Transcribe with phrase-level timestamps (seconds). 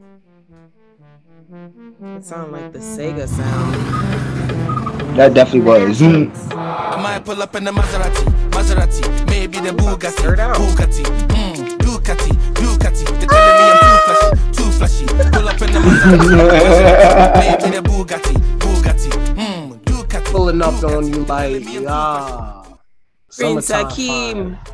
[0.00, 0.06] It
[2.24, 3.74] sounded like the Sega sound.
[5.16, 6.00] That definitely was.
[6.52, 10.54] I might pull up in the Maserati, Maserati, maybe the Bugatti, Stir out.
[10.56, 13.04] Bugatti, mm, Ducati, Ducati.
[13.18, 15.06] They're telling me I'm too flashy, too flashy.
[15.32, 20.30] Pull up in the Maserati, Maserati, maybe the Bugatti, Bugatti, mm, Ducati.
[20.30, 20.96] Pulling up Ducati.
[20.96, 22.62] on you like, Telling me I'm too ah.
[23.36, 24.56] Prince summertime Hakeem.
[24.56, 24.64] fire.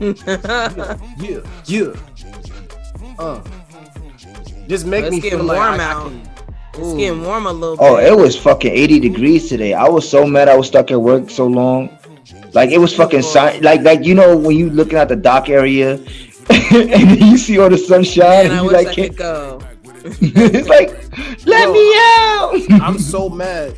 [1.18, 1.92] Yeah, yeah.
[3.18, 3.40] Uh.
[4.70, 6.06] Just make Let's me feel like warm I, out.
[6.06, 6.30] I can,
[6.74, 8.08] It's getting warm a little oh, bit.
[8.08, 9.74] Oh, it was fucking 80 degrees today.
[9.74, 11.98] I was so mad I was stuck at work so long.
[12.52, 15.48] Like it was fucking si- like like you know when you looking at the dock
[15.48, 15.94] area
[16.70, 19.60] and you see all the sunshine Man, and you wish like I can't go.
[20.04, 20.90] it's like
[21.46, 22.80] let Yo, me out.
[22.80, 23.76] I'm so mad.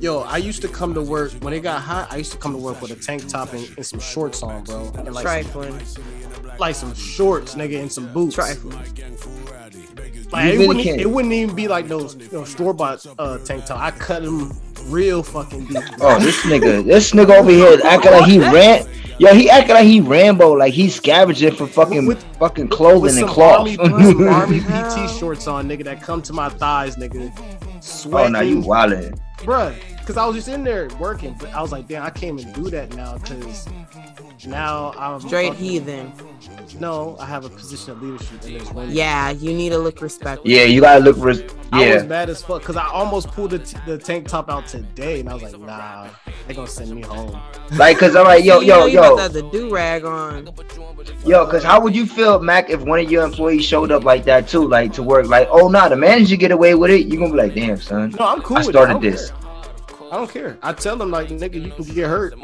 [0.00, 2.12] Yo, I used to come to work when it got hot.
[2.12, 4.64] I used to come to work with a tank top and, and some shorts on,
[4.64, 5.78] bro, and like some,
[6.58, 8.34] like some shorts, nigga, and some boots.
[8.34, 8.76] Trifling.
[10.32, 13.66] Like, it, wouldn't, it wouldn't even be like those you know, store bought uh, tank
[13.66, 13.78] top.
[13.80, 14.52] I cut them
[14.86, 15.78] real fucking deep.
[16.00, 18.86] Oh, this nigga, this nigga over here is acting like he ran.
[19.18, 23.10] Yo, he acting like he Rambo, like he's scavenging for fucking With- fucking with clothing
[23.12, 23.58] some and cloth.
[23.58, 27.30] army, with some army PT shorts on, nigga, that come to my thighs, nigga.
[28.12, 29.18] oh, now you wildin'.
[29.38, 29.74] bruh.
[30.06, 32.52] Cause I was just in there working, but I was like, damn, I can't even
[32.54, 33.68] do that now, cause
[34.46, 36.12] now I'm Straight fucking- heathen.
[36.80, 38.42] No, I have a position of leadership.
[38.44, 38.92] And there's.
[38.92, 40.50] Yeah, you need to look respectful.
[40.50, 41.16] Yeah, you gotta look.
[41.18, 44.28] Res- I was yeah, mad as fuck because I almost pulled the, t- the tank
[44.28, 46.08] top out today, and I was like, nah,
[46.46, 47.38] they gonna send me home.
[47.76, 50.04] like, cause I'm like, yo, You yo, you about yo, to have the do rag
[50.04, 50.48] on.
[51.24, 54.24] yo, cause how would you feel, Mac, if one of your employees showed up like
[54.24, 57.06] that too, like to work, like, oh, nah, the manager get away with it?
[57.06, 58.10] You gonna be like, damn, son.
[58.18, 58.58] No, I'm cool.
[58.58, 59.30] I started don't this.
[59.30, 59.38] care.
[60.10, 60.58] I don't care.
[60.62, 62.34] I tell them like, nigga, you can get hurt,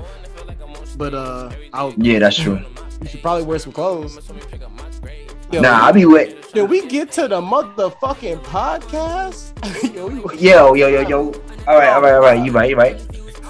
[0.98, 1.94] but uh, I'll.
[1.96, 2.60] Yeah, that's true.
[3.00, 4.18] You should probably wear some clothes.
[5.50, 6.52] Yo, Nah, I'll be with.
[6.52, 9.54] Did we get to the motherfucking podcast?
[9.94, 11.18] Yo, Yo, yo, yo, yo.
[11.66, 12.44] All right, all right, all right.
[12.44, 12.96] You right, you right.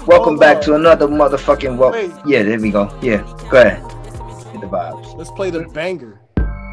[0.07, 0.63] Welcome Hold back on.
[0.63, 1.91] to another motherfucking well.
[1.91, 2.11] Wait.
[2.25, 2.89] Yeah, there we go.
[3.01, 3.21] Yeah,
[3.51, 3.81] go ahead.
[4.53, 5.15] Get the vibes.
[5.17, 6.18] Let's play the banger.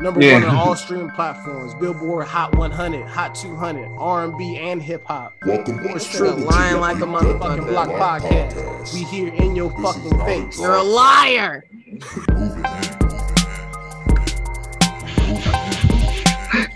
[0.00, 0.34] Number Yeah.
[0.34, 5.32] one on all streaming platforms: Billboard Hot 100, Hot 200, R&B, and hip hop.
[5.46, 8.20] Welcome Yours back truly, Lying like a fucking Block motherfucker.
[8.20, 8.92] Podcast.
[8.94, 10.58] We here in your fucking face.
[10.60, 11.64] You're a liar.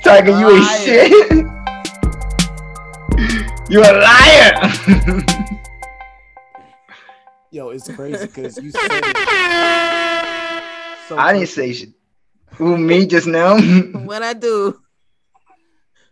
[0.04, 1.10] Thaiger, you ain't shit.
[3.70, 4.54] You're a liar.
[7.52, 8.90] Yo, it's crazy because you said.
[11.08, 11.90] So I didn't say shit.
[12.56, 13.58] Who me just now?
[14.04, 14.78] What I do?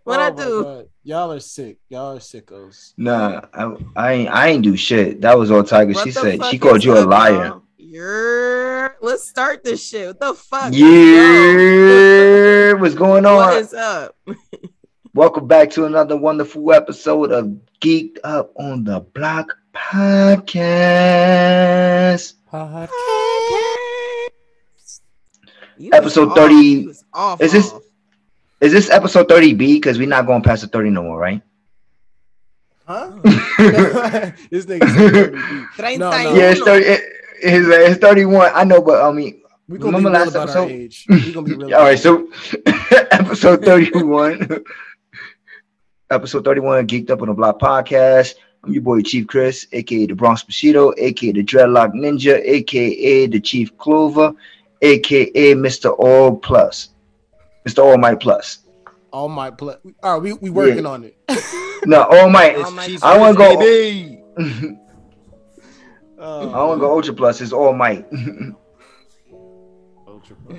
[0.05, 0.63] What Oh I do?
[0.63, 0.89] God.
[1.03, 1.79] Y'all are sick.
[1.89, 2.93] Y'all are sickos.
[2.97, 4.29] nah, I, I ain't.
[4.31, 5.21] I ain't do shit.
[5.21, 5.95] That was all Thaiger.
[5.95, 7.61] What she said she called you a liar.
[7.77, 8.91] y'all?
[9.01, 10.07] Let's start this shit.
[10.09, 10.73] What the fuck?
[10.73, 13.37] Yeah, what's going on?
[13.37, 14.17] What is up?
[15.15, 17.47] Welcome back to another wonderful episode of
[17.81, 20.35] Geeked Up on the Block podcast.
[25.79, 27.83] You Episode 30 You off, Is this- off.
[28.61, 29.75] Is this episode 30B?
[29.77, 31.41] Because we're not going past the 30 no more, right?
[32.87, 33.13] Huh?
[33.23, 35.39] this nigga said 30.
[35.77, 36.35] Treinta No, no.
[36.35, 36.85] Yeah, it's 30.
[36.85, 37.01] It,
[37.41, 38.51] it's, uh, it's 31.
[38.55, 40.71] I know, but I mean, We gonna Remember be last about our episode?
[40.73, 41.07] age.
[41.09, 41.75] We gonna be real.
[41.77, 41.99] all right.
[41.99, 42.29] So,
[43.13, 44.65] episode 31.
[46.11, 48.35] episode 31 Geeked Up on the Block podcast.
[48.65, 53.39] I'm your boy Chief Chris, aka the Bronx Bushido, aka the Dreadlock Ninja, aka the
[53.41, 54.33] Chief Clover,
[54.83, 55.95] aka Mr.
[55.99, 56.91] All Plus,
[57.67, 57.83] Mr.
[57.85, 58.59] All Might Plus.
[59.13, 59.77] All my Plus.
[60.03, 61.17] All right, we we working on it.
[61.87, 62.57] No, All Might.
[62.57, 63.57] All Might I want to go.
[63.59, 64.23] Baby.
[66.21, 67.41] Uh, I want to go Ultra Plus.
[67.41, 68.05] It's All Might.
[70.09, 70.57] Ultra Pro.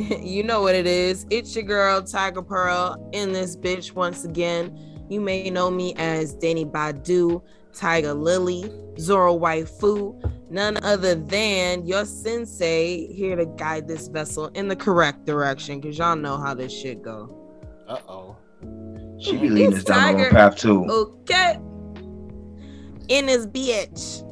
[0.00, 1.26] you know what it is.
[1.28, 4.74] It's your girl Thaiger Pearl in this bitch once again.
[5.10, 7.42] You may know me as Danny Badu,
[7.74, 10.18] Tiger Lily, Zoro Waifu,
[10.50, 15.80] none other than your sensei here to guide this vessel in the correct direction.
[15.80, 17.32] Cause y'all know how this shit go.
[17.88, 18.36] Uh oh.
[19.20, 20.84] she be leading us down the wrong path too.
[20.84, 21.58] Okay.
[23.08, 24.22] In this bitch.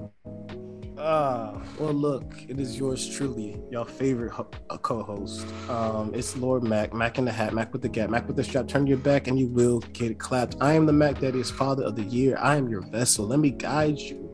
[0.99, 5.47] Uh, well, look, it is yours truly, your favorite ho- uh, co-host.
[5.69, 8.45] Um, it's Lord Mac, Mac in the hat, Mac with the gap, Mac with the
[8.45, 8.69] strap.
[8.69, 10.57] Turn your back, and you will get clapped.
[10.63, 12.39] I am the Mac that is Father of the Year.
[12.41, 13.27] I am your vessel.
[13.27, 14.31] Let me guide you,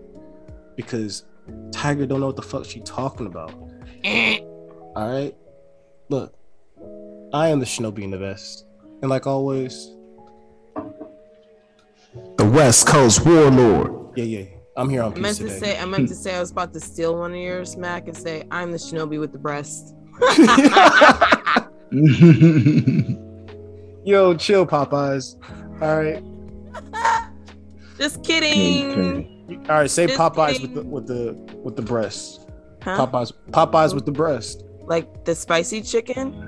[0.76, 1.24] because
[1.70, 3.52] Thaiger don't know what the fuck she talking about.
[4.04, 5.34] All right,
[6.08, 6.34] look,
[7.32, 8.66] I am the Shinobi in the vest,
[9.02, 9.94] and like always,
[12.36, 14.12] The West Coast Warlord.
[14.16, 14.44] yeah, yeah,
[14.76, 15.58] I'm here on I meant peace to today.
[15.58, 18.16] say I meant to say I was about to steal one of yours, Mac, and
[18.16, 19.94] say I'm the Shinobi with the breast.
[24.04, 25.36] Yo, chill, Popeyes.
[25.82, 26.22] All right,
[27.98, 29.39] Just Yeah, you kidding.
[29.56, 29.70] Crazy.
[29.70, 29.90] all right.
[29.90, 31.32] Say Just Popeyes with the with the
[31.62, 32.48] with the breast.
[32.82, 33.06] Huh?
[33.06, 34.64] Popeyes, Popeyes with the breast.
[34.82, 36.46] Like the spicy chicken?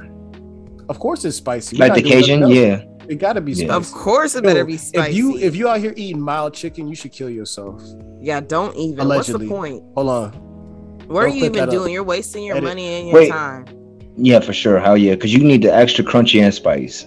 [0.89, 1.77] Of course, it's spicy.
[1.77, 2.85] Like the Cajun, yeah.
[3.09, 3.67] It gotta be Yeah.
[3.67, 3.71] spicy.
[3.71, 5.11] Of course it Yo, better be spicy.
[5.11, 7.83] If you if you out here eating mild chicken, you should kill yourself.
[8.21, 9.01] yeah, don't even.
[9.01, 9.47] Allegedly.
[9.49, 9.85] What's the point?
[9.95, 10.33] Hold on.
[11.09, 11.71] What are Don't you even that up.
[11.71, 11.93] doing?
[11.93, 12.69] You're wasting your Edit.
[12.69, 13.29] money and your Wait.
[13.31, 13.67] time.
[14.17, 14.79] Yeah, for sure.
[14.81, 15.15] Hell yeah.
[15.15, 17.07] Because you need the extra crunchy and spice.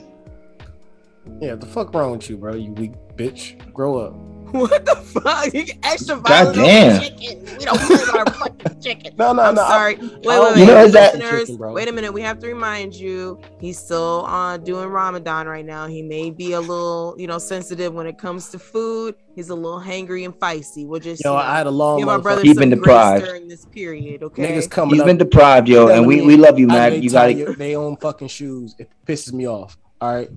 [1.42, 2.54] Yeah, the fuck wrong with you, bro?
[2.56, 3.58] You weak bitch.
[3.74, 4.14] Grow up.
[4.60, 5.54] What the fuck?
[5.54, 7.02] You get extra God violent over damn.
[7.02, 7.58] chicken.
[7.58, 9.14] We don't care about our fucking chicken.
[9.18, 9.62] No, no, I'm no.
[9.62, 9.96] sorry.
[9.96, 10.60] Wait, wait, I'll- wait.
[10.60, 12.12] You know, Listeners, Chicken, wait a minute.
[12.14, 15.88] We have to remind you he's still uh, doing Ramadan right now.
[15.88, 19.16] He may be a little, you know, sensitive when it comes to food.
[19.36, 20.86] He's a little hangry and feisty.
[20.86, 22.78] We'll just Yo, you know, I had a long give our brother He's some been
[22.80, 23.26] grace deprived.
[23.26, 24.24] during this period.
[24.24, 24.52] Okay.
[24.52, 25.08] niggas coming He's up.
[25.08, 27.02] been deprived, yo, and we, we love you, out Mac.
[27.04, 28.76] You gotta your- they own fucking shoes.
[28.80, 29.78] It pisses me off.
[30.02, 30.30] All right,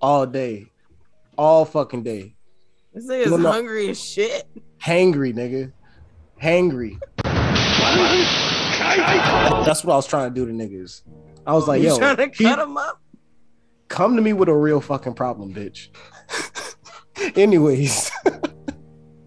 [0.00, 0.66] all day,
[1.38, 2.34] all fucking day.
[2.94, 3.52] This nigga's No, no.
[3.52, 4.46] hungry as shit.
[4.82, 5.72] Hangry, nigga.
[6.42, 6.98] Hangry.
[9.64, 11.02] That's what I was trying to do to niggas.
[11.46, 13.00] I was like, you yo, trying to he- cut him up?
[13.88, 15.88] come to me with a real fucking problem, bitch.
[17.36, 18.10] Anyways,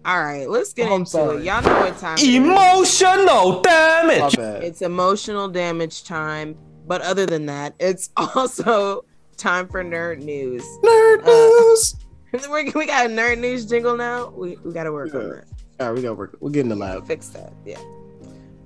[0.04, 1.36] All right, let's get Oh, I'm into sorry.
[1.38, 1.44] it.
[1.44, 2.34] Y'all know what time it is.
[2.34, 4.38] Emotional my damage.
[4.38, 6.56] It's emotional damage time.
[6.86, 9.04] But other than that, it's also
[9.36, 10.62] time for nerd news.
[10.82, 11.94] Nerd Uh, news.
[12.48, 14.28] We're, we got a nerd news jingle now.
[14.30, 15.44] We, we got to work on that.
[15.80, 16.36] All right, we got to work.
[16.40, 17.06] We'll get in the lab.
[17.06, 17.52] Fix that.
[17.64, 17.78] Yeah.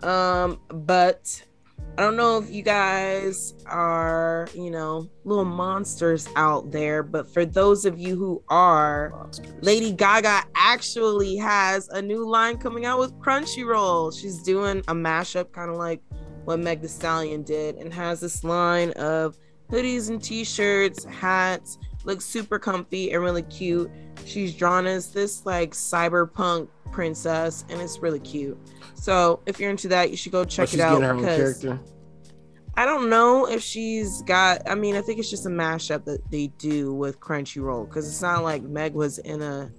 [0.02, 1.44] Um, but
[1.96, 7.02] I don't know if you guys are, you know, little monsters out there.
[7.02, 9.30] But for those of you who are,
[9.60, 14.18] Lady Gaga actually has a new line coming out with Crunchyroll.
[14.18, 16.00] She's doing a mashup, kind of like
[16.44, 19.36] what Meg The Stallion did, and has this line of
[19.70, 21.78] hoodies and t-shirts, hats.
[22.04, 23.90] Looks super comfy and really cute.
[24.24, 28.58] She's drawn as this like cyberpunk princess, and it's really cute.
[28.94, 31.00] So if you're into that, you should go check she's it out.
[31.00, 31.80] getting her own because character.
[32.74, 34.68] I don't know if she's got.
[34.68, 38.22] I mean, I think it's just a mashup that they do with Crunchyroll because it's
[38.22, 39.70] not like Meg was in a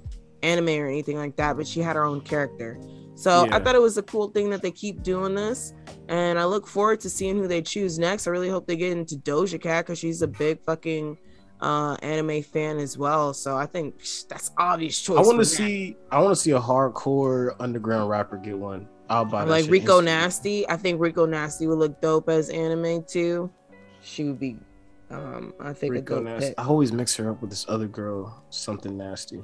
[0.43, 2.79] anime or anything like that, but she had her own character.
[3.15, 5.73] So I thought it was a cool thing that they keep doing this,
[6.09, 8.27] and I look forward to seeing who they choose next.
[8.27, 11.17] I really hope they get into Doja Cat because she's a big fucking
[11.63, 13.33] uh anime fan as well.
[13.33, 13.95] So I think
[14.29, 15.17] that's obvious choice.
[15.17, 15.95] I want to see.
[16.11, 18.87] I want to see a hardcore underground rapper get one.
[19.09, 19.51] I'll buy that.
[19.51, 20.05] like Rico instantly.
[20.11, 20.69] Nasty.
[20.69, 23.51] I think Rico Nasty would look dope as anime too.
[24.01, 24.57] She would be,
[25.09, 26.49] um, I think Rico nasty.
[26.49, 26.59] pick.
[26.59, 29.41] I always mix her up with this other girl, something nasty.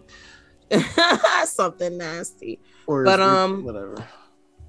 [1.45, 2.59] Something nasty.
[2.85, 3.95] Or But, um, whatever.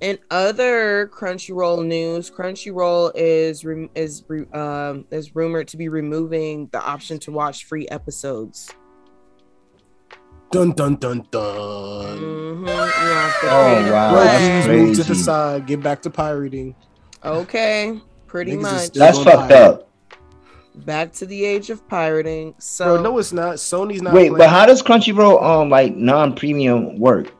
[0.00, 6.68] In other Crunchyroll news, Crunchyroll is re- is re- um is rumored to be removing
[6.72, 8.70] the option to watch free episodes.
[10.50, 12.18] Dun dun dun dun.
[12.18, 15.66] Mhm, you have to Oh, pay wow, Bro, that's please move to the side.
[15.66, 16.74] Get back to pirating.
[17.24, 18.90] Okay, pretty Niggas much.
[18.92, 19.62] That's fucked fire.
[19.64, 19.86] up.
[20.86, 22.54] Back to the age of pirating.
[22.58, 23.56] So Bro, no, it's not.
[23.56, 24.14] Sony's not.
[24.14, 27.32] Wait, playing- but how does Crunchyroll um like non-premium work?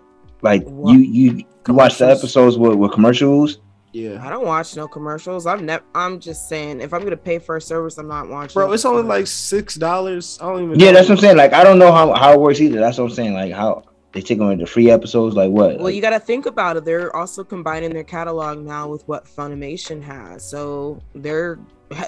[0.42, 0.92] Like What?
[0.92, 3.58] you you you watch the episodes with, with commercials?
[3.92, 5.46] Yeah, I don't watch no commercials.
[5.46, 5.84] I've never.
[5.94, 8.54] I'm just saying, if I'm gonna pay for a service, I'm not watching.
[8.54, 10.38] bro, it's only like six dollars.
[10.40, 10.78] I don't even.
[10.78, 10.92] Yeah, know.
[10.92, 11.36] that's what I'm saying.
[11.36, 12.78] Like I don't know how, how it works either.
[12.78, 13.34] That's what I'm saying.
[13.34, 15.76] Like how they take on the free episodes, like what?
[15.76, 16.84] Well, Like, you got to think about it.
[16.84, 21.58] They're also combining their catalog now with what Funimation has, so they're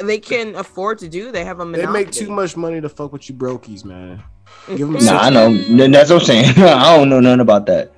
[0.02, 1.33] they can afford to do.
[1.33, 1.87] They have a monopoly.
[1.87, 4.23] They make too much money to fuck with you brokies, man.
[4.68, 5.57] Give them nah, I know.
[5.88, 6.45] That's what I'm saying.
[6.59, 7.92] I don't know nothing about that.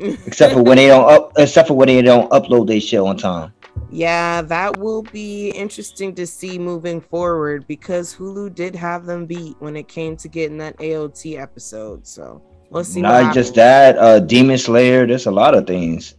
[0.00, 3.16] Except for when they don't up except for when they don't upload their shit on
[3.16, 3.52] time.
[3.90, 9.56] Yeah, that will be interesting to see moving forward because Hulu did have them beat
[9.58, 12.06] when it came to getting that AOT episode.
[12.06, 13.02] So let's see.
[13.02, 13.96] what Not just happens.
[13.96, 16.14] that, uh Demon Slayer, there's a lot of things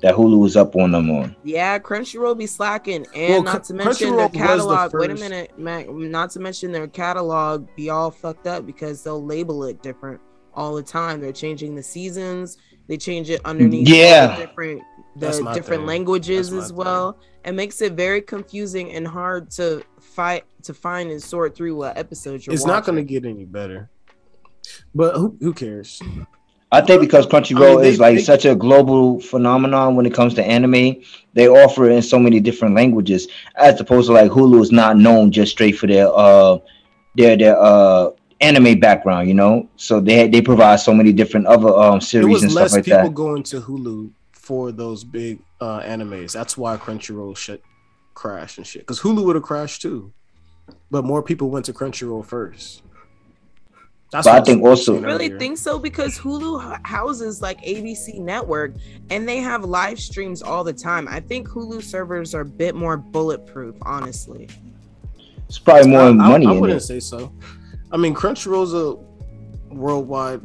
[0.00, 1.36] that Hulu is up on them on.
[1.44, 4.94] Yeah, Crunchyroll be slacking, and Well, not to mention their was the catalog.
[4.94, 5.88] Wait a minute, Mac.
[5.90, 10.20] Not to mention their catalog be all fucked up because they'll label it different
[10.54, 11.20] all the time.
[11.20, 12.56] They're changing the seasons.
[12.90, 13.86] They change it underneath.
[13.86, 14.36] all the Yeah.
[14.36, 14.82] different
[15.16, 15.86] the different thing.
[15.86, 17.16] languages as well.
[17.44, 21.96] It makes it very confusing and hard to fight to find and sort through what
[21.96, 23.88] episodes you're It's not going to get any better.
[24.92, 26.02] But who who cares?
[26.72, 30.04] I think because Crunchyroll I mean, they- is like they- such a global phenomenon when
[30.04, 30.96] it comes to anime,
[31.34, 34.96] they offer it in so many different languages, as opposed to like Hulu is not
[34.96, 36.58] known just straight for their uh
[37.16, 39.68] their their uh anime background, you know.
[39.76, 42.96] So they they provide so many different other um series and less stuff like that.
[42.96, 46.32] less people going to Hulu for those big uh animes.
[46.32, 47.62] That's why Crunchyroll shit
[48.14, 48.82] crashed and shit.
[48.82, 50.12] Because Hulu would have crashed too.
[50.90, 52.82] But more people went to Crunchyroll first.
[54.12, 58.18] That's But I think also- saying I really think so because Hulu houses like ABC
[58.18, 58.72] Network
[59.08, 61.06] and they have live streams all the time.
[61.06, 64.48] I think Hulu servers are a bit more bulletproof, honestly.
[65.48, 66.84] It's probably more I, I- money I, in wouldn't it.
[66.84, 67.32] say so.
[67.92, 68.94] I mean, Crunchyroll's a
[69.74, 70.40] worldwide.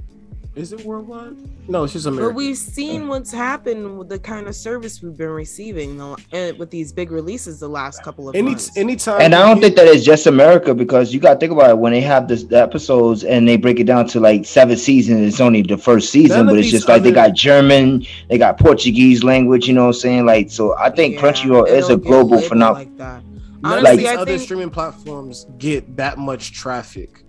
[0.55, 1.35] Is it worldwide?
[1.67, 2.29] No, it's just America.
[2.29, 6.69] But we've seen what's happened with the kind of service we've been receiving the, with
[6.69, 8.77] these big releases the last couple of Any months.
[8.77, 9.19] anytime.
[9.19, 11.77] And I don't get- think that it's just America because you gotta think about it
[11.77, 15.27] when they have this the episodes and they break it down to like seven seasons.
[15.27, 18.57] It's only the first season, but it's these just like they got German, they got
[18.57, 19.67] Portuguese language.
[19.67, 20.25] You know what I'm saying?
[20.25, 22.85] Like, so I think Yeah, Crunchyroll is a global phenomenon.
[22.87, 23.23] like that.
[23.65, 27.23] Honestly, of these I other think streaming platforms get that much traffic.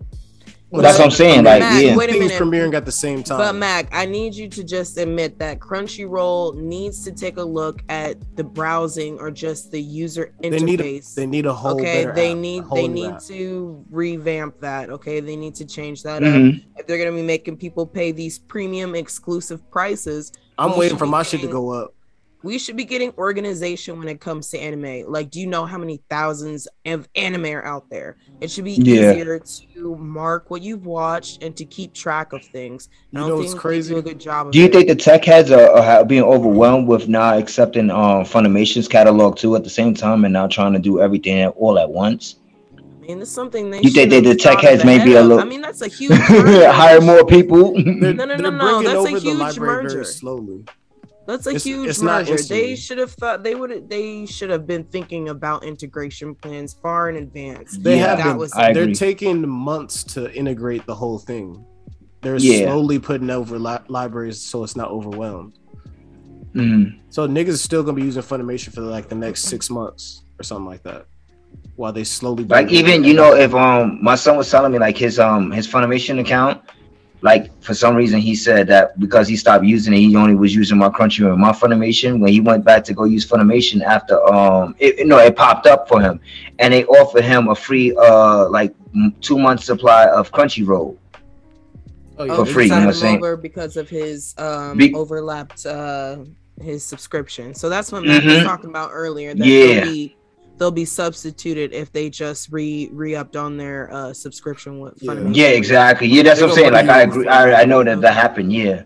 [0.72, 1.96] That's what I'm saying, like, Mac, yeah.
[1.96, 2.32] wait a minute.
[2.32, 3.38] premiering at the same time.
[3.38, 7.82] But Mac, I need you to just admit that Crunchyroll needs to take a look
[7.88, 11.14] at the browsing or just the user they need a, interface.
[11.14, 11.80] they need a whole.
[11.80, 13.22] okay, they app, need they need app.
[13.24, 14.90] to revamp that.
[14.90, 16.28] Okay, they need to change that up.
[16.34, 16.64] Mhm.
[16.76, 21.12] If they're gonna be making people pay these premium exclusive prices, I'm waiting for be
[21.12, 21.94] my shit to go up.
[22.46, 25.10] We should be getting organization when it comes to anime.
[25.10, 28.16] Like, do you know how many thousands of anime are out there?
[28.40, 29.10] It should be Yeah.
[29.12, 29.40] easier
[29.74, 32.88] to mark what you've watched and to keep track of things.
[32.88, 33.94] I You don't know think what's crazy?
[33.94, 34.52] do a good job.
[34.52, 34.72] Do you it.
[34.72, 39.56] think the tech heads are, are being overwhelmed with not accepting um Funimation's catalog too
[39.56, 42.36] at the same time and now trying to do everything all at once?
[42.78, 43.80] I mean, it's something they.
[43.80, 46.12] You think that the tech heads may be a little- I mean, that's a huge.
[46.12, 47.72] Hire more people.
[47.74, 50.04] They're, No, no, no, no, that's a huge merger.
[50.04, 50.64] slowly.
[51.26, 52.42] That's a It's- huge it's not merger.
[52.42, 53.90] They should have thought they would.
[53.90, 57.76] They should have been thinking about integration plans far in advance.
[57.76, 58.36] They Yeah, have that been.
[58.38, 58.94] was they're agree.
[58.94, 61.64] taking months to integrate the whole thing.
[62.22, 62.66] They're Yeah.
[62.66, 65.54] slowly putting over li- libraries so it's not overwhelmed.
[66.54, 66.94] Mhm.
[67.10, 70.42] So niggas is still gonna be using Funimation for like the next six months or
[70.42, 71.06] something like that,
[71.76, 74.96] while they slowly Like even you know if um my son was telling me like
[74.96, 76.62] his um his Funimation account,
[77.22, 80.54] like for some reason he said that because he stopped using it, he only was
[80.54, 82.20] using my Crunchyroll and my Funimation.
[82.20, 85.66] When he went back to go use Funimation after um it, you know it popped
[85.66, 86.20] up for him,
[86.58, 88.74] and they offered him a free uh like
[89.20, 90.96] two month supply of Crunchyroll.
[92.18, 93.16] Oh, yeah, Oh, for free, you know what I'm saying?
[93.18, 96.18] over because of his um Be- overlapped uh
[96.62, 97.52] his subscription.
[97.54, 98.44] So that's what Matt was Mhm.
[98.44, 99.34] talking about earlier.
[99.34, 99.74] That Yeah.
[99.74, 100.15] they'll be,
[100.58, 105.12] they'll be substituted if they just re re upped on their uh subscription with Yeah.
[105.12, 105.36] Funimation.
[105.36, 106.06] Yeah, exactly.
[106.08, 106.72] Yeah, that's They what I'm saying.
[106.72, 107.28] Like I agree.
[107.28, 108.52] I, I know that that happened.
[108.52, 108.82] Yeah.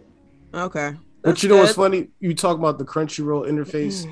[0.55, 0.95] Okay.
[1.23, 2.09] But you know what's funny?
[2.19, 4.11] You talk about the Crunchyroll interface.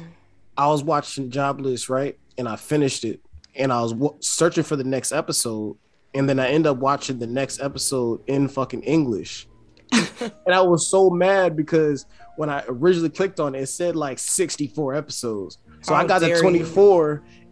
[0.57, 2.19] I was watching Jobless, right?
[2.37, 3.21] And I finished it,
[3.57, 5.77] and I was w- searching for the next episode,
[6.15, 9.49] and then I end up watching the next episode in fucking English,
[10.21, 14.19] and I was so mad because when I originally clicked on it, it said like
[14.19, 15.59] 64 episodes.
[15.81, 16.65] So I got to dare you.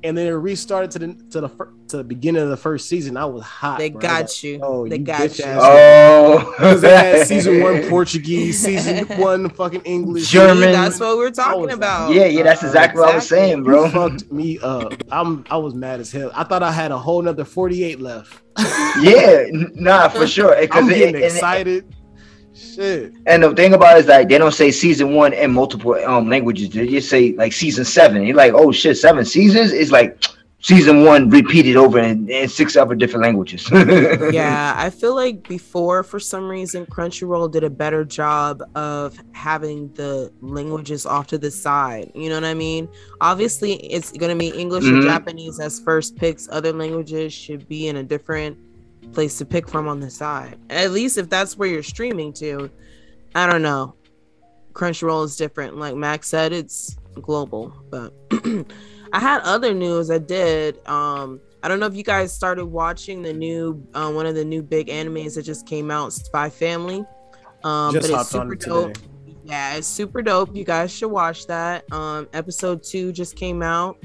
[0.02, 2.56] 24, and then it restarted to the to the fir- to the beginning of the
[2.56, 3.16] first season.
[3.16, 3.78] I was hot.
[3.78, 4.00] They bro.
[4.00, 4.60] Got was you.
[4.62, 5.44] Oh, They you got bitch you.
[5.44, 10.56] ass Oh, because they had season one Portuguese, season one fucking English, German.
[10.68, 12.12] See, that's what we're talking was- about.
[12.12, 13.84] Yeah, yeah, that's exactly what I was saying, bro.
[13.86, 14.94] You fucked me up.
[15.10, 16.30] I'm I was mad as hell.
[16.34, 18.42] I thought I had a whole nother 48 left.
[19.00, 20.56] yeah, nah, for sure.
[20.72, 21.95] I'm it, getting and, excited.
[22.56, 23.12] Shit.
[23.26, 26.28] and the thing about it is like they don't say season one in multiple um
[26.28, 26.70] languages.
[26.70, 28.22] They just say like season seven.
[28.24, 29.72] You're like, oh shit, seven seasons?
[29.72, 30.22] It's like
[30.60, 33.68] season one repeated over in, in six other different languages.
[34.32, 39.92] yeah, I feel like before, for some reason, Crunchyroll did a better job of having
[39.94, 42.10] the languages off to the side.
[42.14, 42.88] You know what I mean?
[43.20, 45.00] Obviously, it's going to be English Mhm.
[45.00, 46.48] or Japanese as first picks.
[46.50, 48.56] Other languages should be in a different
[49.12, 50.58] place to pick from on the side.
[50.70, 52.70] At least if that's where you're streaming to.
[53.34, 53.94] I don't know.
[54.72, 55.76] Crunchyroll is different.
[55.76, 57.74] Like Max said, it's global.
[57.90, 58.12] But
[59.12, 60.10] I had other news.
[60.10, 60.86] I did.
[60.86, 64.44] Um, I don't know if you guys started watching the new uh, one of the
[64.44, 67.04] new big animes that just came out, Spy Family.
[67.64, 68.94] Um, Just but it's super it dope.
[68.94, 69.06] today.
[69.44, 70.54] Yeah, it's super dope.
[70.54, 71.90] You guys should watch that.
[71.92, 73.96] Um, episode two just came out.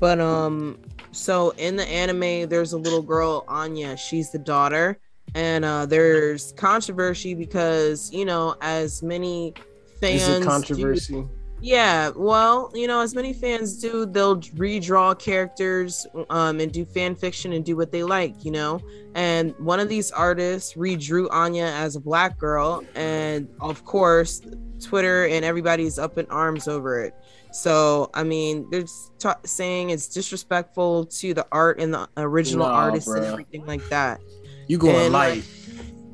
[0.00, 0.78] But um,
[1.12, 3.96] so in the anime, there's a little girl, Anya.
[3.96, 4.98] She's the daughter,
[5.34, 9.54] and uh, there's controversy because you know, as many
[10.00, 11.24] fans Is it do- controversy?
[11.60, 17.14] yeah, well, you know, as many fans do, they'll redraw characters um, and do fan
[17.14, 18.80] fiction and do what they like, you know.
[19.14, 24.40] And one of these artists redrew Anya as a black girl, and of course,
[24.80, 27.14] Twitter and everybody's up in arms over it.
[27.52, 28.84] So, I mean, they're
[29.18, 34.20] ta- saying it's disrespectful to the art and the original artists and everything like that
[34.68, 35.44] You going And, light?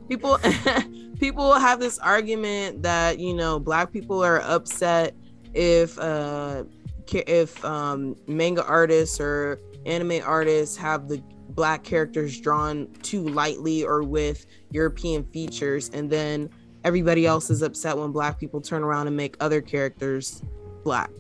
[0.09, 0.39] people
[1.21, 5.15] people have this argument that you know black people are upset
[5.53, 6.63] if uh
[7.13, 14.03] if um manga artists or anime artists have the black characters drawn too lightly or
[14.03, 16.51] with European features, and then
[16.85, 20.43] everybody else is upset when black people turn around and make other characters
[20.85, 21.11] black.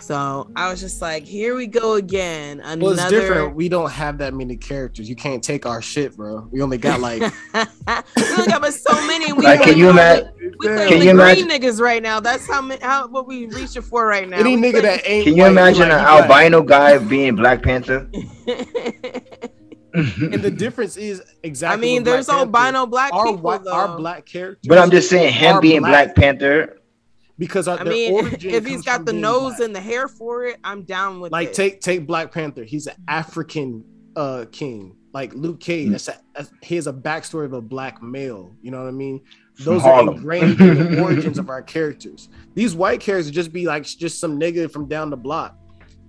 [0.00, 2.60] So I was just like, here we go again.
[2.60, 2.80] Another...
[2.84, 3.56] Well, it's different.
[3.56, 5.08] We don't have that many characters.
[5.08, 6.48] You can't take our shit, bro.
[6.50, 7.20] We only got like.
[7.54, 9.32] we only got but so many.
[9.32, 10.32] We Like, can you imagine?
[10.58, 12.20] We Can you imagine- niggas right now.
[12.20, 14.38] That's how many, how what we reaching for right now.
[14.38, 15.24] Any We nigga that ain't.
[15.24, 18.08] Can you imagine like, an albino guy being Black Panther?
[19.96, 21.78] And the difference is exactly.
[21.78, 23.72] I mean, what Black there's Panther- albino black Our people white, though.
[23.72, 24.68] our black characters.
[24.68, 26.75] But I'm just saying, him are being Black Panther.
[27.38, 29.60] Because I mean, if he's got the nose black.
[29.66, 31.54] and the hair for it, I'm down with like it.
[31.54, 32.64] take take Black Panther.
[32.64, 33.84] He's an African
[34.16, 34.96] uh king.
[35.12, 35.92] Like Luke Cage, Mm.
[35.92, 38.54] that's a, that's, he has a backstory of a black male.
[38.60, 39.22] You know what I mean?
[39.54, 42.28] From Those are ingrained in the origins of our characters.
[42.54, 45.56] These white characters just be like just some nigga from down the block.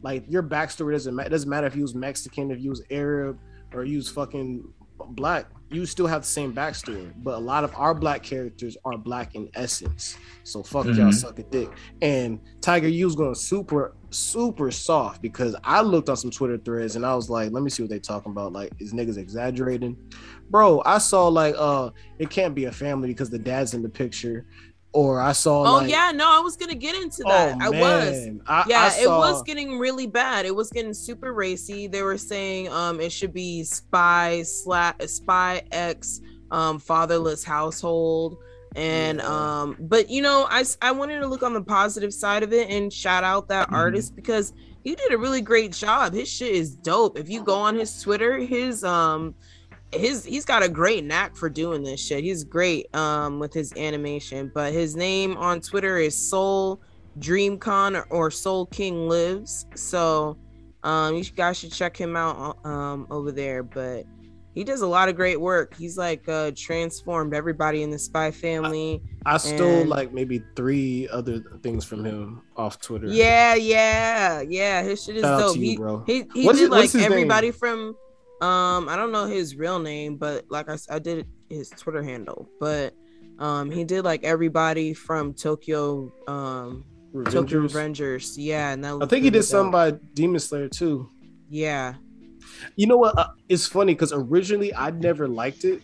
[0.01, 1.29] Like your backstory doesn't matter.
[1.29, 3.39] Doesn't matter if you was Mexican, if you was Arab,
[3.73, 4.65] or you was fucking
[5.15, 5.47] black.
[5.69, 7.11] You still have the same backstory.
[7.17, 10.17] But a lot of our black characters are black in essence.
[10.43, 11.13] So fuck y'all, Mhm.
[11.13, 11.69] suck a dick.
[12.01, 17.05] And Thaiger U's going super super soft because I looked on some Twitter threads and
[17.05, 18.53] I was like, let me see what they talking about.
[18.53, 19.97] Like, is niggas exaggerating?
[20.49, 23.89] Bro, I saw like uh it can't be a family because the dad's in the
[23.89, 24.45] picture.
[24.93, 27.57] Or I saw oh like, yeah, no, I was gonna get into oh, that.
[27.61, 28.29] I was.
[28.47, 30.45] I, yeah I it was getting really bad.
[30.45, 31.87] It was getting super racy.
[31.87, 38.37] They were saying um it should be spy slash spy x um fatherless household.
[38.75, 42.53] And um but you know I I wanted to look on the positive side of
[42.53, 43.73] it and shout out that Mhm.
[43.73, 44.53] artist because
[44.83, 46.13] he did a really great job.
[46.13, 47.19] His shit is dope.
[47.19, 49.35] If you go on his twitter his um
[49.91, 53.71] his he's got a great knack for doing this shit he's great um with his
[53.77, 56.81] animation but his name on twitter is soul
[57.19, 59.65] DreamCon or, or Soul King Lives.
[59.75, 60.37] So
[60.83, 63.63] um you guys should check him out um over there.
[63.63, 64.05] But
[64.53, 65.75] he does a lot of great work.
[65.75, 69.01] He's like uh transformed everybody in the spy family.
[69.25, 73.07] I stole and- like maybe three other things from him off Twitter.
[73.07, 74.83] Yeah, yeah, yeah.
[74.83, 75.57] His shit is Shout out dope.
[75.57, 76.03] you, he, bro.
[76.05, 77.05] he he did like his name?
[77.05, 77.95] everybody from
[78.41, 82.93] um I don't know his real name, but like I did his Twitter handle, but
[83.39, 86.85] um he did like everybody from Tokyo um
[87.25, 87.71] Tokyo Revengers.
[87.71, 88.33] Revengers.
[88.37, 91.09] Yeah, and that I think he did something by Demon Slayer too.
[91.49, 91.95] Yeah.
[92.75, 93.17] You know what?
[93.17, 95.81] Uh, it's funny because originally I never liked it,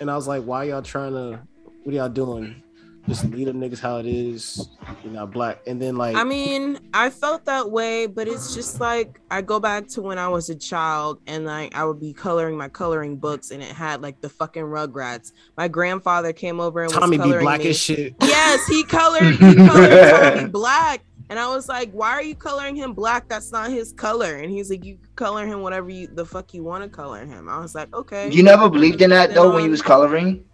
[0.00, 1.40] and I was like, "Why y'all trying to?
[1.84, 2.62] What are y'all doing?
[3.08, 4.68] Just leave them niggas how it is.
[5.02, 8.80] You're not black." And then like, I mean, I felt that way, but it's just
[8.80, 12.12] like I go back to when I was a child and like I would be
[12.12, 15.32] coloring my coloring books and it had like the fucking Rugrats.
[15.56, 17.70] My grandfather came over and Tommy was be black me.
[17.70, 18.14] as shit.
[18.20, 21.02] Yes, he colored he colored Tommy black.
[21.30, 23.28] And I was like, why are you coloring him black?
[23.28, 24.36] That's not his color.
[24.36, 27.24] And he's like, you can color him whatever you the fuck you want to color
[27.26, 27.48] him.
[27.48, 28.30] I was like, okay.
[28.30, 30.44] You never believed in that though when you um, was coloring.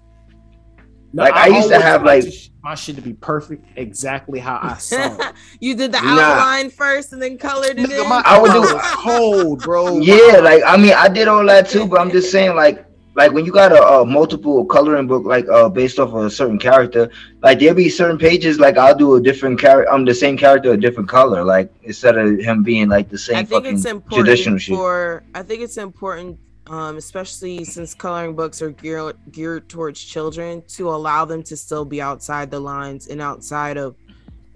[1.14, 4.78] Like, I used to have, like- sh- my shit to be perfect, exactly how I
[4.78, 5.34] saw it.
[5.60, 6.18] you did the Nah.
[6.20, 8.08] outline first and then colored it Nigga, in.
[8.08, 9.98] my I would do- was cold, bro.
[10.00, 13.30] Yeah, like I mean, I did all that too, but I'm just saying, like, like
[13.32, 16.58] when you got a, a multiple coloring book, like uh, based off of a certain
[16.58, 17.10] character,
[17.42, 20.72] like there'll be certain pages, like I'll do a different character, I'm the same character,
[20.72, 23.84] a different color, like instead of him being like the same I think fucking it's
[23.84, 24.74] important traditional shit.
[24.74, 25.22] for.
[25.34, 30.88] I think it's important, um, especially since coloring books are geared geared towards children, to
[30.88, 33.96] allow them to still be outside the lines and outside of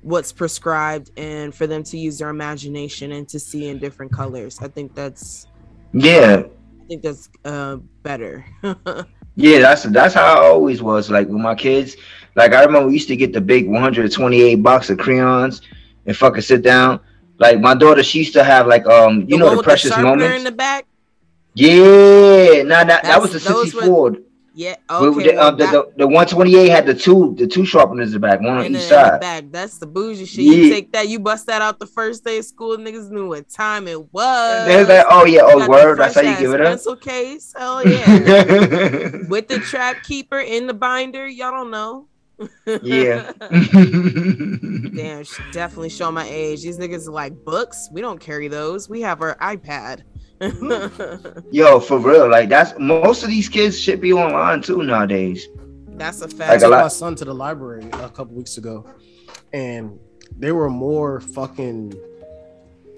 [0.00, 4.58] what's prescribed, and for them to use their imagination and to see in different colors.
[4.60, 5.46] I think that's.
[5.92, 8.44] Yeah, I think that's uh better.
[9.36, 11.10] yeah, that's that's how I always was.
[11.10, 11.96] Like with my kids,
[12.36, 15.60] like I remember we used to get the big 128 box of crayons
[16.06, 17.00] and fucking sit down.
[17.38, 20.36] Like my daughter, she used to have like um, you The know, the precious moments.
[20.36, 20.87] in the back.
[21.54, 24.24] Yeah, nah, that, that was the 60 were- Ford.
[24.54, 24.74] Yeah.
[24.90, 25.22] Okay.
[25.22, 28.40] the, uh, the, the, the 128 had the two the two sharpeners in the back,
[28.40, 29.20] one on each side.
[29.20, 29.44] back.
[29.52, 30.40] That's the bougie shit.
[30.46, 30.74] You Yeah.
[30.74, 32.76] take that, you bust that out the first day of school.
[32.76, 34.66] Niggas knew what time it was.
[34.66, 36.66] They was like, oh yeah, oh word, that's how you give it up.
[36.70, 38.04] Pencil case, hell yeah.
[39.28, 42.08] With the Trapper Keeper in the binder, y'all don't know.
[42.82, 43.30] yeah.
[43.40, 46.62] Damn, definitely show my age.
[46.62, 47.88] These niggas are like books.
[47.92, 48.88] We don't carry those.
[48.88, 50.02] We have our iPad.
[51.50, 55.48] Yo, for real, like that's most of these kids should be online too nowadays.
[55.88, 56.50] That's a fact.
[56.50, 58.88] Like a took my son to the library a couple weeks ago,
[59.52, 59.98] and
[60.36, 61.94] there were more fucking.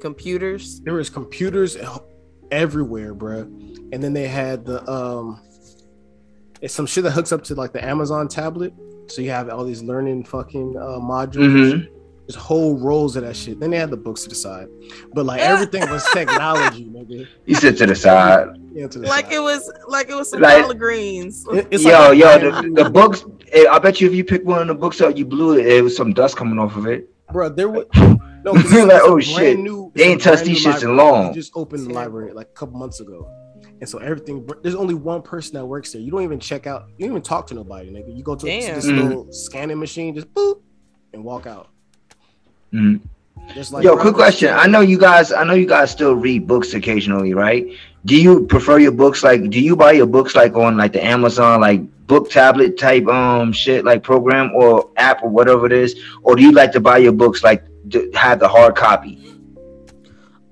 [0.00, 0.80] Computers.
[0.80, 1.76] There was computers
[2.50, 3.40] everywhere, bro.
[3.92, 5.40] And then they had the um,
[6.60, 8.72] it's some shit that hooks up to like the Amazon tablet,
[9.08, 11.36] so you have all these learning fucking uh, modules.
[11.36, 11.99] Mm-hmm.
[12.30, 13.58] There's whole rolls of that shit.
[13.58, 14.68] Then they had the books to the side,
[15.14, 17.26] but like everything was technology, nigga.
[17.44, 18.46] You sit to the side.
[18.72, 19.34] Yeah, to the Like side.
[19.34, 21.44] it was like it was some Like- collard greens.
[21.52, 23.24] It- it's yo, like yo, the, the books.
[23.50, 25.66] eh, I bet you if you pick one of the books up, you blew it.
[25.66, 27.08] It was some dust coming off of it.
[27.32, 27.48] bro.
[27.48, 28.52] There was no.
[28.54, 29.58] 'cause it's- Like, it's oh, shit.
[29.58, 31.28] New, They ain't touched these shits in long.
[31.30, 33.28] We just opened the library like a couple months ago,
[33.80, 34.48] and so everything.
[34.62, 36.00] There's only one person that works there.
[36.00, 36.90] You don't even check out.
[36.96, 38.16] You don't even talk to nobody, nigga.
[38.16, 38.76] You go to Damn.
[38.76, 39.02] this Mm.
[39.08, 40.60] little scanning machine, just boop,
[41.12, 41.70] and walk out.
[42.72, 43.00] Mhm.
[43.54, 44.52] Just like Yo, quick question.
[44.52, 45.32] I know you guys.
[45.32, 47.66] I know you guys still read books occasionally, right?
[48.04, 49.50] Do you prefer your books like?
[49.50, 53.52] Do you buy your books like on like the Amazon like book tablet type um
[53.52, 56.98] shit like program or app or whatever it is, or do you like to buy
[56.98, 59.16] your books like to have the hard copy?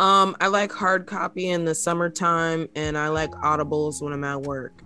[0.01, 4.43] Um, I like hard copy in the summertime, and I like audibles when I'm at
[4.43, 4.83] work.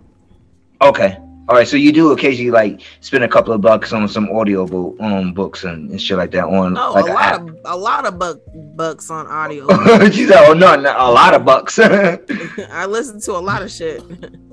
[0.81, 1.17] Okay.
[1.49, 1.67] All right.
[1.67, 5.33] So you do occasionally like spend a couple of bucks on some audio book um
[5.33, 7.41] books and, and shit like that on Oh, like a an lot app.
[7.41, 8.37] of a lot of buck
[8.75, 9.67] bucks on audio.
[10.11, 13.69] She said, "Oh no, no, a lot of bucks." I listen to a lot of
[13.69, 14.01] shit.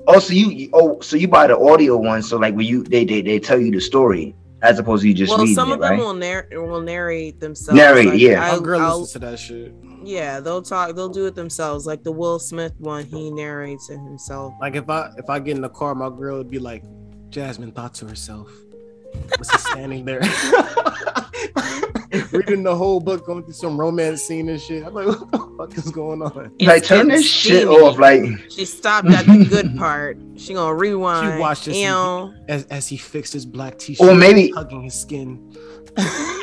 [0.07, 2.21] oh, so you oh, so you buy the audio one?
[2.21, 5.13] So like when you they they, they tell you the story as opposed to you
[5.13, 5.99] just well, reading some it, of them right?
[5.99, 7.75] will narr- will narrate themselves.
[7.77, 8.43] Narrate, yeah.
[8.45, 9.73] I, Our girl I'll- listens to that shit.
[10.03, 10.95] Yeah, they'll talk.
[10.95, 11.85] They'll do it themselves.
[11.85, 14.53] Like the Will Smith one, he narrates it himself.
[14.59, 16.83] Like if I if I get in the car, my girl would be like,
[17.29, 18.51] Jasmine thought to herself,
[19.37, 20.21] was he standing there
[22.31, 24.85] reading the whole book, going through some romance scene and shit?
[24.85, 26.51] I'm like, what the fuck is going on?
[26.59, 27.97] It's like turn getting this shit off.
[27.97, 30.17] Like She stopped at the good part.
[30.35, 31.33] She gonna rewind.
[31.35, 32.33] She watched this Ew.
[32.47, 35.55] As as he fixed his black t-shirt, Or maybe- hugging his skin.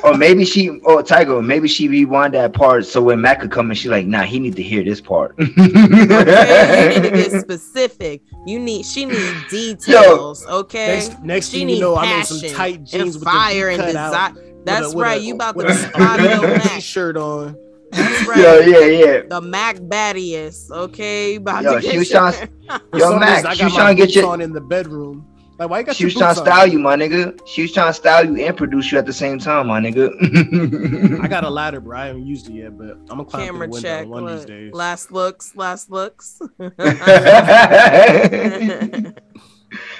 [0.04, 3.70] or maybe she or Thaiger, maybe she rewind that part so when Mac could come
[3.70, 5.34] and she like, nah, he need to hear this part.
[5.40, 8.22] Okay, you need to get specific.
[8.46, 8.84] You need.
[8.84, 10.46] She need details.
[10.46, 10.96] Okay.
[10.98, 13.24] Next, next She thing you need know, I'm in some passion tight and jeans with
[13.24, 14.86] fire the and V cut out, desire.
[14.86, 15.20] with a- That's with right.
[15.20, 16.62] a- you about with to a spot your Mac.
[16.74, 17.56] t-shirt on.
[17.90, 18.38] That's right.
[18.38, 19.22] Yo, yeah, yeah.
[19.28, 20.70] The Mac baddiest.
[20.70, 21.32] Okay.
[21.34, 22.48] You About Yo, to she get was your- trying-
[22.90, 24.52] For Yo, Mac, I she got was my trying to get boots your- on in
[24.52, 25.24] the bedroom.
[25.58, 26.54] Like, why you got She your was trying to boots on?
[26.54, 27.40] style you, my nigga.
[27.48, 31.20] She was trying to style you and produce you at the same time, my nigga.
[31.20, 31.98] I got a ladder, bro.
[31.98, 34.06] I haven't used it yet, but I'm gonna climb Camera through the window check.
[34.08, 34.72] one of these days.
[34.72, 35.56] last looks.
[35.56, 36.40] Last looks.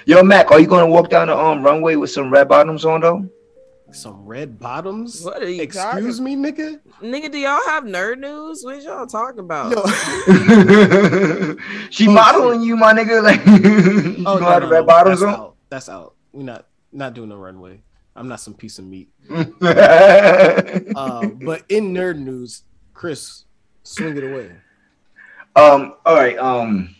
[0.06, 3.00] Yo, Mac, are you gonna walk down the um runway with some red bottoms on
[3.00, 3.28] though?
[3.90, 5.22] Some red bottoms.
[5.24, 6.78] What are you Excuse me, nigga.
[7.02, 8.62] Nigga, do y'all have nerd news?
[8.62, 9.72] What y'all talking about?
[9.72, 9.86] Yo.
[11.90, 13.22] she Oh, modeling you, my nigga.
[13.22, 13.44] Like,
[14.18, 14.86] you Oh, know no, no, red no.
[14.86, 15.40] bottoms That's on?
[15.40, 15.54] out.
[15.70, 16.14] That's out.
[16.32, 17.80] We're not not doing a runway.
[18.14, 19.08] I'm not some piece of meat.
[19.30, 23.44] um, Uh, but in nerd news, Chris,
[23.84, 24.50] swing it away.
[25.56, 26.36] Um, all right.
[26.38, 26.94] Um,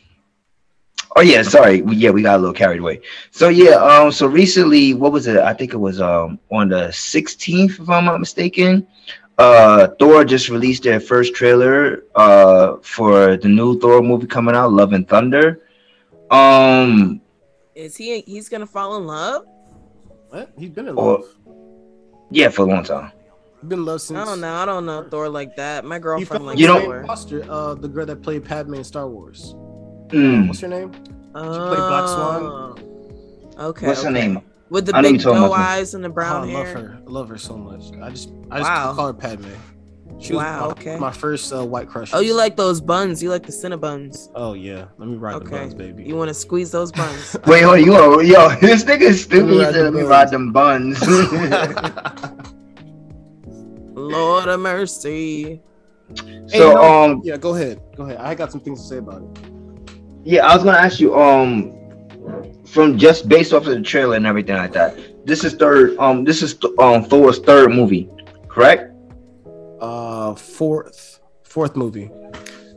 [1.17, 1.83] oh yeah, sorry.
[1.83, 3.01] We, yeah, we got a little carried away.
[3.31, 3.75] So yeah.
[3.77, 5.37] Um, so recently, what was it?
[5.39, 8.87] I think it was um on the 16th, if I'm not mistaken.
[9.39, 14.73] Uh, Thor just released their first trailer uh for the new Thor movie coming out,
[14.73, 15.61] Love and Thunder.
[16.31, 17.21] Um,
[17.75, 18.21] Is he?
[18.23, 19.47] He's gonna fall in love?
[20.31, 20.53] What?
[20.59, 21.25] He's been in Or- love.
[22.31, 23.13] yeah, for a long time.
[23.61, 24.19] He's been in love since.
[24.19, 24.55] I don't know.
[24.55, 25.85] I don't know Thor like that.
[25.85, 27.05] My girlfriend like You you don't- know, Thor.
[27.07, 29.55] Foster, uh, the girl that played Padme in Star Wars.
[30.09, 30.49] Mm.
[30.49, 30.93] What's her name?
[31.35, 31.69] Oh.
[31.69, 33.55] played Black Swan.
[33.59, 33.87] Okay.
[33.87, 34.29] What's her okay.
[34.29, 34.43] name?
[34.71, 36.77] With the I big you're doe eyes and the brown oh, I love hair.
[36.77, 36.99] her.
[37.07, 37.93] I love her so much.
[38.03, 38.93] I just, I just Wow.
[38.95, 39.49] call her Padme.
[40.21, 40.99] She was Wow, my, okay.
[40.99, 42.11] my first uh, white crush.
[42.13, 43.23] Oh, you like those buns?
[43.23, 44.31] You like the Cinnabons?
[44.35, 46.03] Oh yeah, let me ride the buns, baby.
[46.05, 47.37] You want to squeeze those buns?
[47.47, 48.49] Wait, hold on, you want yo?
[48.61, 49.51] This nigga is stupid.
[49.53, 51.01] Let me said, Let me ride ride them buns.
[53.95, 55.61] Lord of mercy.
[56.17, 56.83] Hey, so no.
[56.83, 58.17] um, yeah, go ahead, go ahead.
[58.17, 59.48] I got some things to say about it.
[60.25, 61.73] Yeah, I was gonna ask you, um,
[62.67, 64.97] from just based off of the trailer and everything like that.
[65.27, 68.09] This is third, um, this is um Thor's third movie,
[68.49, 68.93] correct?
[69.81, 72.11] Uh, fourth, fourth movie.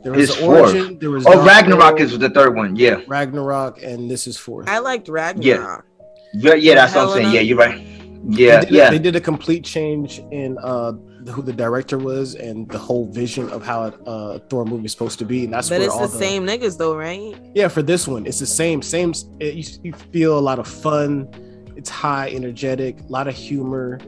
[0.03, 0.73] There was His the fourth.
[0.73, 0.97] origin.
[0.99, 2.75] There was Oh, Dark Ragnarok World, is the third one.
[2.75, 4.67] Yeah, Ragnarok, and this is fourth.
[4.69, 5.85] I liked Ragnarok.
[6.33, 6.75] yeah, yeah.
[6.75, 7.33] That's what I'm saying.
[7.35, 7.85] Yeah, you're right.
[8.27, 10.93] Yeah, they did, yeah, They did a complete change in uh
[11.29, 14.91] who the director was and the whole vision of how a uh, Thor movie is
[14.91, 17.35] supposed to be, and that's But where it's all the same niggas though, right?
[17.53, 18.81] Yeah, for this one, it's the same.
[18.81, 19.13] Same.
[19.39, 21.29] It, you, you feel a lot of fun.
[21.75, 23.99] It's high, energetic, a lot of humor,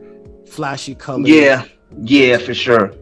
[0.47, 1.29] flashy colors.
[1.29, 1.65] yeah,
[2.01, 2.93] yeah, for sure.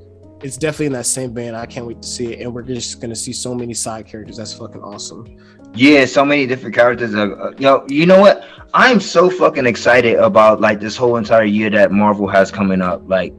[0.43, 1.55] it's definitely in that same band.
[1.55, 4.37] I can't wait to see it, and we're just gonna see so many side characters.
[4.37, 5.25] That's fucking awesome.
[5.73, 7.15] Yeah, so many different characters.
[7.15, 8.43] Uh, uh, yo, you know what?
[8.73, 13.01] I'm so fucking excited about like this whole entire year that Marvel has coming up.
[13.07, 13.33] Like,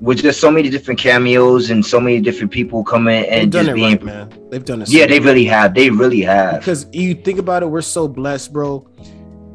[0.00, 3.66] with just so many different cameos and so many different people coming They've and done
[3.66, 3.92] just it being.
[3.96, 4.48] right, man.
[4.50, 4.88] They've done it.
[4.88, 5.74] Yeah, so they really have.
[5.74, 6.60] They really have.
[6.60, 8.86] because you think about it, we're so blessed, bro.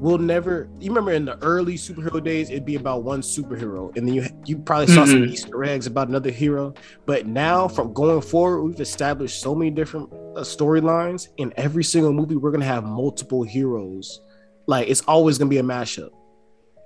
[0.04, 0.68] We'll never.
[0.80, 4.26] You remember in the early superhero days, it'd be about one superhero, and then you
[4.46, 5.30] you probably saw some Mhm.
[5.32, 6.74] Easter eggs about another hero.
[7.06, 11.30] But now, from going forward, we've established so many different uh, storylines.
[11.38, 14.22] In every single movie, we're gonna have multiple heroes.
[14.68, 16.10] Like it's always gonna be a mashup.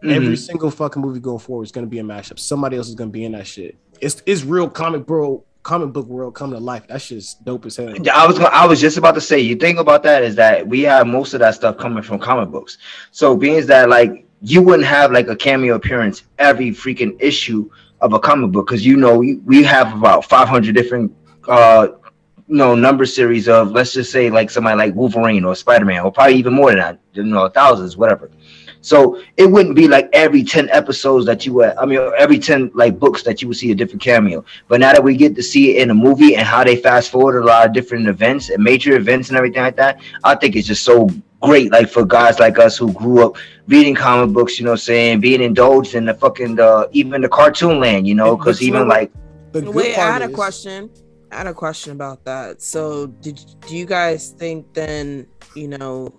[0.03, 0.37] Every Mhm.
[0.37, 2.37] single fucking movie going forward is gonna be a mashup.
[2.39, 3.75] Somebody else is gonna be in that shit.
[3.99, 6.87] It's it's real comic bro comic book world come to life.
[6.87, 7.93] That's just dope as hell.
[8.13, 9.39] I was I was just about to say.
[9.39, 12.49] You think about that is that we have most of that stuff coming from comic
[12.49, 12.77] books.
[13.11, 18.13] So being that like you wouldn't have like a cameo appearance every freaking issue of
[18.13, 21.13] a comic book because you know we, we have about 500 different
[21.47, 21.87] uh
[22.47, 26.01] you know number series of let's just say like somebody like Wolverine or Spider Man
[26.01, 26.99] or probably even more than that.
[27.11, 28.31] You know thousands whatever.
[28.81, 32.71] So it wouldn't be like every 10 episodes that you would, I mean, every 10
[32.73, 34.43] like books that you would see a different cameo.
[34.67, 37.11] But now that we get to see it in a movie and how they fast
[37.11, 40.55] forward a lot of different events and major events and everything like that, I think
[40.55, 41.09] it's just so
[41.41, 41.71] great.
[41.71, 43.37] Like for guys like us who grew up
[43.67, 47.21] reading comic books, you know, what I'm saying being indulged in the fucking the even
[47.21, 48.89] the cartoon land, you know, because even what?
[48.89, 49.11] like
[49.51, 50.89] The good Wait, I part had a question.
[51.31, 52.61] I had a question about that.
[52.61, 56.13] So, did do you guys think then, you know,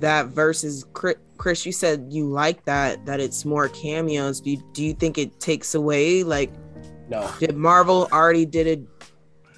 [0.00, 4.40] that versus Chris, Chris you said you like that that it's more cameos.
[4.40, 6.52] Do you, do you think it takes away like
[7.10, 8.80] No, did Marvel already did it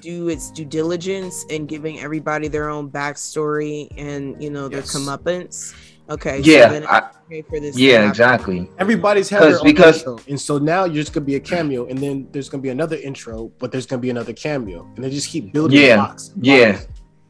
[0.00, 4.96] do its due diligence in giving everybody their own backstory and, you know, their Yes.
[4.96, 5.74] comeuppance?
[6.08, 6.40] Okay.
[6.40, 8.08] yeah, then I, okay for this yeah, happen.
[8.10, 8.70] exactly.
[8.78, 11.40] everybody's had their 'Cause- own because- intro, and so now you're just gonna be a
[11.40, 15.04] cameo, and then there's gonna be another intro, but there's gonna be another cameo, and
[15.04, 16.30] they just keep building Yeah, blocks.
[16.34, 16.80] and yeah.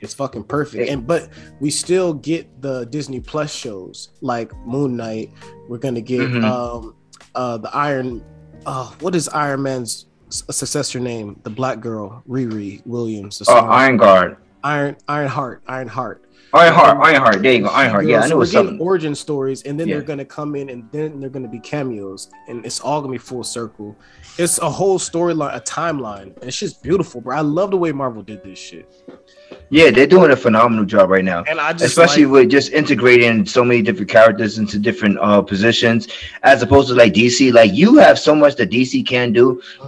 [0.04, 1.28] It's fucking perfect, and but
[1.60, 5.32] we still get the Disney Plus shows like Moon Knight.
[5.68, 6.44] We're gonna get Mhm.
[6.44, 6.94] um
[7.34, 8.22] uh the Iron.
[8.66, 11.38] Uh, what is Iron Man's successor name?
[11.42, 13.38] The black girl Riri Williams.
[13.38, 13.62] the Uh.
[13.66, 15.62] Iron Guard, Iron Iron Heart.
[15.66, 16.23] Iron Heart.
[16.54, 17.42] Ironheart, Ironheart.
[17.42, 18.06] There you go, Ironheart.
[18.06, 18.86] Yeah, I so knew it was getting something.
[18.86, 19.94] origin stories, and then Yeah.
[19.96, 23.18] they're gonna come in, and then they're gonna be cameos, and it's all gonna be
[23.18, 23.96] full circle.
[24.38, 27.36] It's a whole storyline, a timeline, and it's just beautiful, bro.
[27.36, 28.88] I love the way Marvel did this shit,
[29.70, 31.42] Yeah, they're doing a phenomenal job right now.
[31.48, 35.42] and I just especially like, with just integrating so many different characters into different uh
[35.42, 36.08] positions
[36.44, 39.60] as opposed to like DC like you have so much that DC can do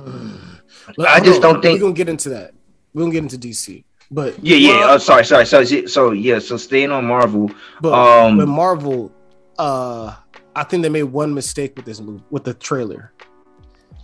[1.07, 1.53] I just on.
[1.55, 2.53] don't think- we're gonna get into that.
[2.95, 6.39] We're gonna get into DC, but yeah yeah Well, oh, sorry sorry sorry so yeah
[6.39, 9.13] so staying on Marvel but um, with Marvel,
[9.59, 10.15] uh,
[10.55, 13.13] I think they made one mistake with this movie with the trailer.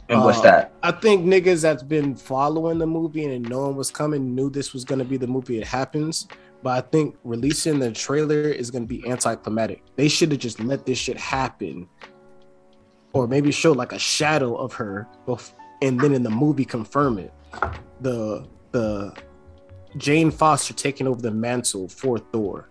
[0.08, 3.90] and what's uh, that I think niggas that's been following the movie and knowing what's
[3.90, 6.26] coming knew this was gonna be the movie it happens.
[6.62, 9.82] But I think releasing the trailer is gonna be anticlimactic.
[9.96, 11.88] They should have just let this shit happen,
[13.12, 15.08] or maybe show like a shadow of her,
[15.80, 17.32] and then in the movie confirm it.
[18.00, 19.12] The the
[19.96, 22.68] Jane Foster taking over the mantle for Thor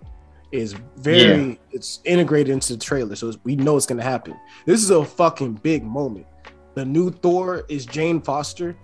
[0.52, 4.36] is very it's integrated into the trailer, so we know it's gonna happen.
[4.66, 6.26] This is a fucking big moment.
[6.76, 8.76] The new Thor is Jane Foster.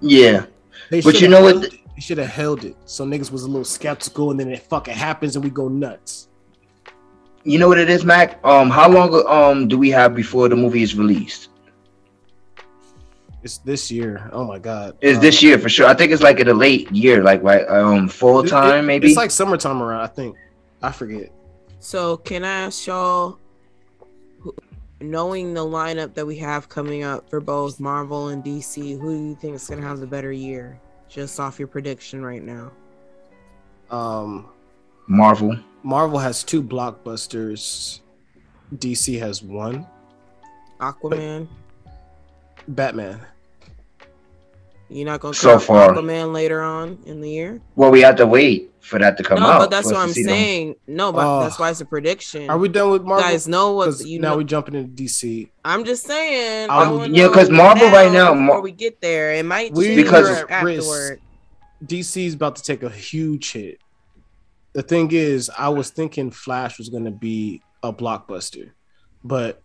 [0.00, 0.46] yeah
[0.90, 1.70] They But you know what it.
[1.94, 2.74] They should have held it.
[2.86, 6.28] So niggas was a little skeptical, and then it fucking happens, and we go nuts.
[7.44, 10.56] you know what it is Mac um how long um do we have before the
[10.56, 11.48] movie is released
[13.42, 14.28] It's this year.
[14.32, 14.96] Oh my god.
[15.00, 17.42] it's Uh, this year for sure I think it's like in a late year like
[17.42, 20.00] right um full time it- maybe It's like summertime around.
[20.02, 20.36] I think.
[20.82, 21.32] I forget.
[21.80, 23.38] So can I ask y'all,
[25.00, 29.24] knowing the lineup that we have coming up for both Marvel and DC, who do
[29.30, 30.78] you think is gonna have the better year?
[31.08, 32.70] Just off your prediction right now.
[33.90, 34.46] Um,
[35.08, 38.00] Marvel Marvel has two blockbusters.
[38.76, 39.86] DC has one.
[40.80, 41.48] Aquaman.
[42.68, 43.20] Batman.
[44.92, 45.92] You're not gonna So count far.
[45.94, 47.60] Aquaman later on in the year.
[47.76, 50.10] well we have to wait for that to come no, out but that's what I'm
[50.10, 50.30] see them.
[50.30, 50.74] saying.
[50.88, 51.42] No, but Oh.
[51.44, 52.50] that's why it's a prediction.
[52.50, 53.28] Are we done with you Marvel?
[53.30, 54.38] guys know what 'Cause you now know?
[54.38, 55.50] we jumping into DC.
[55.64, 56.68] I'm just saying.
[56.68, 59.72] Um, I wanna yeah, know 'cause Marvel right now, before we get there, it might
[59.72, 60.90] We Because- are at risk.
[61.84, 63.78] DC's about to take a huge hit.
[64.72, 68.70] The thing is, I was thinking Flash was going to be a blockbuster,
[69.22, 69.61] but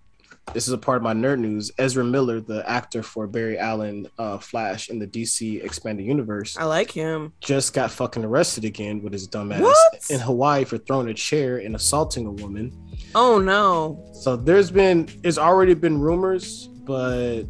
[0.54, 1.72] this is a part of my nerd news.
[1.78, 6.64] Ezra Miller, the actor for Barry Allen uh, Flash in the DC expanded universe, I
[6.64, 7.34] like him.
[7.42, 10.04] just got fucking arrested again with his dumb ass What?
[10.10, 12.72] in Hawaii for throwing a chair and assaulting a woman.
[13.14, 14.10] Oh no.
[14.22, 17.44] So there's been, it's already been rumors, but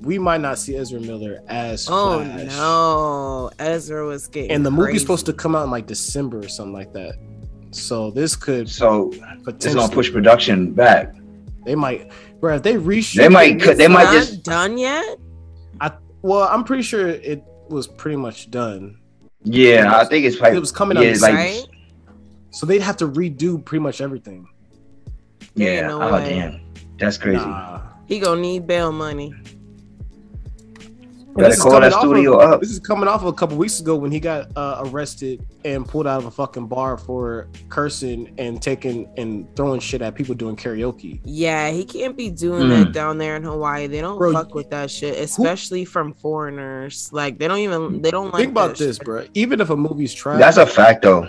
[0.00, 2.46] we might not see Ezra Miller as Oh Flash.
[2.56, 3.50] no.
[3.58, 6.72] Ezra was getting and the movie's supposed to come out in like December or something
[6.72, 7.14] like that.
[7.72, 11.14] So this could so it's gonna potentially push production back
[11.64, 12.56] they might, bro.
[12.56, 15.18] If they reshoot, They might it- cut- they might just- done yet.
[15.80, 18.96] I well, I'm pretty sure it was pretty much done.
[19.44, 21.66] yeah I think it's like It was coming yeah, out, like right?
[22.50, 24.46] so they'd have to redo pretty much everything.
[25.54, 25.88] There ain't Yeah.
[25.88, 26.28] no oh way.
[26.30, 26.60] damn,
[26.98, 27.36] that's crazy.
[27.44, 27.80] Nah.
[28.06, 29.32] He gonna need bail money.
[31.38, 32.60] And Better this is call coming that off studio of, up.
[32.60, 35.86] This is coming off of a couple weeks ago when he got uh, arrested and
[35.86, 40.34] pulled out of a fucking bar for cursing and taking and throwing shit at people
[40.34, 41.20] doing karaoke.
[41.24, 42.84] Yeah, he can't be doing Mm.
[42.86, 43.86] that down there in Hawaii.
[43.86, 47.08] They don't Bro, fuck with that shit, especially from foreigners.
[47.12, 49.04] Like they don't even they don't like Think about this, shit.
[49.04, 49.24] bro.
[49.34, 51.28] Even if a movie's trash, That's a fact though.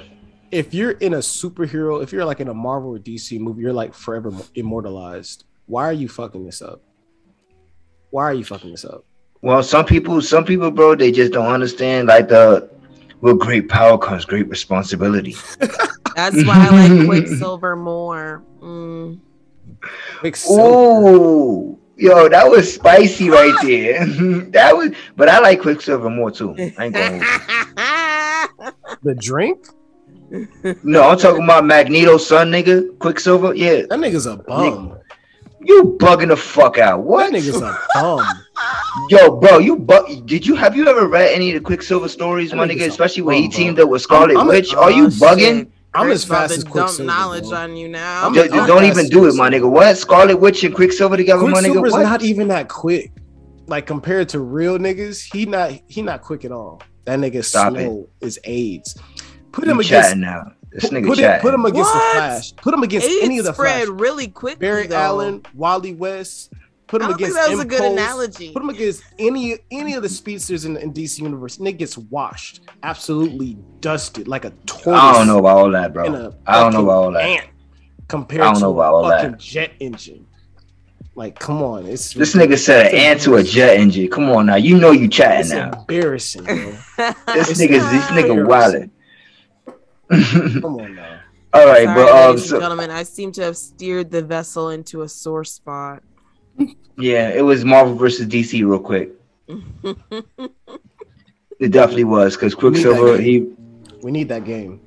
[0.50, 3.74] if you're in a superhero, if you're like in a Marvel or DC movie, you're
[3.74, 5.44] like forever immortalized.
[5.68, 6.82] Why are you fucking this up?
[8.10, 9.06] Why are you fucking this up?
[9.42, 12.08] Well, some people, some people, bro, they just don't understand.
[12.08, 12.70] Like the,
[13.22, 15.36] with great power comes great responsibility.
[16.16, 18.44] That's why I like Quicksilver more.
[18.60, 19.20] Mm.
[20.20, 21.10] Quicksilver.
[21.10, 24.06] Ooh, yo, that was spicy right there.
[24.52, 26.56] that was, but I like Quicksilver more too.
[26.78, 27.24] I ain't going.
[29.04, 29.68] The drink?
[30.84, 33.00] No, I'm talking about Magneto, son, nigga.
[33.00, 33.84] Quicksilver, yeah.
[33.90, 34.98] That nigga's a bum.
[35.62, 37.02] You bugging the fuck out.
[37.02, 37.32] What?
[37.32, 38.26] That nigga's a bum.
[39.10, 40.26] Yo, bro, you bug.
[40.26, 42.88] Did you have you ever read any of the Quicksilver stories, That my nigga?
[42.88, 44.74] Especially when he teamed up with Scarlet I'm- I'm a- Witch.
[44.74, 45.60] Uh, Are you bugging?
[45.60, 45.72] shit.
[45.94, 47.58] I'm Chris as fast as to dump Quicksilver, knowledge bro.
[47.58, 48.24] on you now.
[48.24, 49.68] I'm- Just, I'm don't even do it, my nigga.
[49.70, 49.98] What?
[49.98, 51.62] Scarlet Witch and Quicksilver together, my nigga.
[51.64, 52.04] Quicksilver's What?
[52.04, 53.12] not even that quick.
[53.68, 56.82] Like compared to real niggas, he not he not quick at all.
[57.06, 57.86] That nigga Stop it.
[57.86, 58.96] slow is AIDS.
[59.52, 60.52] Put You him against now.
[60.72, 62.14] This put, nigga put, him, put him against What?
[62.14, 62.56] the Flash.
[62.58, 64.00] Put him against AIDS any of the spread Flash.
[64.02, 64.60] really quick.
[64.60, 64.96] Barry though.
[64.98, 66.52] Allen, Wally West.
[66.90, 68.52] Put I him against that was a good analogy.
[68.52, 71.58] Put him against any any of the speedsters in, in DC universe.
[71.58, 75.00] Nigga gets washed, absolutely dusted like a tortoise.
[75.02, 76.34] I don't know about all that, bro.
[76.48, 77.22] I don't know about all that.
[77.22, 77.48] ant
[78.08, 79.22] compared I don't to know about all a that.
[79.22, 80.26] fucking jet engine.
[81.14, 84.10] Like, come on, it's This nigga said an ant to a jet engine.
[84.10, 85.72] Come on now, you know you It's chatting now.
[85.82, 86.56] embarrassing, bro.
[86.56, 86.78] This
[87.28, 88.90] It's nigga's this nigga wildin'.
[90.62, 91.20] Come on now.
[91.54, 94.22] All right, Sorry, but um, ladies and so, gentlemen, I seem to have steered the
[94.22, 96.04] vessel into a sore spot.
[96.98, 99.12] Yeah, it was Marvel versus DC real quick.
[101.60, 103.26] It definitely was because We Quicksilver game.
[103.26, 104.80] he We need that game.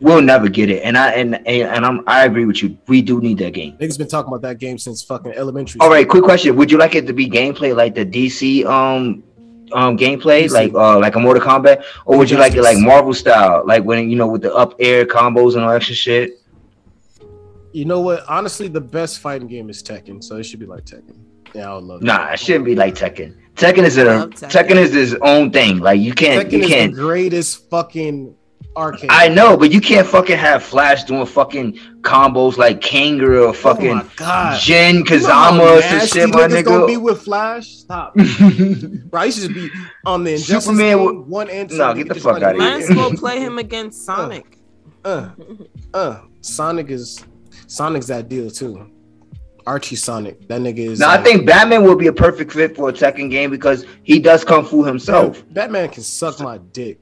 [0.00, 2.76] We'll never get it, and I and and, and I'm I agree with you.
[2.88, 3.76] We do need that game.
[3.76, 5.78] Niggas been talking about that game since fucking elementary.
[5.80, 9.22] All right, quick question: Would you like it to be gameplay like the DC um
[9.72, 10.52] um gameplay, DC.
[10.52, 13.84] like uh like a Mortal Kombat, or would you like it like Marvel style, like
[13.84, 16.41] when you know with the up air combos and all extra shit?
[17.72, 18.24] You know what?
[18.28, 21.16] Honestly, the best fighting game is Tekken, so it should be like Tekken.
[21.54, 22.02] Yeah, I would love.
[22.02, 23.36] Nah, it shouldn't be like Tekken.
[23.54, 24.30] Tekken is a Tekken.
[24.50, 24.76] Tekken.
[24.76, 25.78] is his own thing.
[25.78, 26.94] Like you can't Tekken you can't.
[26.94, 28.34] the greatest fucking
[28.74, 29.10] arcade.
[29.12, 33.52] I know, but you can't fucking have Flash doing fucking combos like Kangaroo or Oh
[33.52, 34.60] fucking my god.
[34.60, 37.68] Jin You know Kazama how or some shit, my niggas gonna be with Flash.
[37.68, 39.20] Stop, bro.
[39.20, 39.68] I used to be
[40.06, 41.76] on the Injustice Superman game, would- one and two.
[41.76, 42.90] Nah, get the just fuck running outta Might here.
[42.90, 44.58] as well play him against Sonic.
[45.04, 45.30] Uh,
[45.92, 47.24] uh, Sonic is
[47.66, 48.90] Sonic's that deal too.
[49.66, 50.98] Archie Sonic, that nigga is.
[50.98, 53.86] Now I uh, think Batman would be a perfect fit for a Tekken game because
[54.02, 55.44] he does kung fu himself.
[55.50, 56.98] Batman can suck my dick.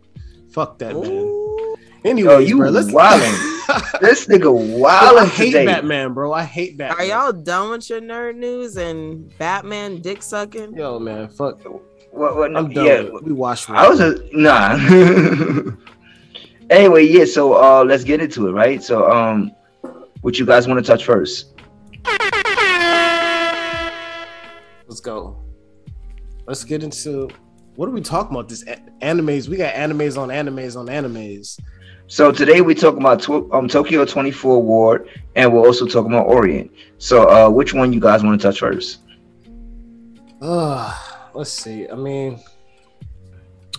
[0.52, 1.76] Fuck that man.
[2.04, 2.88] Anyway, Yo, you bro, let's.
[2.88, 3.56] wildin'.
[4.00, 5.18] This nigga wild.
[5.18, 5.66] I hate today.
[5.66, 6.32] Batman, bro.
[6.32, 6.98] I hate Batman.
[6.98, 10.74] Are y'all done with your nerd news and Batman dick sucking?
[10.74, 11.62] Yo, man, fuck.
[12.10, 12.84] What, what, I'm done.
[12.84, 13.08] yeah.
[13.22, 13.70] We watched.
[13.70, 14.72] I was a nah.
[16.70, 17.26] anyway, yeah.
[17.26, 18.82] So uh, let's get into it, right?
[18.82, 19.52] So um,
[20.20, 21.54] what you guys want to touch first?
[24.86, 25.42] Let's go.
[26.46, 27.28] Let's get into
[27.76, 28.48] what are we talking about?
[28.48, 29.48] This animes.
[29.48, 31.58] We got animes on animes on animes.
[32.08, 36.70] So today we talking about um Tokyo 24 Ward, and we're also talking about Orient.
[36.98, 38.98] So uh, which one you guys want to touch first?
[40.42, 40.92] Uh,
[41.34, 41.88] let's see.
[41.88, 42.40] I mean,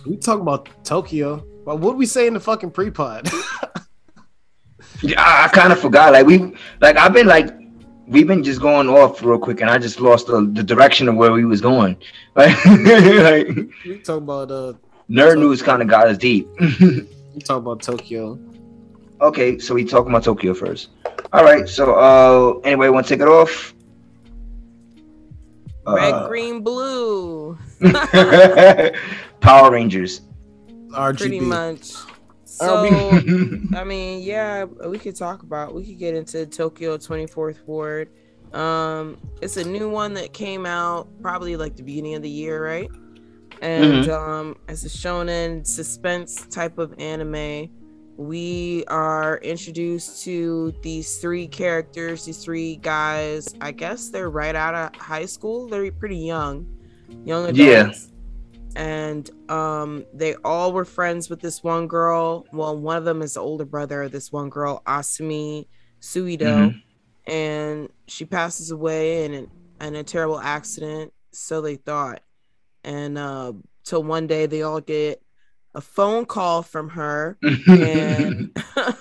[0.06, 3.28] we talk about Tokyo, but what did we say in the fucking pre-pod?
[5.02, 6.12] Yeah, I, I kind of forgot.
[6.12, 7.50] Like we, like I've been like,
[8.06, 11.16] we've been just going off real quick, and I just lost the, the direction of
[11.16, 11.96] where we was going.
[12.34, 13.48] Like, like
[13.84, 14.72] we talk about uh,
[15.10, 16.48] nerd news kind of got us deep.
[16.80, 18.38] we talk about Tokyo.
[19.20, 20.88] okay, so we talking about Tokyo first.
[21.32, 21.68] All right.
[21.68, 23.74] So uh, anybody want to take it off?
[25.86, 27.58] Red, Uh, green, blue.
[29.40, 30.20] Power Rangers.
[30.90, 31.18] RGB.
[31.18, 31.92] Pretty much.
[32.52, 32.84] So,
[33.74, 35.74] I mean, yeah, we could talk about.
[35.74, 38.10] We could get into Tokyo 24th Ward.
[38.52, 42.64] Um, it's a new one that came out probably like the beginning of the year,
[42.64, 42.90] right?
[43.62, 47.70] And um, it's a shonen suspense type of anime.
[48.16, 53.54] We are introduced to these three characters, these three guys.
[53.60, 55.68] I guess they're right out of high school.
[55.68, 56.66] They're pretty young,
[57.24, 58.11] young adults.
[58.76, 62.46] And um, they all were friends with this one girl.
[62.52, 65.66] Well, one of them is the older brother of this one girl, Asumi
[66.00, 66.80] Suido.
[67.26, 69.50] and she passes away in an,
[69.80, 71.12] in a terrible accident.
[71.32, 72.20] So they thought,
[72.84, 73.52] and uh,
[73.84, 75.22] till one day they all get
[75.74, 78.56] a phone call from her, and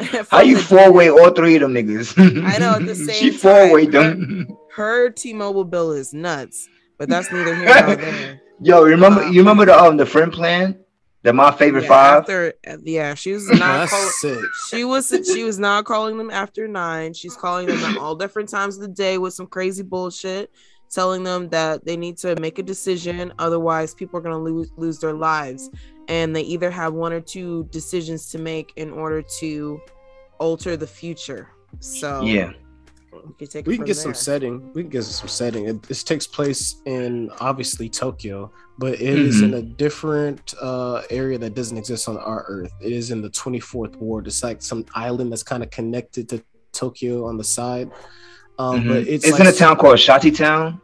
[0.30, 2.16] How you four way all three of them niggas?
[2.44, 4.46] I know, at the She same four way them.
[4.74, 8.40] her T-Mobile bill is nuts, but that's neither here nor there.
[8.60, 9.30] Yo, remember Wow.
[9.30, 10.78] you remember the um the friend plan?
[11.24, 12.18] That my favorite Yeah, five?
[12.22, 14.44] After, uh, yeah, she was not calling.
[14.70, 17.12] She was she was not calling them after nine.
[17.12, 20.50] She's calling them at all different times of the day with some crazy bullshit,
[20.90, 24.98] telling them that they need to make a decision, otherwise people are gonna lose lose
[25.00, 25.70] their lives.
[26.08, 29.80] And they either have one or two decisions to make in order to
[30.38, 31.48] alter the future.
[31.80, 32.52] So Yeah.
[33.26, 34.72] We can take We can from get some setting.
[34.74, 35.66] We can get some setting.
[35.66, 41.38] It, this takes place in obviously Tokyo, but it is in a different uh, area
[41.38, 42.72] that doesn't exist on our Earth.
[42.80, 44.26] It is in the 24th ward.
[44.26, 46.42] It's like some island that's kind of connected to
[46.72, 47.90] Tokyo on the side.
[48.58, 48.88] Um, Mhm.
[48.88, 50.80] But it's It's like in a town called Shati Town,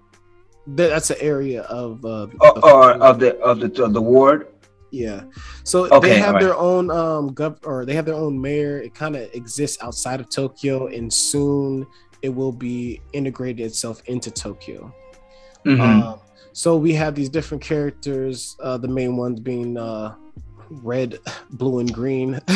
[0.77, 4.01] that- that's an area of uh, or, of- or of the of the of the
[4.03, 4.49] ward.
[4.93, 5.25] Yeah.
[5.65, 6.43] So Okay, they have alright.
[6.45, 8.79] their own um gov or they have their own mayor.
[8.79, 11.85] It kind of exists outside of Tokyo and soon
[12.25, 14.81] it will be integrated itself into Tokyo.
[15.67, 15.81] Mhm.
[15.81, 16.19] Um,
[16.53, 20.15] so we have these different characters, uh the main ones being uh
[20.71, 21.19] red,
[21.51, 22.41] blue and green.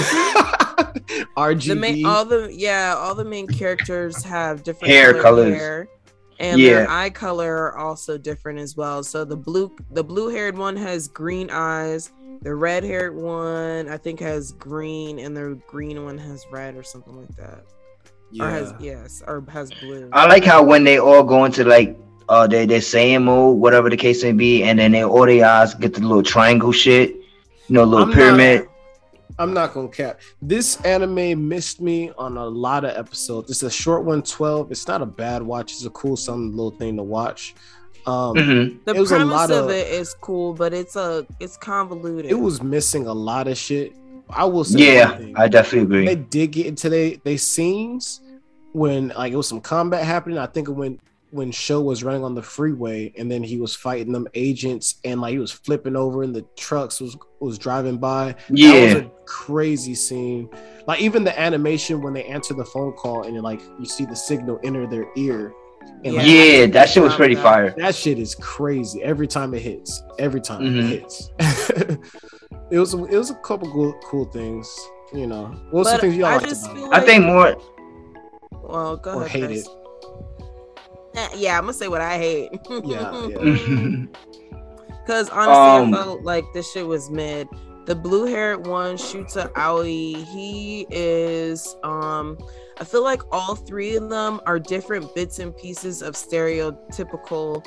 [1.36, 1.66] RGB.
[1.68, 5.58] the main all the yeah all the main characters have different Hair colored colors.
[5.58, 5.88] hair,
[6.40, 10.56] and their eye color are also different as well so the blue the blue haired
[10.56, 12.12] one has green eyes
[12.42, 16.82] the red haired one i think has green and the green one has red or
[16.84, 17.64] something like that
[18.40, 21.96] or has yes or has blue I like how when they all go into like
[22.28, 25.44] uh they they're saying mode, whatever the case may be, and then they all their
[25.46, 27.22] eyes get the little triangle shit, you
[27.70, 28.60] know, little I'm pyramid.
[28.62, 28.68] Not,
[29.40, 30.20] I'm not gonna cap.
[30.42, 33.50] This anime missed me on a lot of episodes.
[33.50, 34.72] It's a short one, 12.
[34.72, 35.72] It's not a bad watch.
[35.72, 37.54] It's a cool, some little thing to watch.
[38.06, 38.84] Um, Mhm.
[38.84, 41.56] the it was a premise lot of, of- it is cool but it's a it's
[41.58, 43.92] convoluted It was missing a lot of shit.
[44.30, 45.18] I will say, Yeah.
[45.36, 46.06] I definitely agree.
[46.06, 48.20] they did get into they they scenes
[48.72, 50.38] when like it was some combat happening.
[50.38, 51.00] I think when
[51.30, 55.20] when Show was running on the freeway and then he was fighting them agents and
[55.20, 58.34] like he was flipping over and the trucks was was driving by.
[58.48, 60.48] Yeah, That was a crazy scene.
[60.86, 64.16] Like even the animation when they answer the phone call and like you see the
[64.16, 65.52] signal enter their ear.
[66.04, 67.74] And like, yeah, that shit was pretty fire.
[67.78, 70.02] that shit is crazy every time it hits.
[70.18, 70.78] Every time Mhm.
[70.92, 71.98] it hits.
[72.70, 74.74] it was it was a couple cool, cool things.
[75.12, 76.94] You know, what was some But things y'all I liked just about feel it?
[76.96, 77.56] I think more.
[78.52, 79.66] well go or ahead hate Chris.
[79.66, 79.72] it?
[81.16, 82.50] Eh, yeah i'm gonna say what i hate
[82.84, 83.96] Yeah, yeah.
[85.06, 85.54] Because honestly,
[85.86, 87.48] Um, I felt like this shit was mid.
[87.86, 92.36] The blue haired one, Shuta Aoi, he is um
[92.78, 97.64] I feel like all three of them are different bits and pieces of stereotypical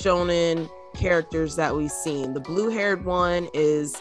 [0.00, 2.32] shonen characters that we've seen.
[2.32, 3.94] The blue haired one is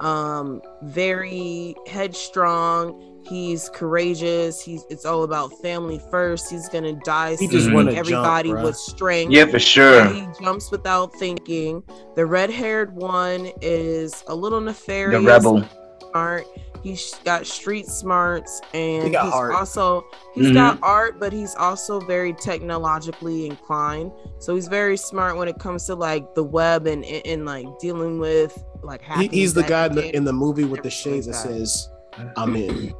[0.00, 3.10] um very headstrong.
[3.26, 4.60] He's courageous.
[4.60, 6.50] He's it's all about family first.
[6.50, 9.32] He's gonna die He just seeing wanna jump, everybody with strength.
[9.32, 10.06] yeah, for sure.
[10.12, 11.82] He jumps without thinking.
[12.16, 15.22] The red-haired one is a little nefarious.
[15.22, 15.68] The rebel.
[16.10, 16.46] Smart.
[16.84, 19.54] He's got street smarts, and He he's art.
[19.54, 20.04] also
[20.34, 20.54] he's Mhm.
[20.54, 24.12] got art, but he's also very technologically inclined.
[24.38, 27.66] So he's very smart when it comes to like the web and and, and, like
[27.80, 31.24] dealing with like He, he's the guy in the, in the movie with the shades
[31.26, 31.66] that like that.
[31.66, 31.88] says
[32.36, 32.92] "I'm in"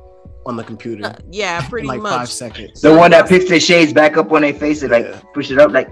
[0.46, 1.04] on the computer.
[1.04, 2.80] Uh, yeah, in pretty like five seconds.
[2.80, 5.20] The one that picks the shades back up on their face and like Yeah.
[5.34, 5.90] push it up, like,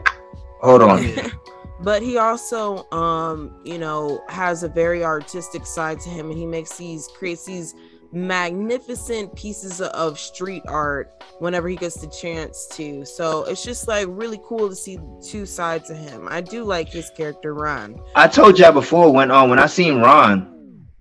[0.62, 1.05] hold on.
[1.83, 6.47] but he also um you know has a very artistic side to him and he
[6.47, 7.74] makes these creates these
[8.14, 14.07] magnificent pieces of street art whenever he gets the chance to so it's just like
[14.11, 18.28] really cool to see two sides of him i do like his character ron I
[18.28, 20.49] told y'all before when um when I seen Ron,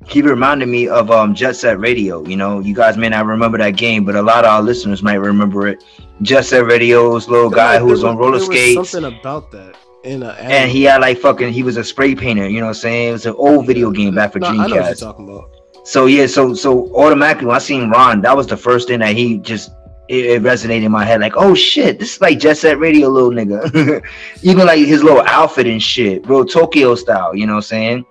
[0.08, 2.26] he reminded me of um Jet Set Radio.
[2.26, 5.04] You know, you guys may not remember that game, but a lot of our listeners
[5.04, 5.84] might remember it.
[6.22, 8.58] Jet Set Radio's little I feel guy like who was there on roller there was
[8.58, 8.90] skates.
[8.92, 12.48] Something about that in a and he had like fucking he was a spray painter,
[12.48, 13.10] you know what I'm saying?
[13.10, 15.00] It was an old video game back for no, I know what you're Dreamcast.
[15.00, 15.50] talking about.
[15.84, 19.16] So yeah, so so automatically when I seen Ron, that was the first thing that
[19.16, 19.72] he just
[20.10, 23.08] it, it resonated in my head, like, oh shit, this is like Jet Set Radio
[23.08, 24.04] little nigga.
[24.44, 28.06] Even like his little outfit and shit, real Tokyo style, you know what I'm saying?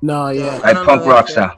[0.00, 1.56] No, yeah, I Like punk rock style.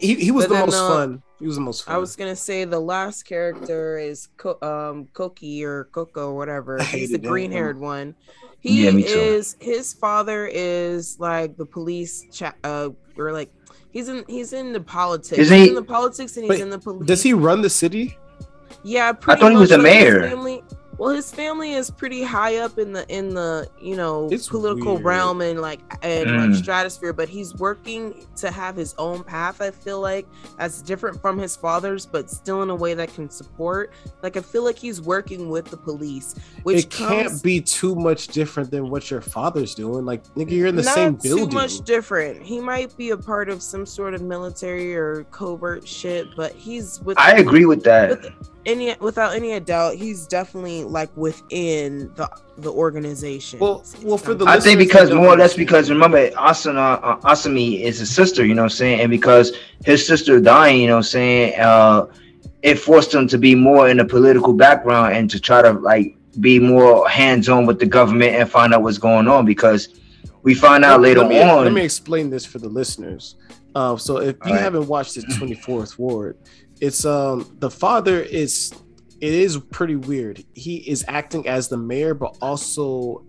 [0.00, 1.22] he, he was But the then, most uh, fun.
[1.38, 1.94] He was the most fun.
[1.94, 6.82] I was gonna say the last character is Ko- um Koki or Coco or whatever.
[6.82, 8.14] He's the green haired one.
[8.60, 9.08] He Yeah, me too.
[9.08, 13.50] is his father is like the police cha- uh or like
[13.90, 15.38] he's in he's in the politics.
[15.38, 17.06] Isn't he's in the politics and he's Wait, in the police.
[17.06, 18.16] Does he run the city?
[18.82, 20.28] Yeah, pretty thought he was much, a his mayor.
[20.28, 20.62] Family,
[21.00, 24.92] Well, his family is pretty high up in the in the you know It's political
[24.96, 25.04] weird.
[25.06, 26.48] realm and like and Mm.
[26.50, 29.62] like stratosphere, but he's working to have his own path.
[29.62, 30.26] I feel like
[30.58, 33.94] that's different from his father's, but still in a way that can support.
[34.22, 36.34] Like I feel like he's working with the police,
[36.64, 40.04] which it can't be too much different than what your father's doing.
[40.04, 41.48] Like, nigga, you're in the not same building.
[41.48, 42.42] too much different.
[42.42, 47.00] He might be a part of some sort of military or covert shit, but he's
[47.00, 48.10] with I agree with that.
[48.10, 48.32] with
[48.66, 53.58] any without any doubt, he's definitely like within the the organization.
[53.58, 57.80] Well- well, for the I think because more or less because remember Asuna uh, Asami
[57.80, 59.00] is his sister, you know what I'm saying?
[59.00, 62.06] And because his sister dying, you know what I'm saying, uh
[62.62, 66.14] it forced him to be more in a political background and to try to like
[66.40, 69.88] be more hands-on with the government and find out what's going on because
[70.42, 73.36] we find out Let- later let me, on Let me explain this for the listeners.
[73.74, 74.60] Um, so if you Alright.
[74.60, 76.36] haven't watched the 24th Ward,
[76.80, 78.72] it's um the father is
[79.20, 80.42] it is pretty weird.
[80.54, 83.26] He is acting as the mayor, but also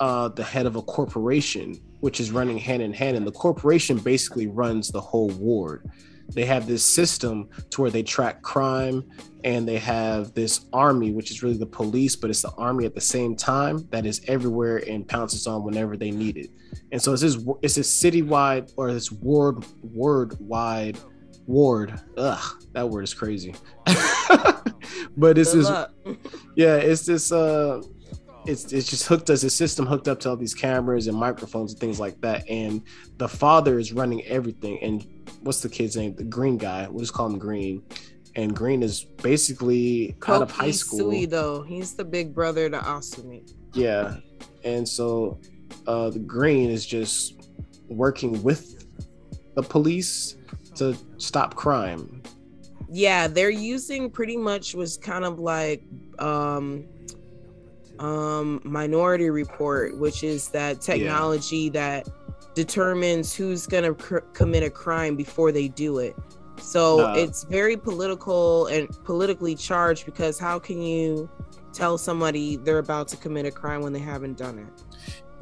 [0.00, 3.98] uh the head of a corporation, which is running hand in hand, and the corporation
[3.98, 5.90] basically runs the whole ward.
[6.32, 9.04] They have this system to where they track crime
[9.44, 12.94] and they have this army, which is really the police, but it's the army at
[12.94, 16.48] the same time that is everywhere and pounces on whenever they need it.
[16.92, 20.98] And so it's this it's this citywide or this ward word wide
[21.46, 22.00] ward.
[22.16, 23.54] Ugh, that word is crazy.
[25.16, 25.92] but it's this luck.
[26.56, 27.82] yeah, it's this uh
[28.46, 31.72] it's it's just hooked us a system hooked up to all these cameras and microphones
[31.72, 32.48] and things like that.
[32.48, 32.82] And
[33.16, 34.78] the father is running everything.
[34.82, 35.06] And
[35.40, 36.14] what's the kid's name?
[36.14, 36.86] The green guy.
[36.88, 37.82] We'll just call him Green.
[38.36, 40.98] And Green is basically out of high school.
[40.98, 43.50] Sui, though he's the big brother to Asumi.
[43.72, 44.16] Yeah.
[44.64, 45.40] And so
[45.86, 47.48] uh the green is just
[47.88, 48.86] working with
[49.54, 50.36] the police
[50.76, 52.22] to stop crime.
[52.88, 55.82] Yeah, they're using pretty much was kind of like
[56.18, 56.86] um
[57.98, 62.08] um Minority Report, which is that technology that
[62.54, 66.16] determines who's gonna cr- commit a crime before they do it.
[66.60, 71.28] So it's very political and politically charged because how can you
[71.72, 74.93] tell somebody they're about to commit a crime when they haven't done it?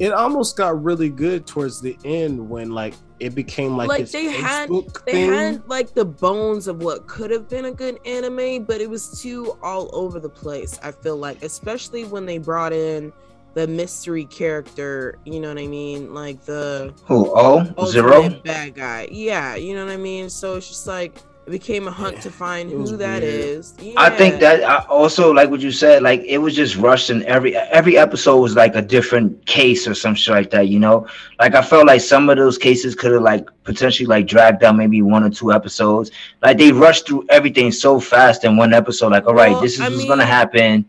[0.03, 4.13] It almost got really good towards the end when like it became like, Like, this
[4.13, 5.33] they had- Facebook They thing.
[5.33, 9.21] had like the bones of what could have been a good anime, but it was
[9.23, 10.81] too all over the place.
[10.83, 13.13] I feel like, especially when they brought in
[13.55, 15.19] the mystery character.
[15.25, 16.13] You know what I mean?
[16.13, 19.07] Like the who oh zero bad guy.
[19.11, 20.31] Yeah, you know what I mean.
[20.31, 21.15] So it's just like
[21.45, 23.35] it became a hunt to find who that weird.
[23.35, 23.75] is.
[23.97, 26.03] I think that I also like what you said.
[26.03, 29.95] Like it was just rushed, and every every episode was like a different case or
[29.95, 30.69] some shit like that.
[30.69, 31.07] You know,
[31.41, 34.77] like I felt like some of those cases could have like potentially like dragged out
[34.77, 36.13] maybe one or two episodes.
[36.43, 39.11] Like they rushed through everything so fast in one episode.
[39.11, 40.85] Like, all right, Well, this is I what's mean- gonna happen,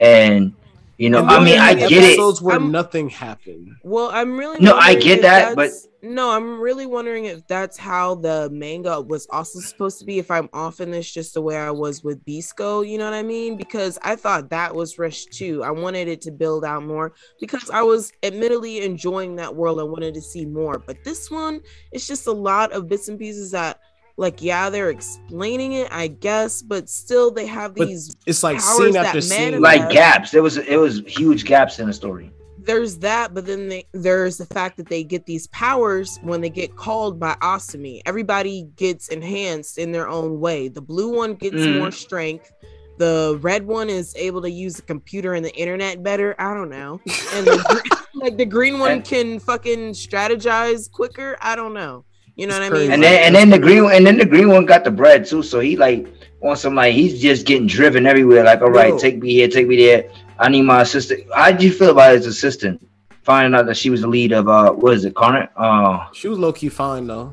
[0.00, 0.54] and
[0.98, 2.04] you know, I mean, I were get it.
[2.04, 3.68] episodes where I'm- nothing happened.
[3.84, 5.70] Well, I'm really No, I get that, but-
[6.02, 10.18] no, I'm really wondering if that's how the manga was also supposed to be.
[10.18, 13.14] If I'm off in this, just the way I was with Bisco, you know what
[13.14, 13.56] I mean?
[13.56, 15.62] Because I thought that was rushed too.
[15.64, 19.80] I wanted it to build out more because I was admittedly enjoying that world.
[19.80, 23.18] I wanted to see more, but this one, it's just a lot of bits and
[23.18, 23.80] pieces that.
[24.18, 28.60] Like yeah, they're explaining it, I guess, but still they have But these It's like
[28.60, 29.60] scene after scene.
[29.60, 30.32] like gaps.
[30.32, 32.32] There was it was huge gaps in the story.
[32.58, 36.50] there's that, but then they, there's the fact that they get these powers when they
[36.50, 38.02] get called by Asami.
[38.04, 40.68] Everybody gets enhanced in their own way.
[40.68, 41.78] The blue one gets Mhm.
[41.78, 42.52] more strength.
[42.98, 46.34] The red one is able to use the computer and the internet better.
[46.40, 47.00] I don't know.
[47.34, 51.36] And the, like the green one can fucking strategize quicker.
[51.40, 52.04] I don't know.
[52.38, 52.92] You know It's what I mean?
[52.92, 55.42] And then and then the green and then the green one got the bread too.
[55.42, 56.06] So he like
[56.40, 58.44] on some like he's just getting driven everywhere.
[58.44, 58.98] Like, all right, No.
[58.98, 60.08] take me here, take me there.
[60.38, 61.24] I need my assistant.
[61.34, 62.80] How did you feel about his assistant?
[63.24, 65.50] Finding out that she was the lead of uh what is it, Connor?
[65.56, 67.32] Uh She was low key fine though.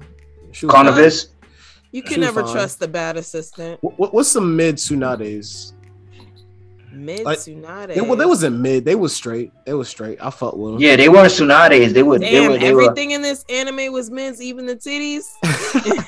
[0.51, 1.28] She was Carnivis?
[1.91, 2.51] you can was never fine.
[2.53, 3.78] trust the bad assistant.
[3.84, 5.75] What, what- what's some mid Tsunade's?
[6.96, 7.93] Mid Like, Tsunade.
[7.96, 8.86] They, well, they wasn't mid.
[8.86, 9.52] They was straight.
[9.66, 10.18] They was straight.
[10.22, 10.82] I fucked with them.
[10.82, 11.91] Yeah, they weren't Tsunades.
[11.93, 14.76] They were they Damn, were they were everything in this anime was men's, even the
[14.76, 15.26] titties.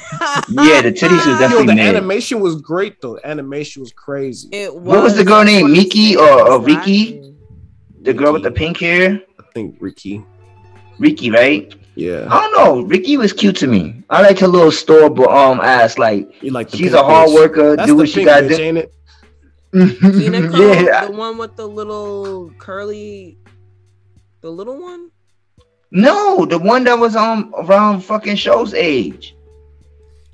[0.49, 1.95] Yeah, the titties was Yo, definitely the mid.
[1.95, 3.15] animation was great though.
[3.15, 4.49] The animation was crazy.
[4.51, 4.83] It was.
[4.83, 5.71] What was the girl named?
[5.71, 7.33] Miki or- or Riki?
[8.01, 9.21] The girl with the pink hair?
[9.39, 10.23] I think Ricky.
[10.99, 11.73] Ricky, right?
[11.95, 12.81] Yeah, I don't know.
[12.87, 14.03] Ricky was cute to me.
[14.09, 15.97] I like her little store um ass.
[15.97, 17.35] Like you like she's a hard bitch.
[17.35, 18.87] worker, That's do what she gotta bitch, do.
[19.73, 19.99] Ain't it?
[19.99, 23.37] Hinako, yeah, the one with the little curly,
[24.41, 25.11] the little one.
[25.91, 29.35] No, the one that was on around fucking show's age.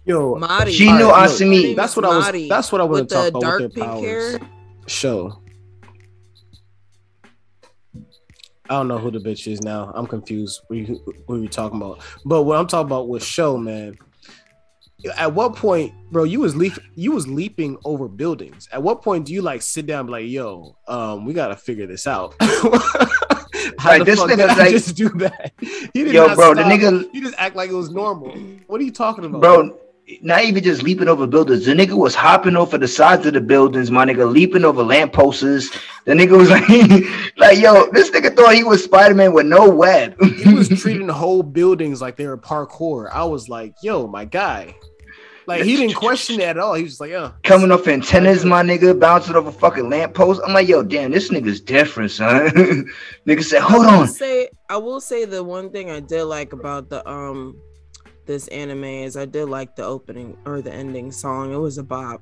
[0.05, 0.71] Yo, Mari.
[0.71, 1.75] She All knew right, Asami.
[1.75, 2.49] That's what I was.
[2.49, 4.31] That's what I want with to talk the about dark with their pink powers.
[4.35, 4.49] hair.
[4.87, 5.39] Show.
[8.69, 9.91] I don't know who the bitch is now.
[9.93, 10.61] I'm confused.
[10.67, 11.99] What you, what you talking about?
[12.25, 13.97] But what I'm talking about was show, man.
[15.17, 16.23] At what point, bro?
[16.23, 18.69] You was leap, you was leaping over buildings.
[18.71, 21.55] At what point do you like sit down and be like, "Yo, um, we gotta
[21.55, 22.35] figure this out"?
[23.77, 25.51] How Like, the this fuck nigga, did I like- just do that?
[25.59, 28.31] He did Yo, bro, the nigga- he just act like it was normal.
[28.67, 29.77] What are you talking about, bro.
[30.21, 31.65] Not even just leaping over buildings.
[31.65, 33.89] The nigga was hopping over the sides of the buildings.
[33.89, 35.69] My nigga leaping over lampposts.
[36.05, 36.67] The nigga was like,
[37.37, 40.21] like, yo, this nigga thought he was Spider Man with no web.
[40.21, 43.09] he was treating whole buildings like they were parkour.
[43.13, 44.75] I was like, yo, my guy.
[45.45, 46.73] Like he didn't question it at all.
[46.73, 47.31] He was just like, yeah.
[47.43, 50.41] coming off antennas, my nigga, bouncing off a fucking lamppost.
[50.45, 52.49] I'm like, yo, damn, this nigga's different, son.
[53.27, 54.07] nigga said, hold I on.
[54.07, 57.59] say I will say the one thing I did like about the um
[58.25, 61.53] this anime is I did like the opening or the ending song.
[61.53, 62.21] It was a bop.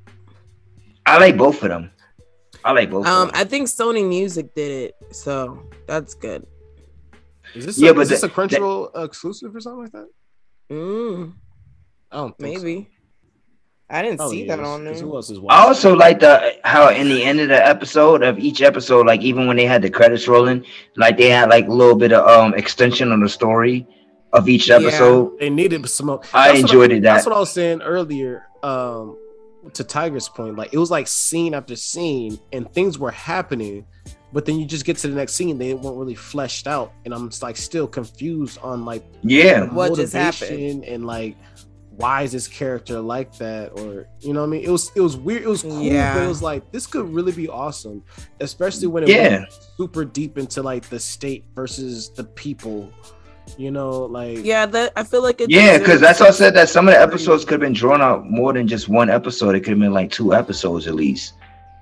[1.06, 1.92] I like both of them.
[2.64, 3.06] I like both.
[3.06, 3.42] Um, of them.
[3.42, 6.46] I think Sony Music did it, so that's good.
[7.54, 10.08] Is this Yeah, a, but is this a Crunchyroll exclusive or something like that?
[10.72, 11.34] Mm,
[12.12, 12.86] I don't think so.
[13.92, 13.98] Maybe.
[13.98, 14.94] I didn't Probably see that is, on there.
[14.94, 18.40] Who else is I also like the how in the end of the episode of
[18.40, 20.66] each episode, like even when they had the credits rolling,
[20.98, 23.86] like they had like a little bit of um extension on the story
[24.34, 24.78] of each Yeah.
[24.78, 25.38] episode.
[25.40, 26.08] They needed some.
[26.08, 27.04] more- I That's what enjoyed it.
[27.04, 28.46] That's what I was saying earlier.
[28.64, 29.18] Um,
[29.74, 33.86] to Thaiger's point, like it was like scene after scene, and things were happening,
[34.34, 37.14] but then you just get to the next scene, they weren't really fleshed out, and
[37.14, 40.84] I'm just like still confused on like yeah, What just happened?
[40.86, 41.36] and like
[42.02, 45.02] why is this character like that or you know what I mean it was it
[45.02, 46.14] was weird it was cool Yeah.
[46.16, 48.04] but it was like this could really be awesome
[48.40, 49.30] especially when it Yeah.
[49.40, 52.92] went super deep into like the state versus the people
[53.58, 55.50] you know like Yeah, that I feel like it.
[55.50, 58.02] yeah, because that's all I said that some of the episodes could have been drawn
[58.02, 59.56] out more than just one episode.
[59.56, 61.34] It could have been like two episodes at least.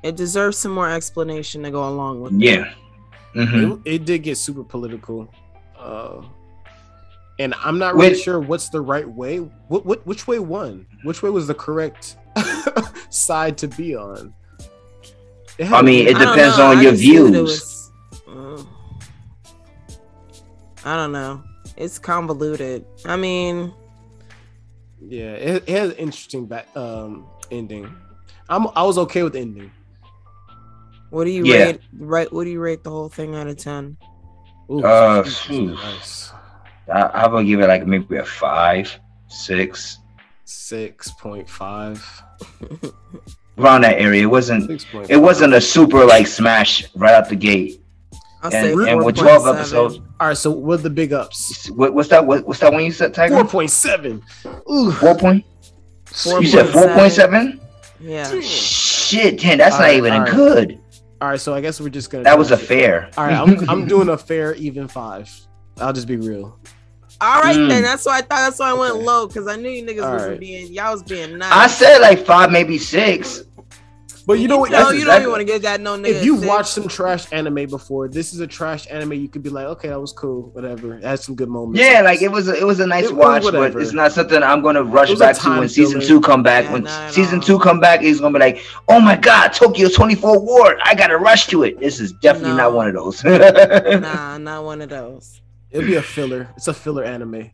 [0.02, 2.34] It deserves some more explanation to go along with.
[2.34, 2.40] it.
[2.42, 2.74] Yeah.
[3.34, 5.30] hmm it, it did get super political
[5.78, 6.22] uh
[7.40, 9.38] and i'm not really Which- sure what's the right way
[9.70, 12.18] what, what which way won which way was the correct
[13.10, 14.34] side to be on
[15.58, 17.42] had I mean, be- it I depends on I your just see that it views.
[17.42, 17.92] was-
[18.30, 18.64] uh,
[20.86, 21.44] I don't know.
[21.76, 22.86] It's convoluted.
[23.06, 23.74] I mean,
[25.06, 27.94] Yeah, it, it has an interesting back um ending.
[28.48, 29.72] I'm I was okay with the ending.
[31.10, 31.64] what do you Yeah.
[31.66, 31.82] rate?
[31.98, 32.32] Right?
[32.32, 33.98] What do you rate the whole thing out of ten?
[34.72, 35.76] Ooh, Uh, Jesus phew.
[35.76, 36.34] Christ.
[36.92, 39.98] I, I will give it like maybe a five, six,
[40.46, 42.04] Six point five.
[43.58, 44.24] around that area.
[44.24, 44.84] It wasn't.
[45.10, 47.82] It wasn't a super like smash right out the gate.
[48.42, 49.56] I'll say And, and with twelve 4.7.
[49.56, 50.38] episodes, All right.
[50.38, 51.70] So what are the big ups?
[51.72, 52.26] what, what's that?
[52.26, 53.30] What, what's that one you said, Thaiger?
[53.30, 54.24] Four point seven.
[54.72, 54.92] Ooh.
[54.92, 55.46] Four point.
[56.06, 57.60] Four You said point four point seven.
[57.60, 57.62] seven.
[58.00, 58.40] Yeah.
[58.42, 60.32] Shit, damn, that's All not right, even all right.
[60.32, 60.80] good.
[61.22, 61.40] All right.
[61.40, 62.24] So I guess we're just gonna.
[62.24, 62.58] That was a it.
[62.62, 63.12] fair.
[63.18, 63.36] All right.
[63.36, 65.30] I'm I'm doing a fair even five.
[65.78, 66.58] I'll just be real.
[67.22, 67.68] All right, Mm.
[67.70, 67.84] then.
[67.84, 68.30] That's why I thought.
[68.30, 69.04] That's why I went Okay.
[69.04, 70.40] low because I knew you niggas All wasn't right.
[70.40, 70.72] being.
[70.74, 71.52] Y'all was being nice.
[71.52, 73.44] I said like five, maybe six.
[74.28, 74.70] But you know what?
[74.70, 76.10] No, That's you don't even want to get that no nigga.
[76.10, 79.14] if you've watched some trash anime before, this is a trash anime.
[79.14, 80.94] You could be like, okay, that was cool, whatever.
[80.98, 81.82] It had some good moments.
[81.82, 84.44] Yeah, like it was a, it was a nice It watch, but it's not something
[84.44, 86.06] I'm gonna rush back to when season filler.
[86.08, 86.66] two come back.
[86.66, 87.46] Yeah, when not at season all.
[87.46, 90.78] two come back, he's gonna be like, "Oh my god, Tokyo 24 Ward!
[90.84, 92.58] I gotta rush to it." This is definitely No.
[92.70, 93.24] not one of those.
[93.24, 95.39] Nah, not one of those.
[95.72, 96.50] It'll be a filler.
[96.58, 97.50] It's a filler anime.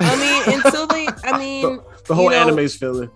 [0.00, 1.06] I mean, until they.
[1.24, 3.10] I mean, The whole you know- anime's filler.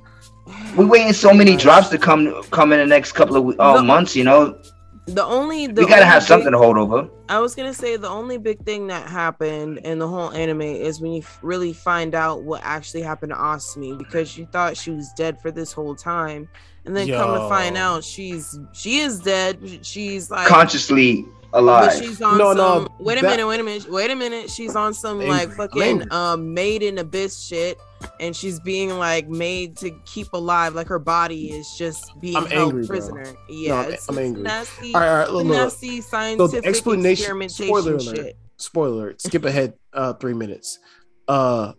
[0.77, 3.83] we waiting so many drops to come come in the next couple of uh, No.
[3.83, 4.17] months.
[4.17, 4.59] You know,
[5.07, 5.67] the only.
[5.67, 7.09] The we gotta only have big- something to hold over.
[7.29, 11.01] I was gonna say the only big thing that happened in the whole anime is
[11.01, 15.13] when you really find out what actually happened to Asumi because you thought she was
[15.17, 16.49] dead for this whole time,
[16.87, 19.85] and then come to find out she's she is dead.
[19.85, 21.93] She's like Consciously But alive.
[21.95, 22.85] she's on No, some.
[22.85, 24.51] no, wait a that- minute, wait a minute, wait a minute.
[24.51, 27.79] She's on some I'm like fucking um made in abyss shit,
[28.21, 30.75] and she's being like made to keep alive.
[30.75, 32.97] Like her body is just being I'm held angry, bro.
[32.97, 33.27] prisoner.
[33.49, 34.43] Yeah, I'm- it's, I'm angry.
[34.43, 34.95] nasty.
[34.95, 35.23] All right, all right.
[35.25, 35.57] it's Look, look.
[35.57, 38.17] nasty scientific explanation- experimentation spoiler alert.
[38.17, 38.37] shit.
[38.57, 39.21] Spoiler alert.
[39.23, 40.79] Skip ahead uh three minutes.
[41.27, 41.73] Uh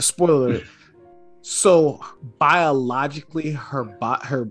[0.00, 0.64] spoiler alert.
[1.40, 2.00] So
[2.38, 4.48] biologically her bot her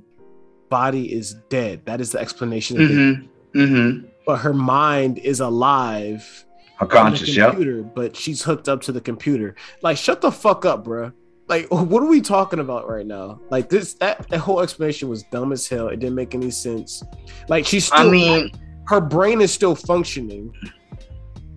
[0.69, 1.85] body is dead.
[1.85, 2.81] That is the explanation.
[2.81, 2.93] of it.
[2.93, 3.59] Mm-hmm.
[3.59, 4.07] Mm-hmm.
[4.27, 6.45] But her mind is alive.
[6.75, 9.55] Her conscious, computer, but she's hooked up to the computer.
[9.81, 11.11] Like, shut the fuck up, bruh.
[11.47, 13.39] Like, what are we talking about right now?
[13.49, 15.87] Like this, that, that whole explanation was dumb as hell.
[15.87, 17.01] It didn't make any sense.
[17.47, 18.51] Like, she's still, I mean,
[18.87, 20.53] her brain is still functioning.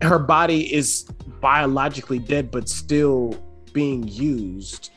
[0.01, 1.03] Her body is
[1.41, 3.37] biologically dead, but still
[3.73, 4.91] being used.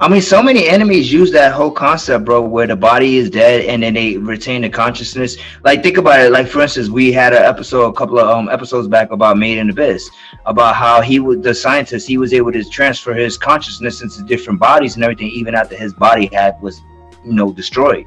[0.00, 3.66] I mean, so many enemies use that whole concept, bro, where the body is dead
[3.66, 5.36] and then they retain the consciousness.
[5.62, 6.32] Like, think about it.
[6.32, 9.58] Like, for instance, we had an episode, a couple of um episodes back about Made
[9.58, 10.10] in Abyss,
[10.46, 12.08] about how he was the scientist.
[12.08, 15.94] He was able to transfer his consciousness into different bodies and everything, even after his
[15.94, 16.80] body had was,
[17.24, 18.04] you know, destroyed.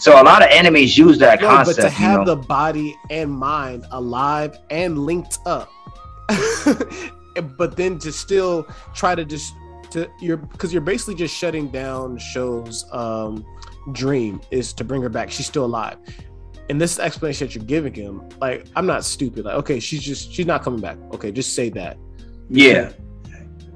[0.00, 1.76] So a lot of enemies use that No, concept.
[1.76, 2.34] but to you have know?
[2.34, 5.70] the body and mind alive and linked up,
[7.58, 9.52] but then to still try to just
[9.90, 13.44] to you're because you're basically just shutting down show's um
[13.92, 15.30] dream is to bring her back.
[15.30, 15.98] She's still alive.
[16.68, 19.44] And this explanation that you're giving him, like I'm not stupid.
[19.44, 20.98] Like, okay, she's just she's not coming back.
[21.14, 21.96] Okay, just say that.
[22.50, 22.92] yeah.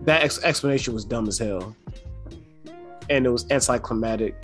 [0.05, 1.77] That ex- explanation was dumb as hell,
[3.11, 4.35] and it was anticlimactic.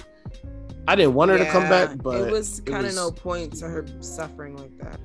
[0.86, 3.66] I didn't want her to come back, but it was kind of no point to
[3.68, 5.00] her suffering like that.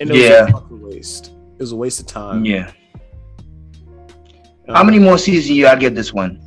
[0.00, 0.44] and it was Yeah.
[0.46, 1.28] a fucking waste.
[1.54, 2.44] It was a waste of time.
[2.44, 2.72] Yeah.
[4.68, 6.40] How many more seasons you gotta give this one?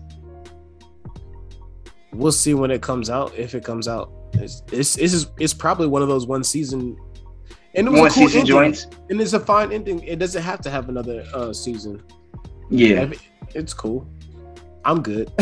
[2.14, 3.34] We'll see when it comes out.
[3.36, 6.98] If it comes out, it's it's it's, it's probably one of those one season.
[7.74, 8.54] And it was One a cool season ending.
[8.56, 8.88] joints?
[9.10, 10.04] and it's a fine ending.
[10.04, 12.02] It doesn't have to have another uh season.
[12.70, 13.04] Yeah.
[13.04, 13.20] It-
[13.56, 14.08] It's cool.
[14.86, 15.32] I'm good.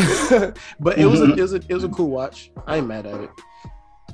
[0.79, 1.37] but it was a, Mhm.
[1.37, 2.51] it was a it was a cool watch.
[2.67, 3.29] I ain't mad at it.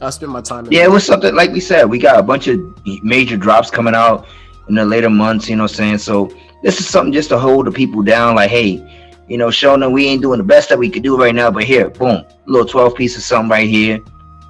[0.02, 0.66] I spent my time.
[0.66, 1.86] in Yeah, it was something like we said.
[1.90, 2.60] We got a bunch of
[3.04, 4.28] major drops coming out
[4.70, 5.50] in the later months.
[5.50, 6.30] You know, what I'm saying so.
[6.66, 8.34] This is something just to hold the people down.
[8.34, 8.84] Like, hey,
[9.28, 11.52] you know, showing them we ain't doing the best that we could do right now,
[11.52, 14.00] but here, boom, little twelve piece of something right here.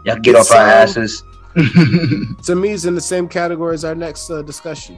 [0.06, 1.24] Y'all get off our asses.
[1.56, 4.98] To me, it's in the same category as our next uh, discussion.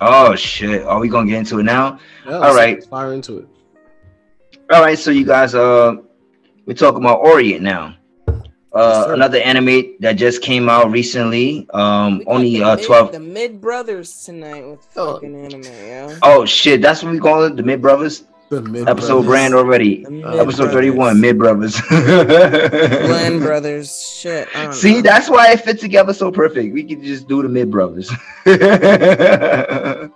[0.00, 0.82] oh shit!
[0.86, 1.98] Are we gonna get into it now?
[2.26, 2.54] Yeah, All
[2.88, 3.48] fire into it.
[4.72, 5.96] All right, so you guys, uh,
[6.64, 7.97] we're talking about Orient now.
[8.74, 9.14] Yes, Uh, sir.
[9.14, 11.66] another anime that just came out recently.
[11.72, 13.12] Um, We only the uh mid- twelve.
[13.12, 15.14] The mid brothers tonight with Oh.
[15.14, 16.14] fucking anime, yo.
[16.22, 20.04] Oh shit, that's what we call it, the Mid Brothers The mid episode brand already.
[20.04, 21.80] The Mid episode thirty-one, Mid Brothers.
[21.88, 23.90] Glenn Brothers.
[24.20, 24.48] Shit.
[24.54, 25.02] I don't See, know.
[25.02, 26.72] that's why it fits together so perfect.
[26.74, 28.10] We could just do the Mid Brothers.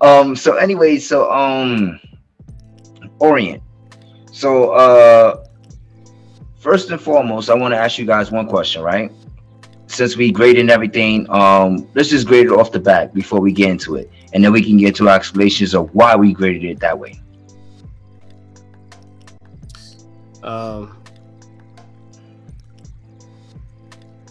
[0.00, 0.36] um.
[0.36, 2.00] So anyway, so um,
[3.20, 3.62] Orient.
[4.32, 5.44] So uh,
[6.68, 9.10] first and foremost, I want to ask you guys one question, right?
[9.86, 13.70] Since we graded everything, um, let's just grade it off the bat before we get
[13.70, 16.78] into it, and then we can get to our explanations of why we graded it
[16.80, 17.18] that way.
[20.42, 20.94] Um,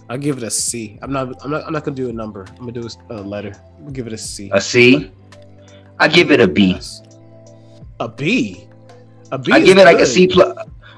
[0.07, 0.99] I'll give it a C.
[1.01, 1.43] I'm not.
[1.43, 1.65] I'm not.
[1.65, 2.45] I'm not gonna do a number.
[2.49, 3.53] I'm gonna do a, letter.
[3.83, 4.51] I'll give it a C.
[4.53, 5.11] A C.
[5.99, 6.79] I give it a B.
[7.99, 8.67] A B.
[9.31, 9.51] A B.
[9.51, 10.05] I give it like a.
[10.05, 10.55] C plus,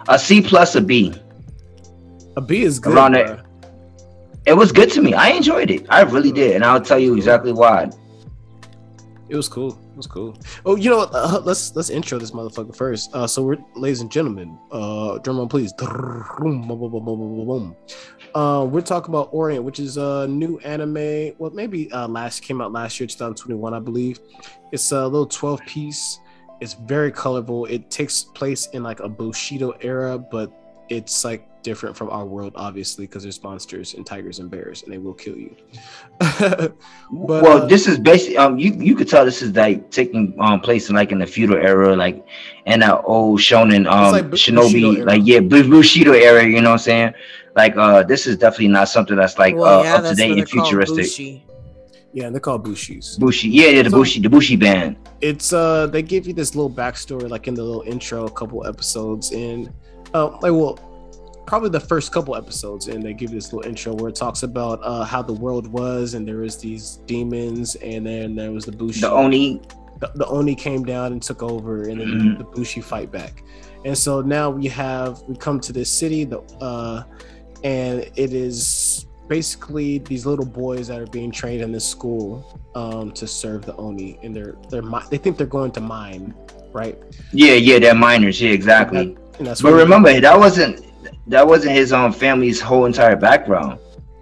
[0.10, 1.14] a C plus a B.
[2.40, 2.96] A B is good.
[2.96, 3.38] Around it.
[4.46, 5.14] It was good to me.
[5.14, 5.86] I enjoyed it.
[5.90, 7.90] I really did, and I'll tell you exactly why.
[9.28, 9.72] It was cool.
[9.72, 10.38] It was cool.
[10.66, 11.10] Oh, you know what?
[11.14, 13.14] Uh, let's let's intro this motherfucker first.
[13.14, 14.58] Uh, so we're ladies and gentlemen.
[14.72, 15.74] Uh, drum roll, please.
[18.34, 21.34] Uh, we're talking about Orient, which is a new anime.
[21.40, 24.18] Well, maybe uh, last came out last year, 2021, I believe.
[24.72, 26.22] It's a little 12 piece.
[26.62, 27.66] It's very colorful.
[27.66, 30.54] It takes place in like a Bushido era, but
[30.90, 34.92] it's like different from our world, obviously, because there's monsters and tigers and bears, and
[34.94, 35.56] they will kill you.
[36.22, 36.74] But,
[37.12, 40.60] well, uh, this is basically um, you you could tell this is like taking um
[40.62, 42.26] place in like in the feudal era, like
[42.66, 46.44] in that old shonen um like Bu- shinobi, like yeah, Bu- Bushido era.
[46.46, 47.14] You know what I'm saying?
[47.56, 50.30] Like uh, this is definitely not something that's like well, uh, yeah, up to date
[50.30, 50.98] what and futuristic.
[50.98, 51.44] Bushi.
[52.14, 53.18] yeah, they're called Bushis.
[53.20, 54.98] Bushi, yeah, yeah, the So- Bushi, the Bushi band.
[55.22, 58.66] it's uh they give you this little backstory like in the little intro a couple
[58.66, 59.74] episodes in
[60.14, 60.80] uh like well
[61.45, 64.43] probably the first couple episodes and they give you this little intro where it talks
[64.43, 68.66] about uh how the world was and there was these demons and then there was
[68.66, 69.01] the bushi.
[69.01, 69.60] The Oni,
[69.99, 72.38] the, the oni came down and took over and then Mhm.
[72.38, 73.43] the bushi fight back.
[73.84, 77.03] And so now we have we come to this city the uh
[77.64, 83.12] and it is basically these little boys that are being trained in this school um
[83.14, 86.34] to serve the oni and they're they're they think they're going to mine
[86.72, 86.99] right?
[87.34, 89.18] Yeah, yeah, they're miners, yeah, exactly.
[89.40, 90.86] And that's But remember, that wasn't
[91.28, 93.80] that wasn't his um family's whole entire background.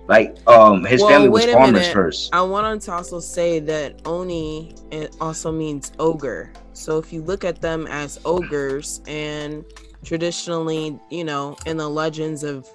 [0.08, 1.94] Like um, his Well, family was farmers minute.
[1.94, 2.30] first.
[2.34, 6.52] I wanted to also say that Oni it also means ogre.
[6.74, 9.66] So if you look at them as ogres, and
[10.06, 12.68] traditionally, you know, in the legends of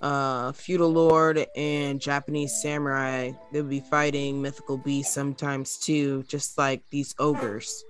[0.00, 6.82] uh feudal lord and Japanese samurai, they'll be fighting mythical beasts sometimes too, just like
[6.90, 7.84] these ogres.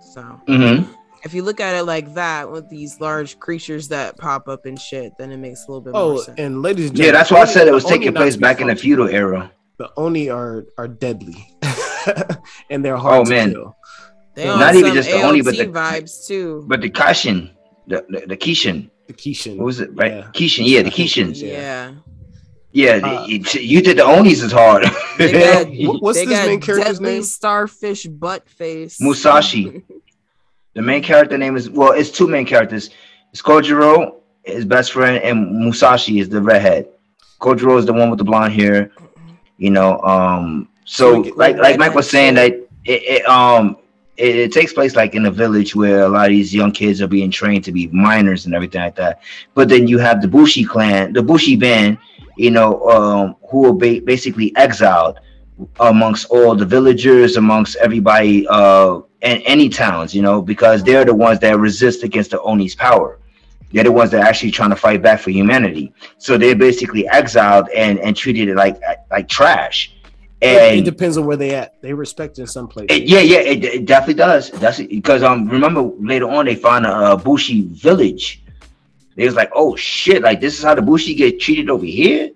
[0.00, 0.82] So hmm
[1.24, 4.78] if you look at it like that with these large creatures that pop up and
[4.80, 6.38] shit, then it makes a little bit more oh sense.
[6.38, 8.76] and ladies and Yeah, that's why I said it was taking place back in the
[8.76, 9.52] feudal era.
[9.78, 11.48] the oni are are deadly
[12.70, 13.52] and they're hard Oh, to man.
[13.52, 13.76] kill
[14.34, 16.64] They Not even some just the Oni, but the- vibes too.
[16.66, 17.50] But the Kashin,
[17.86, 18.90] the the, the Kishin.
[19.08, 19.56] The Kishin.
[19.58, 19.90] What was it?
[19.94, 20.30] Right, Yeah.
[20.32, 20.62] Kishin.
[20.66, 21.40] Yeah, the Kishins.
[21.42, 21.92] Yeah.
[22.74, 24.84] Yeah, Uh, you, you did the Onis is hard.
[25.18, 25.66] They got,
[26.00, 27.22] what's they this got main character's deadly name?
[27.22, 28.98] starfish butt face.
[29.00, 29.82] Musashi.
[30.74, 32.90] the main character name is well, it's two main characters.
[33.32, 36.88] It's Kojiro, his best friend, and Musashi is the redhead.
[37.40, 38.90] Kojiro is the one with the blonde hair.
[39.58, 43.26] You know, um, So so we get- like like Mike was saying that it, it
[43.28, 43.76] um
[44.16, 47.00] it, it takes place like in a village where a lot of these young kids
[47.00, 49.20] are being trained to be miners and everything like that.
[49.54, 51.98] But then you have the Bushi clan, the Bushi band,
[52.36, 55.18] you know, um, who are ba- basically exiled
[55.80, 61.14] amongst all the villagers, amongst everybody, uh, and any towns, you know, because they're the
[61.14, 63.18] ones that resist against the Oni's power.
[63.72, 65.92] They're the ones that are actually trying to fight back for humanity.
[66.18, 69.94] So they're basically exiled and and treated like like trash.
[70.42, 71.80] And it depends on where they at.
[71.80, 72.96] They respect in some places.
[72.96, 74.50] it, yeah, yeah, it, it definitely does.
[74.50, 78.42] That's because um, remember later on they found a, a Bushi village.
[79.14, 82.30] They was like, oh shit, like this is how the Bushi get treated over here.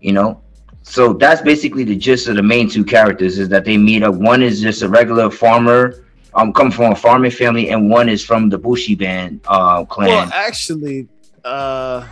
[0.00, 0.42] You know,
[0.88, 4.14] so that's basically the gist of the main two characters is that they meet up.
[4.14, 8.24] One is just a regular farmer, um, come from a farming family, and one is
[8.24, 10.08] from the Bushi band uh clan.
[10.08, 11.08] Well, actually,
[11.44, 12.06] uh,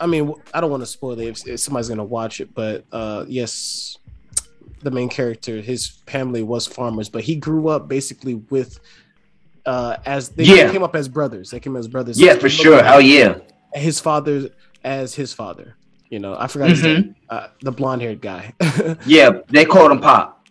[0.00, 2.84] I mean, I don't want to spoil it if, if somebody's gonna watch it, but
[2.92, 3.96] uh, yes,
[4.82, 8.80] the main character, his family was farmers, but he grew up basically with,
[9.66, 10.72] uh, as they, Yeah.
[10.72, 11.50] came up as brothers.
[11.50, 12.18] They came as brothers.
[12.18, 12.82] yeah, So for sure.
[12.82, 13.38] Hell yeah.
[13.74, 14.48] His father
[14.82, 15.76] as his father.
[16.10, 16.84] You know, I forgot his Mhm.
[16.84, 17.14] name.
[17.28, 18.52] Uh, the blonde haired guy.
[19.06, 20.44] Yeah, they called him Pop.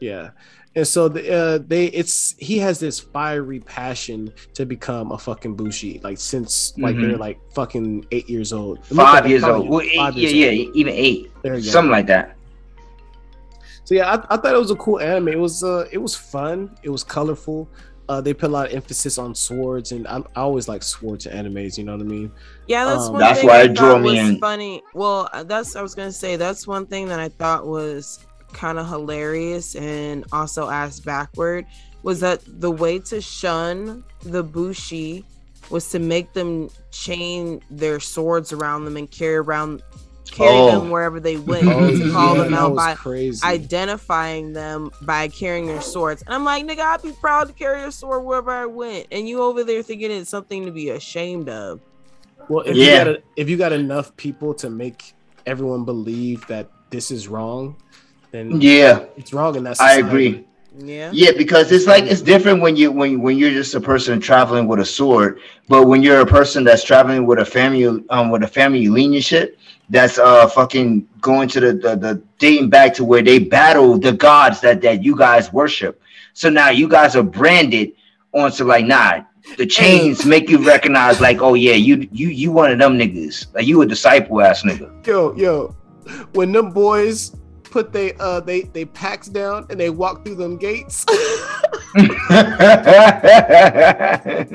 [0.00, 0.30] Yeah.
[0.76, 5.56] And so the, uh, they it's he has this fiery passion to become a fucking
[5.56, 7.00] bushi like since like Mhm.
[7.08, 8.78] they're like fucking eight years old.
[8.78, 9.68] It Five like years old.
[9.68, 10.76] Well, eight, five yeah, years yeah, old.
[10.76, 11.70] even eight, There you go.
[11.70, 12.36] something like that.
[13.84, 15.28] So yeah, I, I thought it was a cool anime.
[15.28, 16.76] It was uh it was fun.
[16.82, 17.68] It was colorful.
[18.08, 21.26] Uh, they put a lot of emphasis on swords, and I, I always like swords
[21.26, 21.76] in animes.
[21.76, 22.30] You know what I mean?
[22.68, 24.38] Yeah, that's Um, one That's thing why I it drew me in.
[24.38, 24.82] funny.
[24.94, 28.20] Well, uh, that's I was gonna say that's one thing that I thought was
[28.52, 31.66] kind of hilarious and also asked backward
[32.02, 35.24] was that the way to shun the bushi
[35.68, 39.82] was to make them chain their swords around them and carry around
[40.36, 40.80] carry Oh.
[40.80, 43.40] them wherever they went Oh, to call yeah, them out by crazy.
[43.44, 46.22] identifying them by carrying their swords.
[46.26, 49.06] And I'm like, nigga, I'd be proud to carry a sword wherever I went.
[49.10, 51.80] And you over there thinking it's something to be ashamed of.
[52.48, 52.84] Well, if Yeah.
[52.84, 55.14] you got a, if you got enough people to make
[55.46, 57.76] everyone believe that this is wrong,
[58.32, 60.44] then Yeah, it's wrong, and that's I agree.
[60.78, 61.10] Yeah.
[61.12, 64.66] Yeah, because it's like it's different when you when when you're just a person traveling
[64.68, 68.42] with a sword, but when you're a person that's traveling with a family um with
[68.42, 69.58] a family leadership
[69.88, 74.12] that's uh fucking going to the, the the dating back to where they battle the
[74.12, 76.00] gods that that you guys worship.
[76.34, 77.92] So now you guys are branded
[78.32, 79.22] onto like nah.
[79.56, 83.54] The chains make you recognize like oh yeah you you you one of them niggas
[83.54, 85.06] like you a disciple ass nigga.
[85.06, 85.74] yo yo
[86.32, 87.32] when them boys
[87.76, 91.04] put they uh they they packs down and they walk through them gates
[91.94, 92.08] and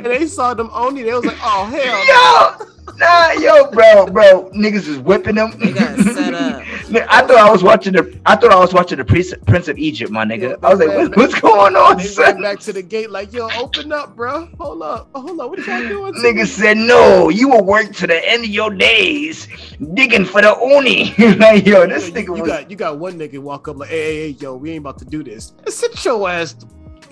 [0.04, 2.66] they saw them only they was like oh hell no.
[2.66, 2.71] yo,
[3.02, 5.52] nah, yo, bro, bro, niggas is whipping them.
[5.60, 6.64] They got set up.
[6.92, 8.20] Nigga, I thought I was watching the.
[8.26, 10.58] I thought I was watching the Prince, Prince of Egypt, my nigga.
[10.62, 12.42] I was like, what, what's going on, they son?
[12.42, 15.88] back to the gate like yo open up bro hold up hold up what y'all
[15.88, 16.46] doing to Nigga me?
[16.46, 19.48] said, no, you will work to the end of your days
[19.94, 21.14] digging for the Oni.
[21.38, 22.48] like, yo, this you, nigga you was.
[22.48, 24.98] got you got one nigga walk up like hey, hey, hey yo we ain't about
[25.00, 26.56] to do this sit your ass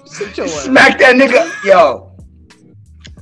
[0.06, 1.50] sit your ass Smack that nigga.
[1.64, 2.12] Yo,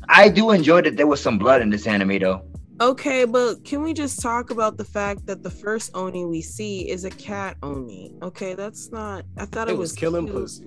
[0.09, 2.41] I do enjoy that there was some blood in this anime, though.
[2.79, 6.87] Okay, but can we just talk about the fact that the first Oni we see
[6.89, 8.13] is a cat Oni?
[8.21, 9.25] Okay, that's not.
[9.37, 10.35] I thought it, it was killing cute.
[10.37, 10.65] pussy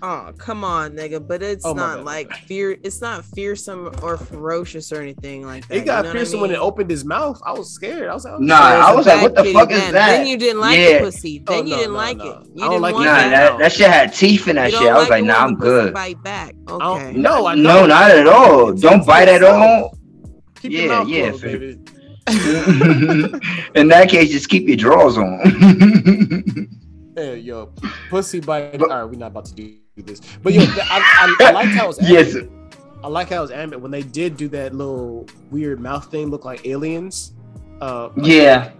[0.00, 1.26] Oh, come on, nigga.
[1.26, 2.76] But it's Oh, not bad, like fear.
[2.84, 5.76] It's not fearsome or ferocious or anything like that.
[5.78, 8.08] it got you know what I fearsome when it opened his mouth i was scared
[8.08, 9.70] i was like oh, Nah, So it I a was like, what the kitty fuck
[9.72, 9.92] is that?
[9.92, 10.98] Then you didn't like Yeah.
[10.98, 11.42] the pussy.
[11.48, 12.24] Oh, Then you no, didn't no, like no.
[12.24, 12.28] it.
[12.28, 13.30] I You don't didn't like want Nah, that.
[13.30, 14.88] that, that shit had teeth in that You shit.
[14.88, 15.94] I was like, it nah, I'm good.
[15.94, 16.54] Bite back.
[16.70, 17.12] Okay.
[17.16, 17.90] no i No, don't.
[17.90, 18.72] at all.
[18.74, 19.97] Don't bite at all.
[20.60, 21.78] Keep your Yeah, mouth yeah, closed, baby.
[23.74, 26.68] In that case, just keep your drawers on.
[27.16, 27.72] Hey, yo,
[28.10, 28.80] pussy bite.
[28.80, 31.88] All right, we're not about to do this, but yo, I, I, I like how
[31.88, 32.28] it's yes.
[32.36, 32.52] animated.
[33.02, 36.44] I like how it's animated when they did do that little weird mouth thing, look
[36.44, 37.32] like aliens.
[37.80, 38.70] Uh, like Yeah.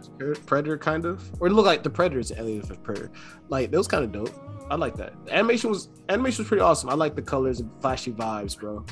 [0.47, 3.11] Predator kind of, or it looked like the Predator's alien for Predator.
[3.49, 4.31] Like that was kind of dope.
[4.71, 5.15] I like that.
[5.27, 6.91] The animation was animation was pretty awesome.
[6.91, 8.85] I like the colors and flashy vibes, bro.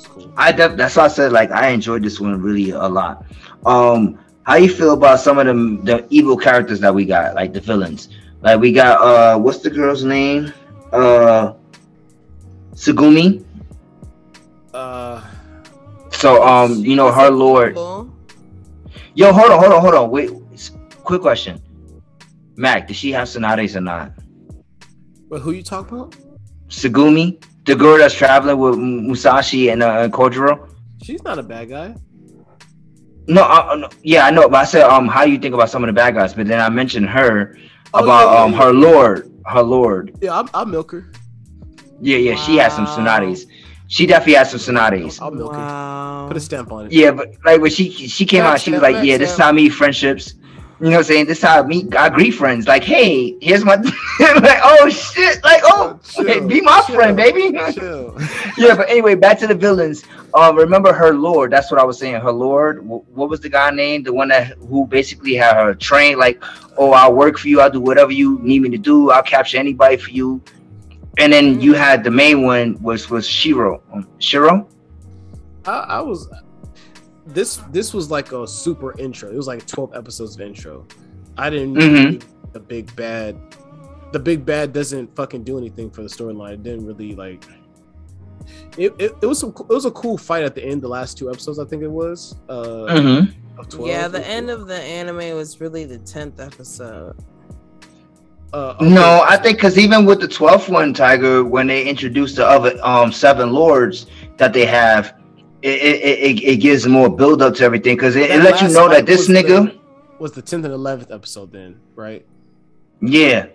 [0.00, 0.32] It's cool.
[0.34, 3.26] I def- that's why I said like I enjoyed this one really a lot.
[3.66, 7.52] Um, how you feel about some of them the evil characters that we got, like
[7.52, 8.08] the villains?
[8.40, 10.54] Like we got uh, what's the girl's name?
[10.90, 11.52] Uh,
[12.72, 13.44] Tsugumi.
[14.72, 15.20] Uh,
[16.12, 17.74] So um, you know, her lord.
[17.74, 18.10] Cool.
[19.12, 20.10] Yo, hold on, hold on, hold on.
[20.10, 20.30] Wait,
[21.04, 21.60] quick question.
[22.56, 24.12] Mac, does she have Tsunades or not?
[25.28, 26.16] But who you talk about?
[26.68, 30.68] Sagumi, the girl that's traveling with Musashi and, uh, Kojiro.
[31.02, 31.94] She's not a bad guy.
[33.26, 35.82] No, uh, no, yeah, I know, but I said, um, how you think about some
[35.84, 36.34] of the bad guys?
[36.34, 37.56] But then I mentioned her
[37.92, 38.58] Oh, about yeah, yeah, um yeah.
[38.58, 40.16] her lord, her lord.
[40.20, 41.10] Yeah, I'll, I'll milk her.
[42.00, 42.96] Yeah, yeah, she has some Wow.
[42.96, 43.46] Tsunades.
[43.88, 45.20] She definitely has some Tsunades.
[45.20, 46.26] I'll milk her.
[46.28, 46.92] Put a stamp on it.
[46.92, 49.48] Yeah, but like when she she came out, she was like, "Yeah, this is how
[49.48, 50.34] I meet friendships."
[50.80, 51.26] You know what I'm saying?
[51.26, 52.66] This is how I meet I greet friends.
[52.66, 53.74] Like, hey, here's my
[54.20, 57.50] like, oh shit, like, oh, Chill, hey, be my chill, friend, baby.
[57.74, 58.16] Chill.
[58.56, 60.04] yeah, but anyway, back to the villains.
[60.32, 61.50] Um, remember her lord?
[61.52, 62.20] That's what I was saying.
[62.22, 62.78] Her lord.
[62.78, 64.06] Wh- What was the guy named?
[64.06, 66.18] The one that who basically had her trained.
[66.18, 66.42] Like,
[66.78, 67.60] oh, I'll work for you.
[67.60, 69.10] I'll do whatever you need me to do.
[69.10, 70.40] I'll capture anybody for you.
[71.18, 73.82] And then you had the main one was was Shiro.
[73.92, 74.66] Um, Shiro.
[75.66, 76.26] I, I was
[77.34, 79.30] this this was like a super intro.
[79.30, 80.86] It was like 12 episodes of intro.
[81.38, 82.10] I didn't Mhm.
[82.10, 83.36] need the big bad.
[84.12, 86.52] The big bad doesn't fucking do anything for the storyline.
[86.54, 87.44] It didn't really like.
[88.76, 90.82] It, it, it was some it was a cool fight at the end.
[90.82, 92.36] The last two episodes, I think it was.
[92.48, 93.58] Uh, Mm-hmm.
[93.60, 93.88] of 12.
[93.88, 97.14] Yeah, the end of the anime was really the tenth episode.
[98.52, 99.24] Uh, No.
[99.28, 103.12] I think because even with the twelfth one, Thaiger, when they introduced the other um
[103.12, 104.06] seven lords
[104.38, 105.14] that they have,
[105.62, 108.68] it it, it, it gives more build up to everything because it, it lets you
[108.68, 109.78] know that this was nigga, the-
[110.18, 111.52] was the 10th and 11th episode.
[111.52, 112.24] Then right?
[113.00, 113.46] yeah,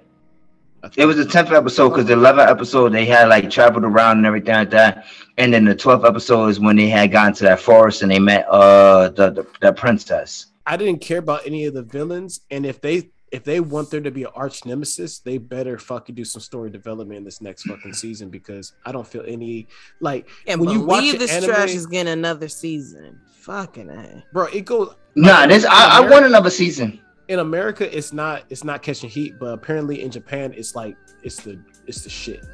[0.96, 4.26] it was the tenth episode because the eleventh episode they had like traveled around and
[4.26, 5.06] everything like that,
[5.38, 8.20] and then the twelfth episode is when they had gotten to that forest and they
[8.20, 10.48] met uh the the, the princess.
[10.68, 14.02] I didn't care about any of the villains, and if they if they want there
[14.02, 17.64] to be an arch nemesis, they better fucking do some story development in this next
[17.64, 19.68] fucking season because I don't feel any
[20.00, 23.20] like And when you watch this anime- trash is getting another season.
[23.42, 24.24] Fucking a.
[24.34, 24.46] bro.
[24.46, 27.00] It goes Nah, this I, I want another season.
[27.28, 27.96] in America.
[27.96, 32.02] It's not it's not catching heat, but apparently in Japan, it's like it's the it's
[32.02, 32.46] the shit.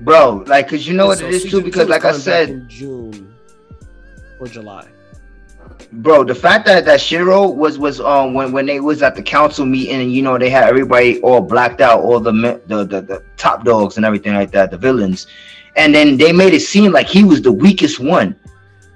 [0.00, 1.62] Bro, like, cause you know what So it is too.
[1.62, 3.34] Because like I said, in June
[4.40, 4.88] or July.
[5.92, 9.22] Bro the fact that that shiro was was um when when they was at the
[9.22, 12.32] council meeting and you know they had everybody all blacked out all the
[12.66, 15.26] the, the the top dogs and everything like that the villains.
[15.76, 18.34] And then they made it seem like he was the weakest one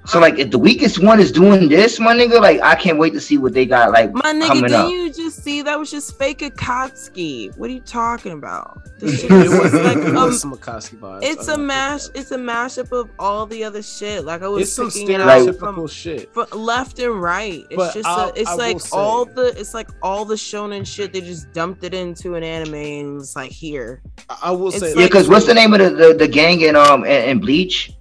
[0.05, 3.13] so like if the weakest one is doing this my nigga like i can't wait
[3.13, 5.77] to see what they got like My nigga, coming didn't up you just see that
[5.77, 7.55] was just fake Akatsuki?
[7.57, 8.81] What are you talking about?
[9.01, 11.19] This shit It is was like it um, was some Akatsuki vibes.
[11.23, 12.01] it's I a don't mash.
[12.13, 14.25] It's a mashup of all the other shit.
[14.25, 16.31] Like I that- was It's some picking it out from, shit.
[16.33, 17.65] from left and right.
[17.69, 20.35] It's But just a, it's I will like say- all the it's like all the
[20.35, 21.13] shonen shit.
[21.13, 24.01] They just dumped it into an anime and it's like here.
[24.29, 26.61] I, I will It's say yeah because what's the name of the, the the gang
[26.61, 27.93] in um in, in bleach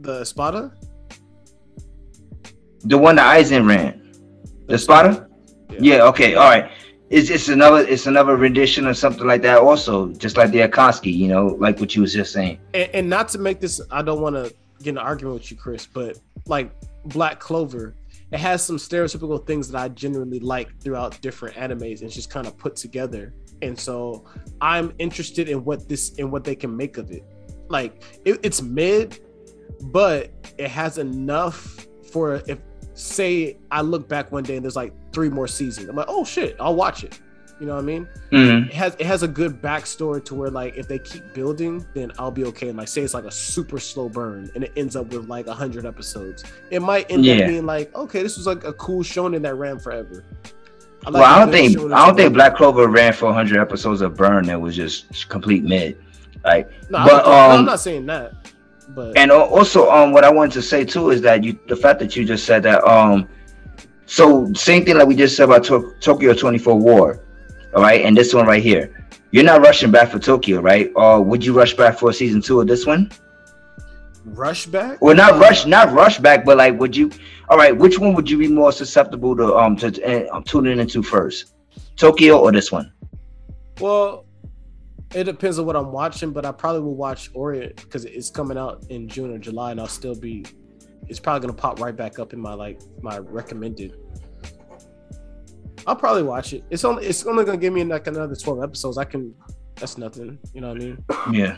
[0.00, 0.72] the Espada.
[2.84, 4.12] the one that Aizen ran
[4.66, 5.28] the Espada?
[5.78, 6.02] Yeah.
[6.04, 6.34] Okay.
[6.34, 6.70] All right.
[7.10, 9.58] It's it's another it's another rendition or something like that.
[9.58, 12.58] Also, just like the Akatsuki, you know, like what you was just saying.
[12.74, 15.50] and, and not to make this i don't want to get in an argument with
[15.50, 16.70] you chris but like
[17.06, 17.94] black clover
[18.30, 22.30] it has some stereotypical things that i genuinely like throughout different animes and it's just
[22.30, 23.32] kind of put together
[23.62, 24.24] and so
[24.60, 27.24] i'm interested in what this and what they can make of it
[27.68, 29.18] like it, it's mid
[29.84, 32.58] but it has enough for if
[32.94, 36.24] say i look back one day and there's like three more seasons i'm like oh
[36.24, 37.20] shit i'll watch it
[37.60, 38.66] you know what i mean Mhm.
[38.68, 42.12] it has it has a good backstory to where like if they keep building, then
[42.18, 42.68] I'll be okay.
[42.68, 45.48] And like say it's like a super slow burn and it ends up with like
[45.48, 46.44] hundred episodes.
[46.70, 47.34] It might end Yeah.
[47.38, 50.24] up being like, okay, this was like a cool shonen that ran forever.
[51.04, 52.34] I like well, I don't think I don't think.
[52.34, 55.98] Black Clover ran for 100 episodes of Burn that was just complete mid.
[56.44, 58.34] Like, No, but, think- no, I'm um, not saying that.
[58.98, 62.00] But and also um, what I wanted to say too is that you the fact
[62.00, 63.28] that you just said that um,
[64.06, 67.24] so same thing like we just said about to- Tokyo 24 War,
[67.76, 69.06] all right, and this one right here.
[69.30, 70.90] You're not rushing back for Tokyo, right?
[70.96, 73.12] Or would you rush back for season two of this one?
[74.24, 75.00] rush back.
[75.00, 77.12] Well, not rush, not rush back, but like, would you?
[77.48, 81.04] All right, which one would you be more susceptible to um to uh, tuning into
[81.04, 81.54] first,
[81.94, 82.92] Tokyo or this one?
[83.80, 84.24] Well,
[85.14, 88.58] it depends on what I'm watching, but I probably will watch Orient because it's coming
[88.58, 90.44] out in June or July, and I'll still be.
[91.08, 93.94] It's probably gonna pop right back up in my like my recommended.
[95.86, 96.64] I'll probably watch it.
[96.68, 98.98] It's only it's only gonna give me like another twelve episodes.
[98.98, 99.34] I can.
[99.76, 100.38] That's nothing.
[100.52, 101.04] You know what I mean?
[101.32, 101.56] Yeah.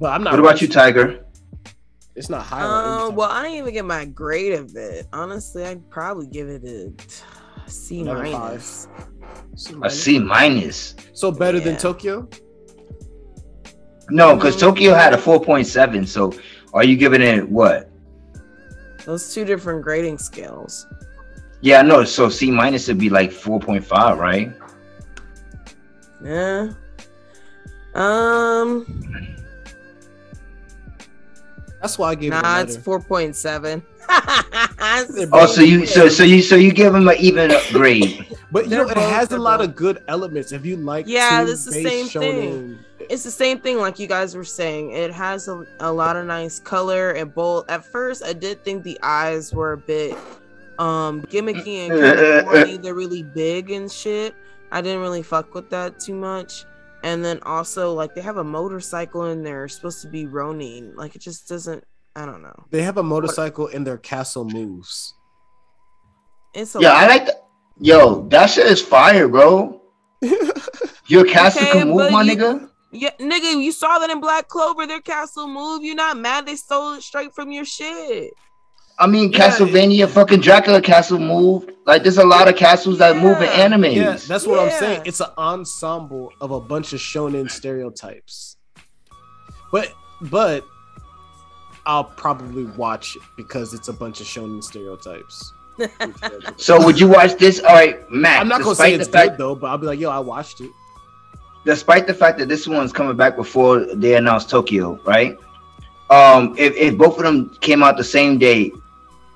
[0.00, 0.32] But I'm not.
[0.32, 0.94] What about you, rushing.
[0.94, 1.24] Thaiger?
[2.14, 2.62] It's not high.
[2.62, 3.30] Um, well.
[3.30, 5.06] I didn't even get my grade of it.
[5.12, 6.90] Honestly, I'd probably give it a
[7.70, 8.32] C Another five.
[8.32, 8.88] minus.
[9.82, 10.94] A C minus.
[11.12, 12.26] So better than Tokyo.
[14.10, 16.06] No, because Tokyo had a four point seven.
[16.06, 16.32] So,
[16.72, 17.90] are you giving it what?
[19.04, 20.86] Those two different grading scales.
[21.60, 22.04] Yeah, no.
[22.04, 24.52] So C minus would be like four point five, right?
[26.22, 26.72] Yeah.
[27.94, 29.36] Um.
[31.80, 33.82] That's why I gave it a Nah, it's four point seven.
[35.32, 38.26] Oh, so you so so you so you give him an even grade.
[38.50, 40.52] But you know, it has a lot of good elements.
[40.52, 42.78] If you like, Yeah, team that's the based same thing.
[43.06, 46.16] Shonen, it's the same thing like you guys were saying it has a, a lot
[46.16, 50.16] of nice color and bold at first i did think the eyes were a bit
[50.78, 52.76] um gimmicky and kind of corny.
[52.76, 54.34] they're really big and shit
[54.72, 56.64] i didn't really fuck with that too much
[57.02, 61.14] and then also like they have a motorcycle and they're supposed to be ronin like
[61.16, 61.82] it just doesn't
[62.14, 65.14] i don't know They have a motorcycle in their castle moves.
[66.54, 67.02] it's a Yeah, lot.
[67.04, 67.42] I like that.
[67.78, 69.82] Yo, that shit is fire, bro.
[71.08, 72.70] Your castle Okay, can move, my you- nigga.
[72.92, 76.56] Yeah nigga you saw that in black clover their castle move you're not mad they
[76.56, 78.30] stole it straight from your shit
[78.98, 81.70] I mean, Yeah, Castlevania, fucking Dracula castle moved.
[81.84, 83.68] Like, there's a lot of castles that move in Yeah.
[83.68, 83.94] animes.
[83.94, 85.02] Yeah, that's what I'm saying.
[85.04, 88.56] It's an ensemble of a bunch of shonen stereotypes.
[89.70, 90.64] But but
[91.84, 95.52] I'll probably watch it because it's a bunch of shonen stereotypes.
[96.56, 97.60] so, would you watch this?
[97.60, 98.40] All right, Matt.
[98.40, 100.20] I'm not gonna say the it's fact, good though, but I'll be like, yo, I
[100.20, 100.70] watched it.
[101.66, 105.36] Despite the fact that this one's coming back before they announced Tokyo, right?
[106.08, 108.72] Um, if, if both of them came out the same day,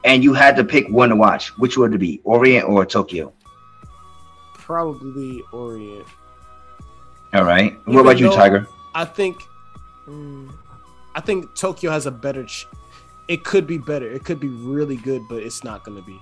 [0.05, 3.35] and you had to pick one to watch, which would it be, Orient or Tokyo?
[4.55, 6.07] Probably Orient.
[7.35, 7.73] All right.
[7.83, 8.67] Even what about you, Thaiger?
[8.95, 9.43] I think
[10.11, 10.51] Mm.
[11.15, 12.45] I think Tokyo has a better.
[12.45, 12.67] Ch-
[13.29, 14.11] it could be better.
[14.11, 16.21] It could be really good, but it's not gonna be.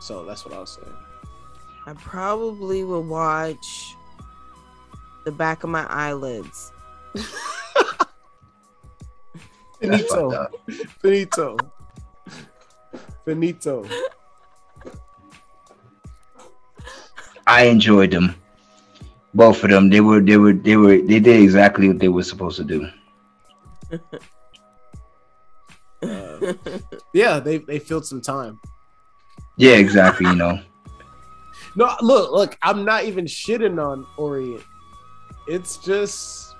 [0.00, 0.96] So that's what I was saying.
[1.86, 3.96] I probably will watch
[5.24, 6.72] the back of my eyelids.
[9.80, 10.30] That's Finito.
[10.30, 10.54] fucked up.
[11.00, 11.56] Finito.
[13.24, 13.86] Finito.
[17.46, 18.34] I enjoyed them.
[19.34, 19.88] Both of them.
[19.90, 22.88] They were they were they were they did exactly what they were supposed to do.
[26.02, 26.52] Uh,
[27.12, 28.60] yeah, they they filled some time.
[29.56, 30.60] Yeah, exactly, you know.
[31.76, 32.58] No, look, look.
[32.62, 34.64] I'm not even shitting on Orient.
[35.48, 36.54] It's just,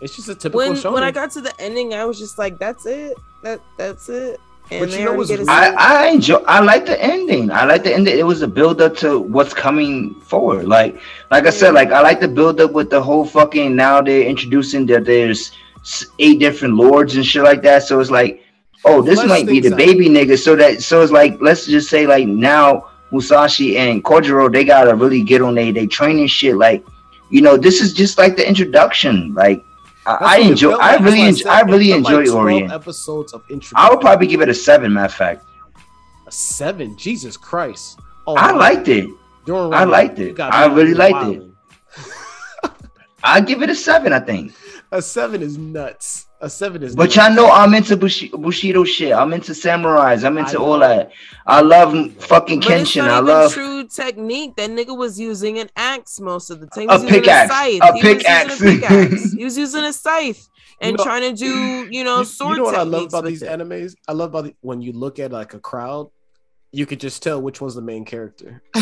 [0.00, 0.92] it's just a typical when show.
[0.92, 3.16] when I got to the ending, I was just like, "That's it.
[3.42, 4.40] That that's it."
[4.70, 5.48] And But you know already what's get a weird?
[5.50, 6.04] I.
[6.04, 7.52] I enjoy I like the ending.
[7.52, 8.18] I like the ending.
[8.18, 10.66] It was a build up to what's coming forward.
[10.66, 10.98] Like
[11.30, 14.22] like I said, like I like the build up with the whole fucking now they're
[14.26, 15.52] introducing that there's
[16.18, 17.84] eight different lords and shit like that.
[17.84, 18.42] So it's like,
[18.84, 19.78] oh, this Flesh might be the out.
[19.78, 20.36] baby nigga.
[20.36, 24.94] So that so it's like let's just say like now Musashi and Kojiro they gotta
[24.94, 26.56] really get on they they training shit.
[26.56, 26.84] Like,
[27.30, 29.34] you know, this is just like the introduction.
[29.34, 29.64] Like
[30.04, 32.72] That's I, I what it enjoy I really enjoy I really like enjoy 12 Orient.
[32.72, 33.76] Episodes of introduction.
[33.76, 35.44] I would probably give it a seven, matter of fact.
[36.26, 36.96] a seven.
[36.96, 37.98] Jesus Christ.
[38.26, 39.08] Oh, I liked it.
[39.44, 40.38] During I liked it.
[40.40, 41.42] I really liked it.
[43.22, 44.52] I give it a seven, I think.
[44.90, 46.25] A seven is nuts.
[46.40, 46.94] A seven is.
[46.94, 49.12] But y'all know I'm into Bushi- Bushido shit.
[49.14, 50.22] I'm into samurais.
[50.22, 51.10] I'm into all that.
[51.46, 53.06] I love fucking But it's Kenshin.
[53.06, 54.54] not I even love true technique.
[54.56, 56.82] That nigga was using an axe most of the time.
[56.82, 57.50] He A was using pickaxe.
[57.50, 57.80] scythe.
[57.82, 58.58] A He was using pickaxe.
[58.60, 59.32] pickaxe.
[59.38, 60.48] he was using a scythe
[60.82, 63.04] and You know- trying to do, you know, you, sword you know what I love
[63.04, 63.48] about these it.
[63.48, 63.94] animes?
[64.06, 66.10] I love about the, when you look at like a crowd,
[66.70, 68.62] you could just tell which one's the main character.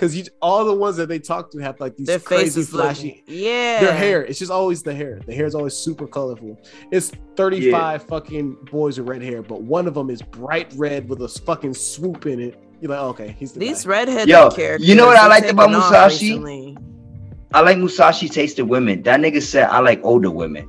[0.00, 2.70] Because you all the ones that they talk to have like these Their crazy faces
[2.70, 3.22] flashy.
[3.26, 3.44] flashy.
[3.44, 3.80] Yeah.
[3.80, 5.20] Their hair, it's just always the hair.
[5.26, 6.58] The hair is always super colorful.
[6.90, 11.20] It's 35 fucking boys with red hair, but one of them is bright red with
[11.20, 12.58] a fucking swoop in it.
[12.80, 13.90] You're like, okay, he's the These guy.
[13.90, 14.88] redhead Yo, characters.
[14.88, 16.28] you know what I they're liked about Musashi?
[16.30, 16.78] recently.
[17.52, 19.02] I like Musashi tasted women.
[19.02, 20.66] That nigga said I like older women.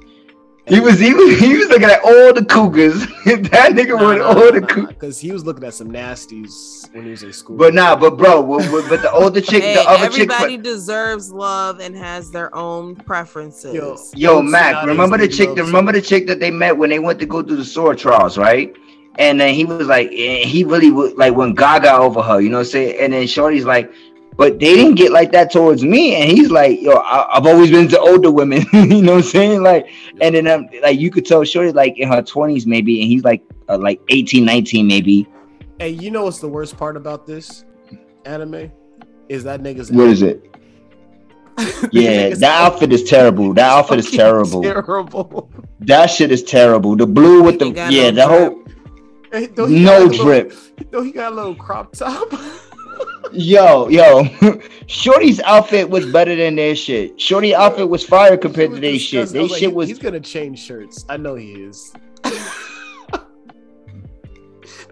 [0.67, 2.99] He was he was he was looking at all the cougars.
[3.25, 4.87] that nigga wanted all the cougars.
[4.89, 7.57] because he was looking at some nasties when he was in school.
[7.57, 10.57] But nah, but bro, with- with- but the older chick, Hey, the other chick, everybody
[10.57, 13.73] deserves love and has their own preferences.
[13.73, 15.49] Yo, Yo, Mac, remember the chick?
[15.49, 17.97] love Remember the chick that they met when they went to go through the sword
[17.97, 18.75] trials, right?
[19.17, 22.59] And then he was like, he really would like went gaga over her, you know
[22.59, 22.97] what I'm saying?
[22.99, 23.91] And then Shorty's like,
[24.41, 26.15] but they didn't get like that towards me.
[26.15, 29.29] And he's like, yo, I, I've always been to older women, you know what I'm
[29.29, 29.61] saying?
[29.61, 29.87] Like,
[30.19, 33.23] and then um, like you could tell Shorty like in her 20s maybe, and he's
[33.23, 35.27] like uh, like 18, 19 maybe.
[35.79, 37.65] And you know what's the worst part about this
[38.25, 38.71] anime?
[39.29, 40.47] Is that nigga's What is it?
[41.91, 43.53] Yeah, that outfit is terrible.
[43.53, 44.63] That outfit is terrible.
[44.63, 45.51] Terrible.
[45.81, 46.95] That shit is terrible.
[46.95, 48.63] The blue with the yeah, no the whole
[49.31, 50.53] Hey, no got a little- drip.
[50.89, 52.33] Don't he got a little crop top?
[53.33, 54.25] Yo, yo,
[54.87, 57.19] Shorty's outfit was better than their shit.
[57.19, 59.29] Shorty outfit was fire compared to their shit.
[59.29, 59.39] disgusting.
[59.39, 61.05] I They like, shit he- was He's gonna change shirts.
[61.09, 61.93] I know he is.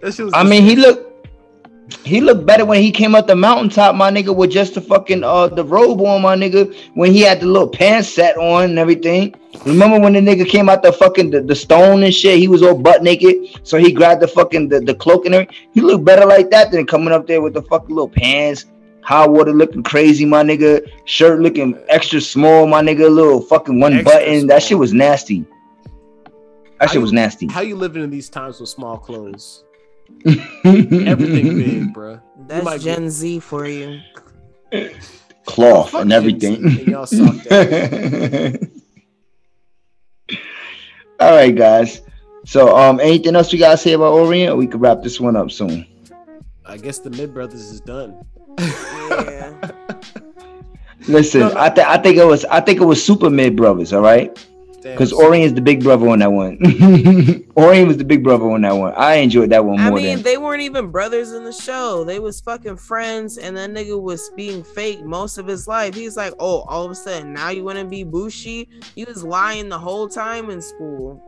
[0.02, 1.09] That shit was I mean, he looked
[2.04, 5.24] he looked better when he came up the mountaintop, my nigga, with just the fucking
[5.24, 8.80] uh the robe on, my nigga, when he had the little pants set on and
[8.80, 9.36] everything.
[9.66, 12.38] Remember when the nigga came out the fucking the, the stone and shit?
[12.40, 15.56] He was all butt naked, so he grabbed the fucking the, the cloak and everything.
[15.74, 18.66] He looked better like that than coming up there with the fucking little pants.
[19.02, 20.88] High water looking crazy, my nigga.
[21.06, 23.10] Shirt looking extra small, my nigga.
[23.10, 24.48] Little fucking one Extra button.
[24.48, 25.46] That shit was nasty.
[26.26, 26.32] That
[26.82, 27.48] How shit you- was nasty.
[27.48, 29.64] How you living in these times with small clothes?
[30.26, 32.20] Everything big, bro.
[32.48, 34.00] That's might Gen Z for you.
[35.46, 36.64] Cloth and everything.
[36.64, 37.36] and y'all suck.
[41.20, 42.02] All right, guys.
[42.46, 44.54] So, um, anything else we gotta say about Orient?
[44.54, 45.86] Or we could wrap this one up soon.
[46.66, 48.24] I guess the Mid Brothers is done.
[48.60, 49.54] Yeah.
[51.08, 51.58] Listen, No, no.
[51.60, 53.92] I think I think it was I think it was Super Mid Brothers.
[53.94, 54.49] All right, Damn,
[54.82, 56.58] because Orient is the big brother on that one.
[57.56, 58.94] Orient was the big brother on that one.
[58.96, 60.24] I enjoyed that one I more mean, than.
[60.24, 62.04] they weren't even brothers in the show.
[62.04, 65.94] They was fucking friends, and that nigga was being fake most of his life.
[65.96, 68.70] He's like, oh, all of a sudden now you want to be Bushi?
[68.96, 71.24] He was lying the whole time in school.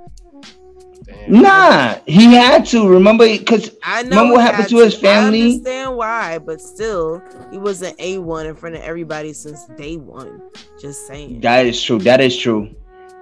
[1.03, 1.41] Damn.
[1.41, 4.09] Nah, he had to remember because I know.
[4.09, 5.41] Remember what happened to his family?
[5.41, 7.21] I understand why, but still,
[7.51, 10.41] he was an A one in front of everybody since day one.
[10.79, 11.41] Just saying.
[11.41, 11.97] that is true.
[11.99, 12.75] That is true.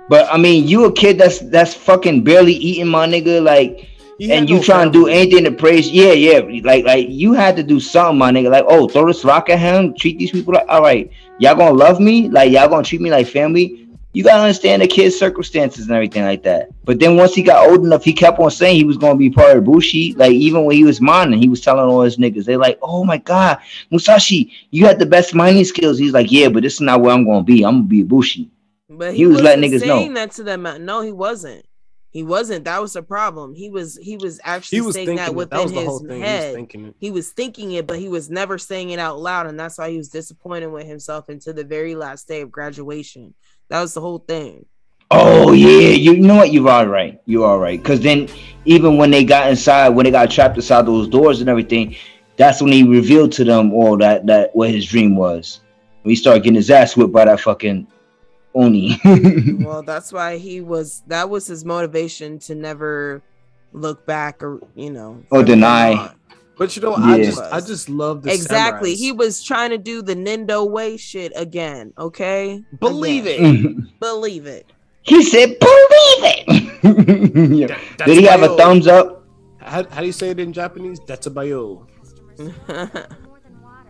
[0.10, 3.42] But I mean, you a kid that's that's fucking barely eating, my nigga.
[3.44, 7.34] Like and you no try to do anything to praise, yeah, yeah, like like you
[7.34, 8.52] had to do something, my nigga.
[8.52, 11.76] Like, oh, throw this rock at him, treat these people like, all right, y'all gonna
[11.76, 13.86] love me, like y'all gonna treat me like family.
[14.12, 16.70] You gotta understand the kid's circumstances and everything like that.
[16.84, 19.30] But then once he got old enough, he kept on saying he was gonna be
[19.30, 20.14] part of Bushi.
[20.16, 23.04] Like even when he was mining, he was telling all his niggas, they like, oh
[23.06, 23.60] my god,
[23.92, 26.00] Musashi, you had the best mining skills.
[26.00, 27.64] He's like, yeah, but this is not where I'm gonna be.
[27.64, 28.50] I'm gonna be a Bushi.
[29.00, 30.00] But He was letting wasn't niggas know.
[30.00, 30.68] saying that to them.
[30.86, 31.66] No, he wasn't.
[32.12, 32.66] He wasn't.
[32.66, 33.56] That was the problem.
[33.56, 33.96] He was.
[33.98, 35.36] He was actually He was saying that it.
[35.36, 36.10] within That was the his whole thing.
[36.10, 36.54] He was head.
[36.56, 36.96] thinking it.
[37.00, 39.90] he was thinking it, but he was never saying it out loud, and that's why
[39.90, 43.34] he was disappointed with himself until the very last day of graduation.
[43.70, 44.66] That was the whole thing.
[45.12, 46.52] Oh yeah, you know what?
[46.52, 47.22] You are all right.
[47.26, 47.82] You are all right.
[47.82, 48.28] Cause then
[48.66, 51.96] even when they got inside, when they got trapped inside those doors and everything,
[52.36, 55.62] that's when he revealed to them all that that what his dream was.
[56.02, 57.88] When he started getting his ass whipped by that fucking
[58.56, 59.00] Oni.
[59.64, 61.04] Well, that's why he was.
[61.08, 63.22] That was his motivation to never
[63.74, 65.94] look back or you know Or deny.
[65.94, 66.16] on.
[66.58, 68.94] But you know, I just I just love the Exactly.
[68.94, 68.98] samurais.
[68.98, 71.94] He was trying to do the Nindo way shit again.
[71.98, 73.90] Okay, believe Again.
[73.94, 74.00] it.
[74.00, 74.66] Believe it.
[75.04, 76.46] he said, "Believe it."
[77.60, 77.68] Yeah.
[77.98, 79.24] That- Did he have a thumbs up?
[79.60, 81.00] How, how do you say it in Japanese?
[81.02, 81.86] Dattebayo.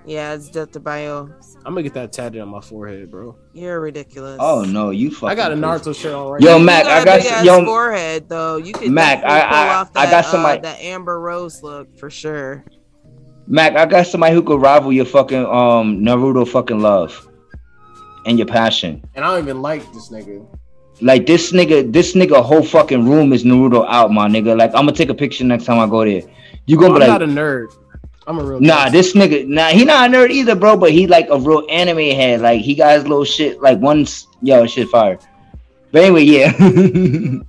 [0.05, 1.30] Yeah, it's just a bio.
[1.65, 3.38] I'm gonna get that tatted on my forehead, bro.
[3.53, 4.38] You're ridiculous.
[4.39, 5.30] Oh no, you fucking.
[5.30, 5.65] I got a crazy.
[5.91, 6.57] Naruto shirt on right Yo, now.
[6.57, 8.57] You Mac, I a got big s- ass yo- forehead though.
[8.57, 11.61] You could Mac, definitely I- pull I- off I got somebody- uh, that Amber Rose
[11.63, 12.63] look for sure.
[13.47, 17.27] Mac, I got somebody who could rival your fucking um Naruto fucking love
[18.26, 19.03] and your passion.
[19.15, 20.45] and I don't even like this nigga.
[21.01, 24.57] Like this nigga, this nigga whole fucking room is Naruto out, my nigga.
[24.57, 26.21] Like I'm gonna take a picture next time I go there.
[26.67, 27.67] You gonna be not like, a nerd.
[28.30, 28.61] I'm a real.
[28.61, 28.91] nah, gangster.
[28.91, 30.77] this nigga, nah, he not a nerd either, bro.
[30.77, 32.41] But he like a real anime head.
[32.41, 33.60] Like he got his little shit.
[33.60, 35.18] Like once, yo, shit fire.
[35.91, 36.53] But anyway, yeah.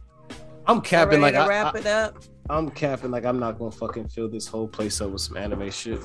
[0.67, 2.25] I'm capping like I, wrap I, it up.
[2.49, 5.71] I'm capping like I'm not gonna fucking fill this whole place up with some anime
[5.71, 6.01] shit.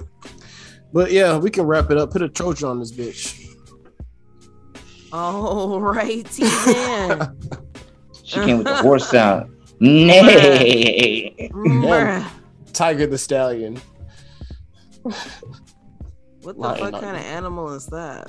[0.91, 2.11] But yeah, we can wrap it up.
[2.11, 3.47] Put a Trojan on this bitch.
[5.13, 7.37] All right, man.
[8.23, 9.55] she came with the horse sound.
[9.79, 11.31] Nay.
[12.73, 13.79] Thaiger the Stallion.
[16.41, 18.27] What the Lion fuck kind of animal is that?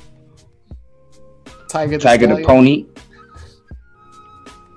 [1.69, 2.87] Thaiger the Thaiger the pony.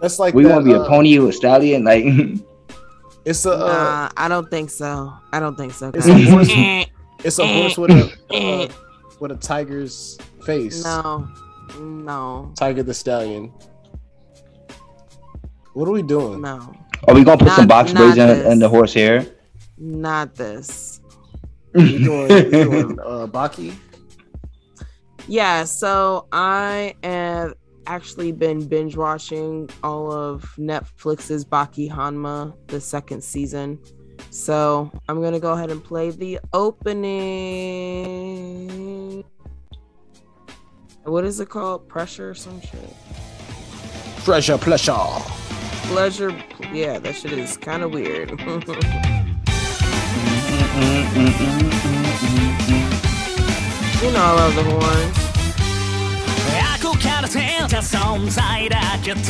[0.02, 1.84] That's like We that, want to be a uh, pony or a stallion.
[1.84, 2.06] Like
[3.26, 5.14] It's a uh, nah, I don't think so.
[5.32, 5.92] I don't think so.
[5.94, 6.50] It's a horse.
[7.24, 8.68] it's a horse with a uh,
[9.20, 10.84] with a tiger's face.
[10.84, 11.28] no,
[11.80, 13.52] no, Thaiger the Stallion.
[15.74, 16.42] What are we doing?
[16.42, 16.74] no,
[17.08, 19.26] Are we gonna put some box braids in, in the horse hair?
[19.78, 20.99] not this.
[21.74, 23.76] We doing, we doing uh, Baki?
[25.28, 27.54] Yeah, so I have
[27.86, 33.80] actually been binge watching all of Netflix's Baki Hanma, the second season.
[34.32, 37.14] So I'm gonna go ahead and play the opening.
[41.04, 41.88] What is it called?
[41.88, 42.94] Pressure or some shit?
[44.24, 44.94] Treasure pleasure.
[45.88, 46.32] Pleasure.
[46.72, 48.30] Yeah, that shit is kind of weird.
[54.02, 55.30] You know I love the horn.
[56.80, 59.24] 憧れていた存在だけどい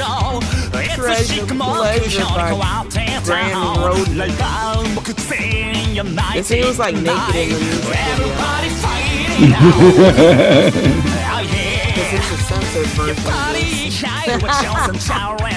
[0.90, 2.94] つしかも目標に変わって
[3.26, 3.58] たライバ
[3.90, 4.28] ル目
[5.28, 5.40] 前
[6.38, 9.20] It seems like naked in the music Everybody fighting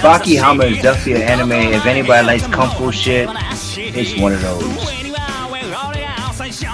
[0.03, 1.51] Baki Hanma is definitely an anime.
[1.73, 3.29] If anybody likes kung fu shit,
[3.77, 5.02] it's one of those.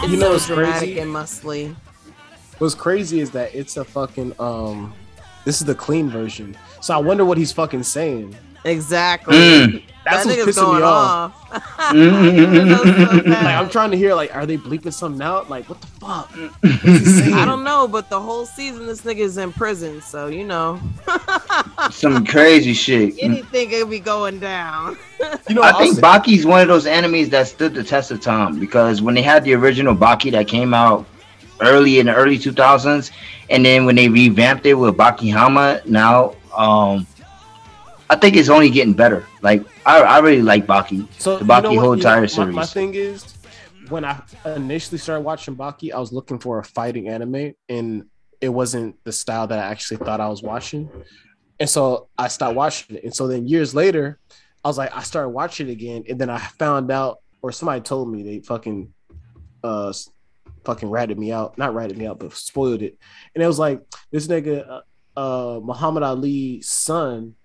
[0.09, 0.99] You know so what's dramatic crazy?
[0.99, 1.75] and muscly.
[2.57, 4.91] What's crazy is that it's a fucking um.
[5.45, 6.57] This is the clean version.
[6.81, 8.35] So I wonder what he's fucking saying.
[8.65, 9.35] Exactly.
[9.37, 9.83] Mm.
[10.05, 11.51] That's that what's nigga's pissing going me off.
[11.51, 11.75] off.
[11.89, 13.25] Mm.
[13.27, 15.49] Like I'm trying to hear like, are they bleeping something out?
[15.49, 16.29] Like what the fuck?
[16.61, 17.33] What's he saying?
[17.33, 20.79] I don't know, but the whole season this nigga's in prison, so you know
[21.91, 23.15] Some crazy shit.
[23.19, 24.97] anything could be going down.
[25.47, 28.21] You know, I think say- Baki's one of those enemies that stood the test of
[28.21, 31.05] time because when they had the original Baki that came out
[31.61, 33.11] early in the early 2000s,
[33.49, 37.07] and then when they revamped it with Baki Hanma, now um,
[38.09, 39.25] I think it's only getting better.
[39.41, 41.07] Like I, I really like Baki.
[41.19, 42.55] So the you Baki know whole You entire my- series.
[42.55, 43.35] My, thing is,
[43.89, 48.05] when I initially started watching Baki, I was looking for a fighting anime, and
[48.41, 50.89] it wasn't the style that I actually thought I was watching.
[51.59, 53.03] And so I stopped watching it.
[53.03, 54.17] And so then years later,
[54.63, 57.81] I was like, I started watching it again, and then I found out, or somebody
[57.81, 58.91] told me they fucking,
[59.63, 59.93] uh,
[60.65, 62.97] fucking ratted me out, not ratted me out, but spoiled it.
[63.35, 63.81] And it was like
[64.11, 64.81] this nigga, uh,
[65.19, 67.35] uh Muhammad Ali's son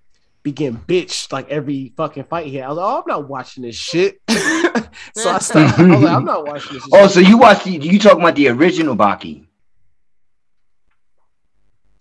[0.44, 2.64] began bitched like every fucking fight here.
[2.64, 4.20] I was like, oh, I'm not watching this shit.
[4.28, 4.36] so
[5.30, 5.78] I stopped.
[5.80, 6.86] I was like, I'm not watching this.
[6.92, 7.10] Oh, shit.
[7.12, 9.46] so you watched the, you talking about the original Baki?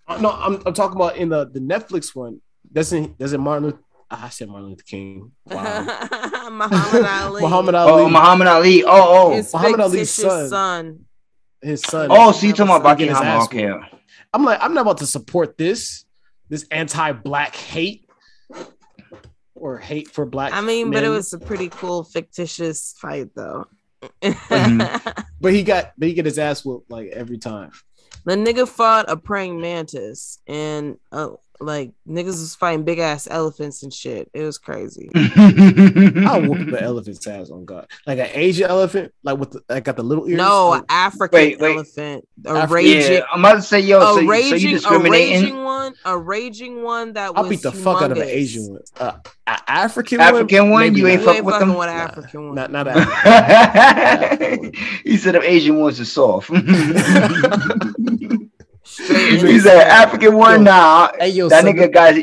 [0.06, 2.40] Uh, no, I'm, I'm talking about in the the Netflix one.
[2.70, 3.64] Doesn't doesn't Martin?
[3.64, 3.78] Luther,
[4.10, 5.32] I said Martin Luther King.
[5.46, 5.84] Wow.
[6.50, 7.42] Muhammad Ali.
[7.48, 7.92] Muhammad Ali.
[8.02, 8.84] Oh, Muhammad Ali.
[8.84, 10.48] Oh, oh, His Muhammad Ali's fictitious son.
[10.50, 11.04] son.
[11.62, 12.08] his son.
[12.10, 12.32] oh.
[12.32, 13.24] So you talking about Son Baki getting his Hanma?
[13.24, 13.72] ass Okay.
[14.34, 16.04] I'm like, I'm not about to support this,
[16.50, 18.03] this anti-black hate
[19.54, 20.52] or hate for black.
[20.52, 23.66] I mean, but it was a pretty cool fictitious fight though.
[24.22, 25.24] Mhm.
[25.40, 27.70] But he got, but he get his ass whooped like every time.
[28.24, 33.82] the nigga fought a praying mantis and uh, like niggas was fighting big ass elephants
[33.84, 34.28] and shit.
[34.34, 35.08] It was crazy.
[35.14, 39.84] I'll whoop the elephant's ass on God, like an Asian elephant, like with the, like
[39.84, 40.36] got the little ears.
[40.38, 41.74] No, Like, African Wait, wait.
[41.76, 42.28] elephant.
[42.44, 44.78] A African- raging yeah, I'm about to say, yo, a so, you- so raging, you
[44.88, 48.24] a raging one, a raging one that was I'll beat the fuck out of an.
[48.28, 48.80] Asian one.
[48.98, 49.12] Uh,
[49.46, 51.36] an African, African one, maybe you ain't You not.
[51.36, 51.76] ain't with fucking them?
[51.78, 52.54] with an Nah, African one.
[52.56, 54.72] Not not African.
[55.04, 56.50] he said the Asian ones are soft.
[58.84, 61.10] Straight he said African one, Yo, nah.
[61.18, 62.14] Hey yo, that son, nigga got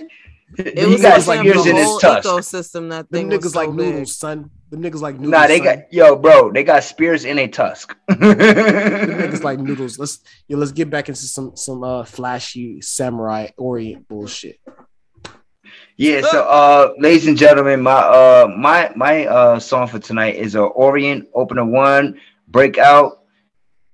[0.57, 2.27] It he was got like spears the in his whole tusk.
[2.27, 2.89] ecosystem.
[2.89, 3.77] That them thing niggas so like big.
[3.77, 4.49] noodles, son.
[4.69, 5.31] Them niggas like noodles.
[5.31, 5.65] Nah, they son.
[5.65, 6.51] got yo, bro.
[6.51, 7.95] They got spears in a tusk.
[8.07, 9.97] Them niggas like noodles.
[9.97, 14.59] Let's yo, let's get back into some some uh flashy samurai orient bullshit.
[15.97, 20.55] Yeah, so uh ladies and gentlemen, my uh my my uh song for tonight is
[20.55, 23.20] a Orient opener one breakout.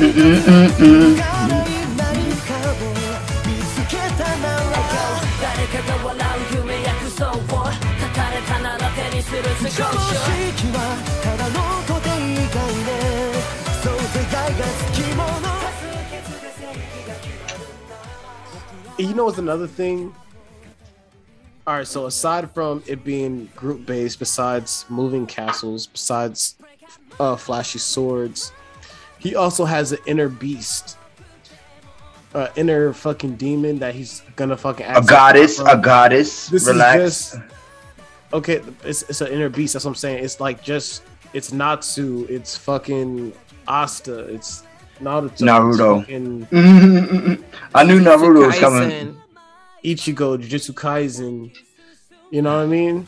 [0.00, 1.14] Mm-hmm, mm-hmm, mm-hmm.
[18.96, 20.14] You know it's another thing?
[21.66, 26.56] All right, so aside from it being group based, besides moving castles, besides
[27.18, 28.52] uh flashy swords,
[29.18, 30.98] he also has an inner beast.
[32.34, 34.98] Uh, inner fucking demon that he's gonna fucking act.
[35.04, 35.68] A goddess, from.
[35.68, 36.48] a goddess.
[36.48, 37.00] This Relax.
[37.00, 37.36] is just
[38.32, 38.60] okay.
[38.82, 39.74] It's it's an inner beast.
[39.74, 40.24] That's what I'm saying.
[40.24, 42.26] It's like just it's Natsu.
[42.28, 43.32] It's fucking
[43.68, 44.18] Asta.
[44.34, 44.64] It's
[45.00, 45.30] Naruto.
[45.30, 46.00] it's Naruto.
[46.00, 46.48] fucking
[47.74, 48.60] I knew Naruto was Kaisen.
[48.60, 49.16] coming.
[49.84, 51.54] Ichigo, Jujutsu Kaisen.
[52.30, 53.06] You know what I mean?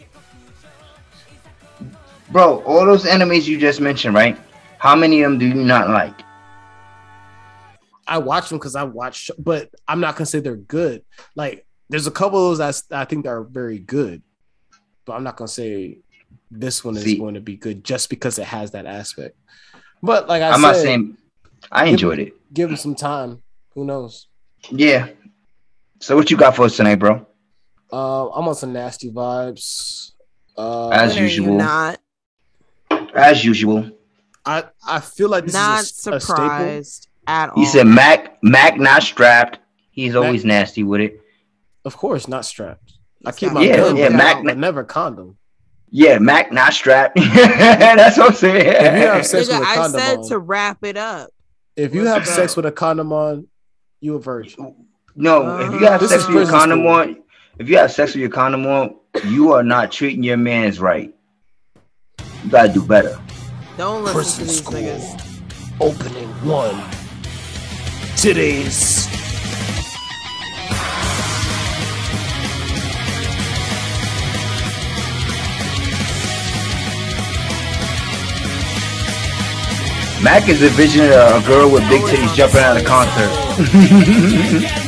[2.31, 4.37] Bro, all those enemies you just mentioned, right?
[4.79, 6.15] How many of them do you not like?
[8.07, 11.03] I watch them because I watch, but I'm not gonna say they're good.
[11.35, 14.23] Like there's a couple of those that I think are very good,
[15.05, 15.99] but I'm not gonna say
[16.51, 17.19] this one is See.
[17.19, 19.37] going to be good just because it has that aspect.
[20.03, 21.17] But like I I'm said, not saying
[21.73, 22.35] I enjoyed it.
[22.53, 23.43] give them some time.
[23.75, 24.29] Who knows?
[24.71, 25.09] Yeah.
[26.01, 27.27] So what you got for us tonight, bro?
[27.93, 30.13] Uh, I'm on some nasty vibes.
[30.57, 31.57] Uh, As When are you usual.
[31.59, 31.99] not
[33.15, 33.91] As usual.
[34.45, 37.57] I I feel like this not is a, a surprised at all.
[37.57, 39.59] He said Mac Mac not strapped.
[39.91, 41.21] He's Mac- always nasty with it.
[41.85, 42.95] Of course, not strapped.
[43.25, 45.37] I keep my Yeah, gun yeah, with Mac- out, but never condom.
[45.91, 47.17] Yeah, Mac not strapped.
[47.35, 48.67] That's what I'm saying.
[48.67, 51.31] If you have sex Nigga, with a I condom said on, to wrap it up.
[51.77, 53.47] if you What's have sex with a condom on,
[54.01, 54.87] you a virgin.
[55.19, 55.99] No, if you have ah.
[55.99, 56.91] This sex with your condom school.
[56.91, 57.23] on,
[57.59, 61.15] if you have sex with your condom on, you are not treating your man's right.
[62.45, 63.19] You gotta do better.
[63.79, 64.75] Don't listen Prison to these school.
[64.75, 65.23] niggas.
[65.81, 66.85] Opening one.
[68.17, 69.07] Today's
[80.23, 84.83] Mac is envisioning a, a girl with big titties jumping out of the concert.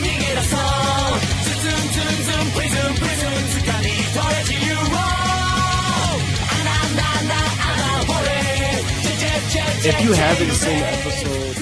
[9.89, 11.56] If you haven't seen the episode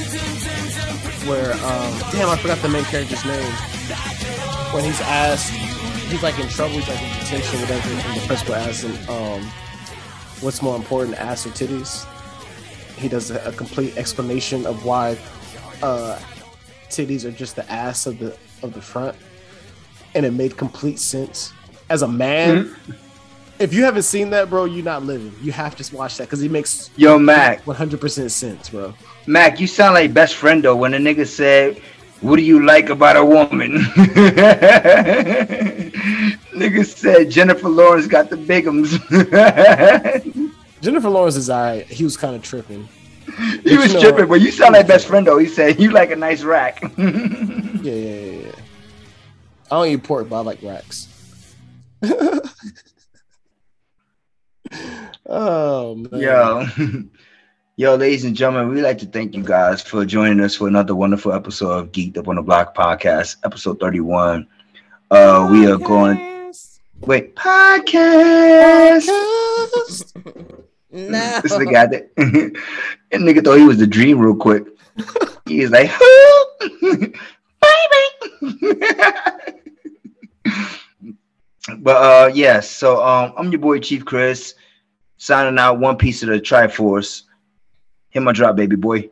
[1.28, 3.52] where, um, damn, I forgot the main character's name.
[4.74, 5.52] When he's asked,
[6.10, 9.42] he's like in trouble, he's like in detention, whatever, and the principal asks him, um,
[10.40, 12.04] what's more important, ass or titties?
[12.96, 15.16] He does a, a complete explanation of why
[15.80, 16.18] uh,
[16.88, 19.16] titties are just the ass of the of the front,
[20.16, 21.52] and it made complete sense.
[21.90, 22.74] As a man,
[23.58, 25.32] if you haven't seen that, bro, you're not living.
[25.42, 28.94] You have to watch that because it makes Yo, Mac, 100% sense, bro.
[29.26, 30.76] Mac, you sound like best friend though.
[30.76, 31.80] When the nigga said,
[32.20, 33.72] "What do you like about a woman?"
[36.54, 38.96] nigga said Jennifer Lawrence got the bigums.
[40.80, 41.86] Jennifer Lawrence is alright.
[41.86, 42.88] He was kind of tripping.
[43.64, 45.38] he was you know- tripping, but you sound like best friend though.
[45.38, 46.82] He said, "You like a nice rack."
[47.86, 48.52] Yeah, yeah, yeah, yeah.
[49.70, 51.06] I don't eat pork, but I like racks.
[55.28, 56.20] Oh man.
[56.20, 56.66] Yo,
[57.76, 60.94] yo, ladies and gentlemen, we'd like to thank you guys for joining us for another
[60.94, 64.46] wonderful episode of Geeked Up on the Block podcast, episode 31.
[65.10, 66.78] Uh, we are going, Podcast.
[67.00, 69.08] wait, podcast.
[70.92, 71.40] No.
[71.42, 72.10] This is the guy that.
[73.12, 74.64] and nigga thought he was the dream real quick.
[75.46, 75.90] He's was like,
[77.60, 78.76] baby.
[81.78, 84.54] but uh yes, so um I'm your boy Chief Chris,
[85.16, 87.22] signing out one piece of the Triforce.
[88.10, 89.10] Hit my drop, baby boy.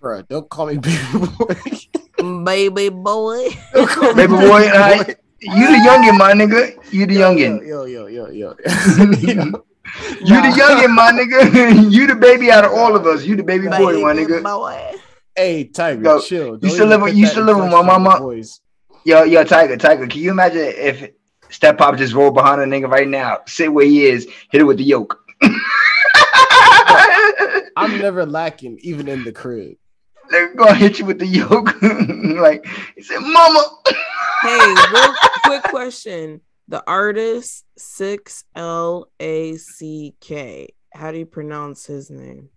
[0.00, 2.44] Bro, don't call me baby boy.
[2.44, 3.48] Baby boy.
[3.74, 5.16] Don't call me Baby boy, alright.
[5.40, 6.92] You the youngin, my nigga.
[6.92, 7.66] You the youngin.
[7.66, 8.56] Yo, yo, yo, yo, yo.
[10.20, 11.90] You the youngin, my nigga.
[11.92, 13.24] you the baby out of all of us.
[13.24, 14.42] You the baby boy, my Baby nigga.
[14.42, 14.92] boy.
[15.34, 16.46] Hey, Thaiger, Yo, chill.
[16.54, 18.18] you Don't still live with- you that still live with my on mama?
[18.18, 18.60] voice.
[19.04, 21.10] Yo, yo, Thaiger, Thaiger, can you imagine if
[21.50, 24.64] Step Pop just rolled behind a nigga right now, sit where he is, hit it
[24.64, 25.18] with the yoke?
[27.76, 29.76] I'm never lacking, even in the crib.
[30.30, 31.80] They're gonna hit you with the yoke.
[32.40, 32.66] like
[32.96, 33.64] he said, Mama.
[34.42, 36.40] Hey, real quick question.
[36.68, 40.68] The artist six L A C K.
[40.94, 42.48] How do you pronounce his name?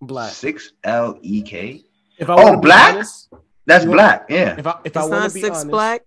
[0.00, 0.32] Black.
[0.32, 1.84] Six L E K.
[2.18, 2.94] If I Oh, wanna black?
[2.96, 3.28] honest,
[3.66, 4.56] That's black, yeah.
[4.58, 6.02] if I if It's I want not to be six honest, black.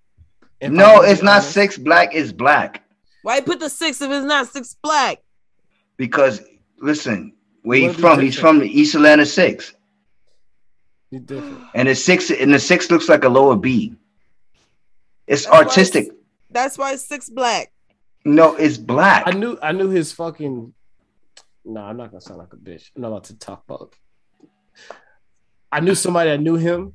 [0.63, 2.83] If No, it's be not honest- six black, it's black.
[3.21, 5.19] Why put the six if it's not six black?
[5.97, 6.41] Because
[6.79, 7.33] listen,
[7.63, 8.19] where You he from?
[8.19, 9.73] He's from the East Atlanta Six.
[11.11, 11.59] You're different.
[11.75, 13.95] And the six and the six looks like a lower B.
[15.27, 16.07] It's That's why artistic.
[16.49, 17.71] That's why it's six black.
[18.25, 19.23] No, it's black.
[19.25, 20.73] I knew I knew his fucking.
[21.65, 22.89] No, I'm not gonna sound like a bitch.
[22.95, 23.95] I'm not about to talk about.
[25.71, 26.93] I knew somebody that knew him,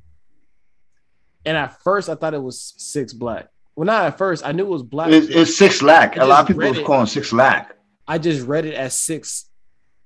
[1.45, 3.47] and at first I thought it was six black.
[3.79, 4.45] Well, not at first.
[4.45, 5.09] I knew it was black.
[5.09, 6.17] It's, it's six lack.
[6.17, 6.85] I A lot of people read was it.
[6.85, 7.77] calling six lack.
[8.05, 9.45] I just read it as six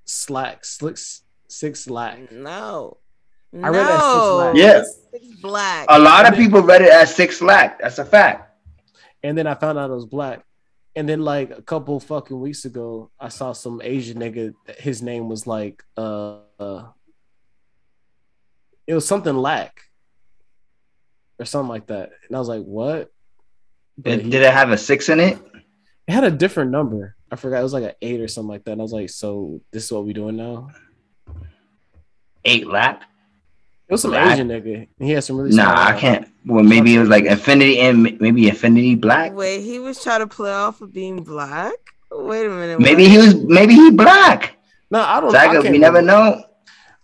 [0.04, 2.30] slack, six six lack.
[2.30, 2.98] No.
[3.52, 4.54] I read that six No, black.
[4.54, 4.82] Yeah.
[5.10, 5.86] Six black.
[5.88, 7.80] A lot of people read it as six lack.
[7.80, 8.48] That's a fact.
[9.24, 10.44] And then I found out it was black.
[10.94, 14.54] And then like a couple fucking weeks ago, I saw some Asian nigga.
[14.78, 16.84] His name was like uh, uh
[18.86, 19.80] it was something lack
[21.40, 22.12] or something like that.
[22.28, 23.10] And I was like, what?
[23.98, 25.38] But And did it have a six in it?
[26.06, 27.16] it had a different number.
[27.30, 27.60] I forgot.
[27.60, 28.72] It was like an eight or something like that.
[28.72, 30.68] And I was like, so this is what we doing now?
[32.44, 33.02] Eight lap.
[33.88, 34.32] It was some Black?
[34.34, 34.88] Asian nigga.
[34.98, 36.00] He had some really Nah, I eyes.
[36.00, 36.28] can't.
[36.46, 39.32] Well, maybe it was like infinity and maybe infinity black.
[39.34, 41.74] Wait, he was trying to play off of being black.
[42.10, 42.80] Wait a minute.
[42.80, 43.10] Maybe what?
[43.10, 43.34] he was.
[43.36, 44.56] Maybe he black.
[44.90, 45.34] No, I don't.
[45.34, 46.42] I Thaiger, can't we never know.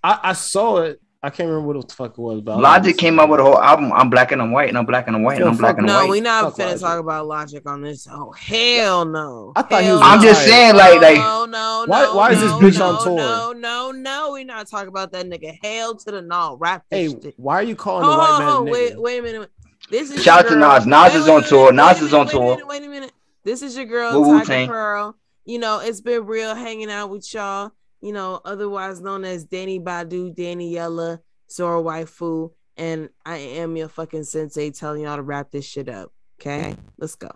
[0.02, 2.40] I, I saw it I can't remember what the fuck it was.
[2.40, 3.92] But Logic came out with a whole album.
[3.92, 5.86] I'm black and I'm white, and I'm black and I'm white, and I'm black and
[5.86, 6.06] No, I'm white.
[6.06, 6.80] No, we not Fuck finna Logic.
[6.80, 8.08] talk about logic on this.
[8.10, 9.52] Oh hell no!
[9.54, 10.06] I thought he was no.
[10.06, 12.86] I'm just saying, like, like no, no, Why- no, why is this no, bitch no,
[12.96, 13.16] on tour?
[13.18, 15.58] No, no, no, We're not talking about that nigga.
[15.62, 17.34] Hell to the no, rap this Hey, shit.
[17.36, 18.48] why are you calling Oh, the white man?
[18.48, 19.50] oh, wait, wait a minute.
[19.90, 20.86] This is Shout out to girl- Nas.
[20.86, 21.66] Nas wait, is on tour.
[21.66, 22.40] wait, Nas is on tour.
[22.40, 23.12] Wait a minute, wait a minute.
[23.44, 25.16] This is your girl, Thaiger Pearl.
[25.44, 27.72] You know, it's been real hanging out with y'all.
[28.00, 31.20] You know, otherwise known as Danny Badu, Danny Yella,
[31.50, 36.10] Zora Waifu, and I am your fucking sensei telling y'all to wrap this shit up.
[36.40, 37.30] Okay, let's go.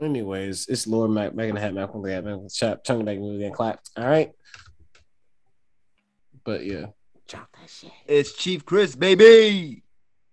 [0.00, 2.50] Anyways, it's Lord Mac, Mac and the Hat, Mac with the Hat, Mac with the
[2.54, 3.80] Chap, Chung back movie and clap.
[3.96, 4.32] All right.
[6.44, 6.86] But yeah.
[7.28, 7.90] Drop that shit.
[8.06, 9.82] It's Chief Chris, baby.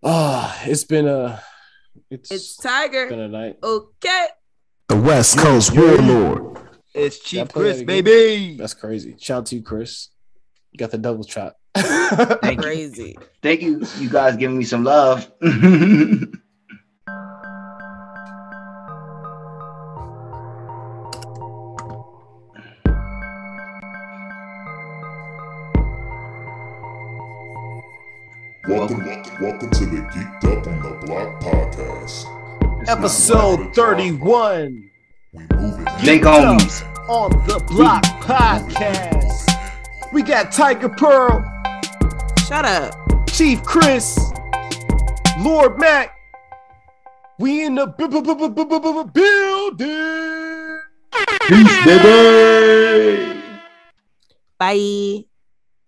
[0.04, 1.42] Ah, it's been a
[2.10, 3.10] it's, It's Thaiger.
[3.10, 3.58] been a night.
[3.64, 4.28] Okay.
[4.90, 6.58] The West Coast Warlord.
[6.94, 8.56] It's Chief play that Chris, baby.
[8.56, 9.16] That's crazy.
[9.20, 10.10] Shout out to you, Chris.
[10.72, 11.58] You got the double chop.
[11.76, 12.62] Thank you.
[12.62, 13.18] Crazy.
[13.42, 15.30] Thank you, you guys, giving me some love.
[28.66, 29.06] Welcome,
[29.42, 32.88] welcome to the Geeked Up on the Block podcast.
[32.88, 34.90] Episode 31
[35.34, 35.83] We moving.
[36.06, 36.84] Big homies.
[37.10, 39.48] on the Block Podcast.
[40.12, 41.44] We got Thaiger Pearl,
[42.48, 42.94] Shut up.
[43.30, 44.18] Chief Chris,
[45.40, 46.12] Lord Mac.
[47.40, 50.80] We in the bu- bu- bu- bu- bu- bu- bu- building.
[51.48, 53.42] Peace, baby.
[54.60, 55.26] Bye.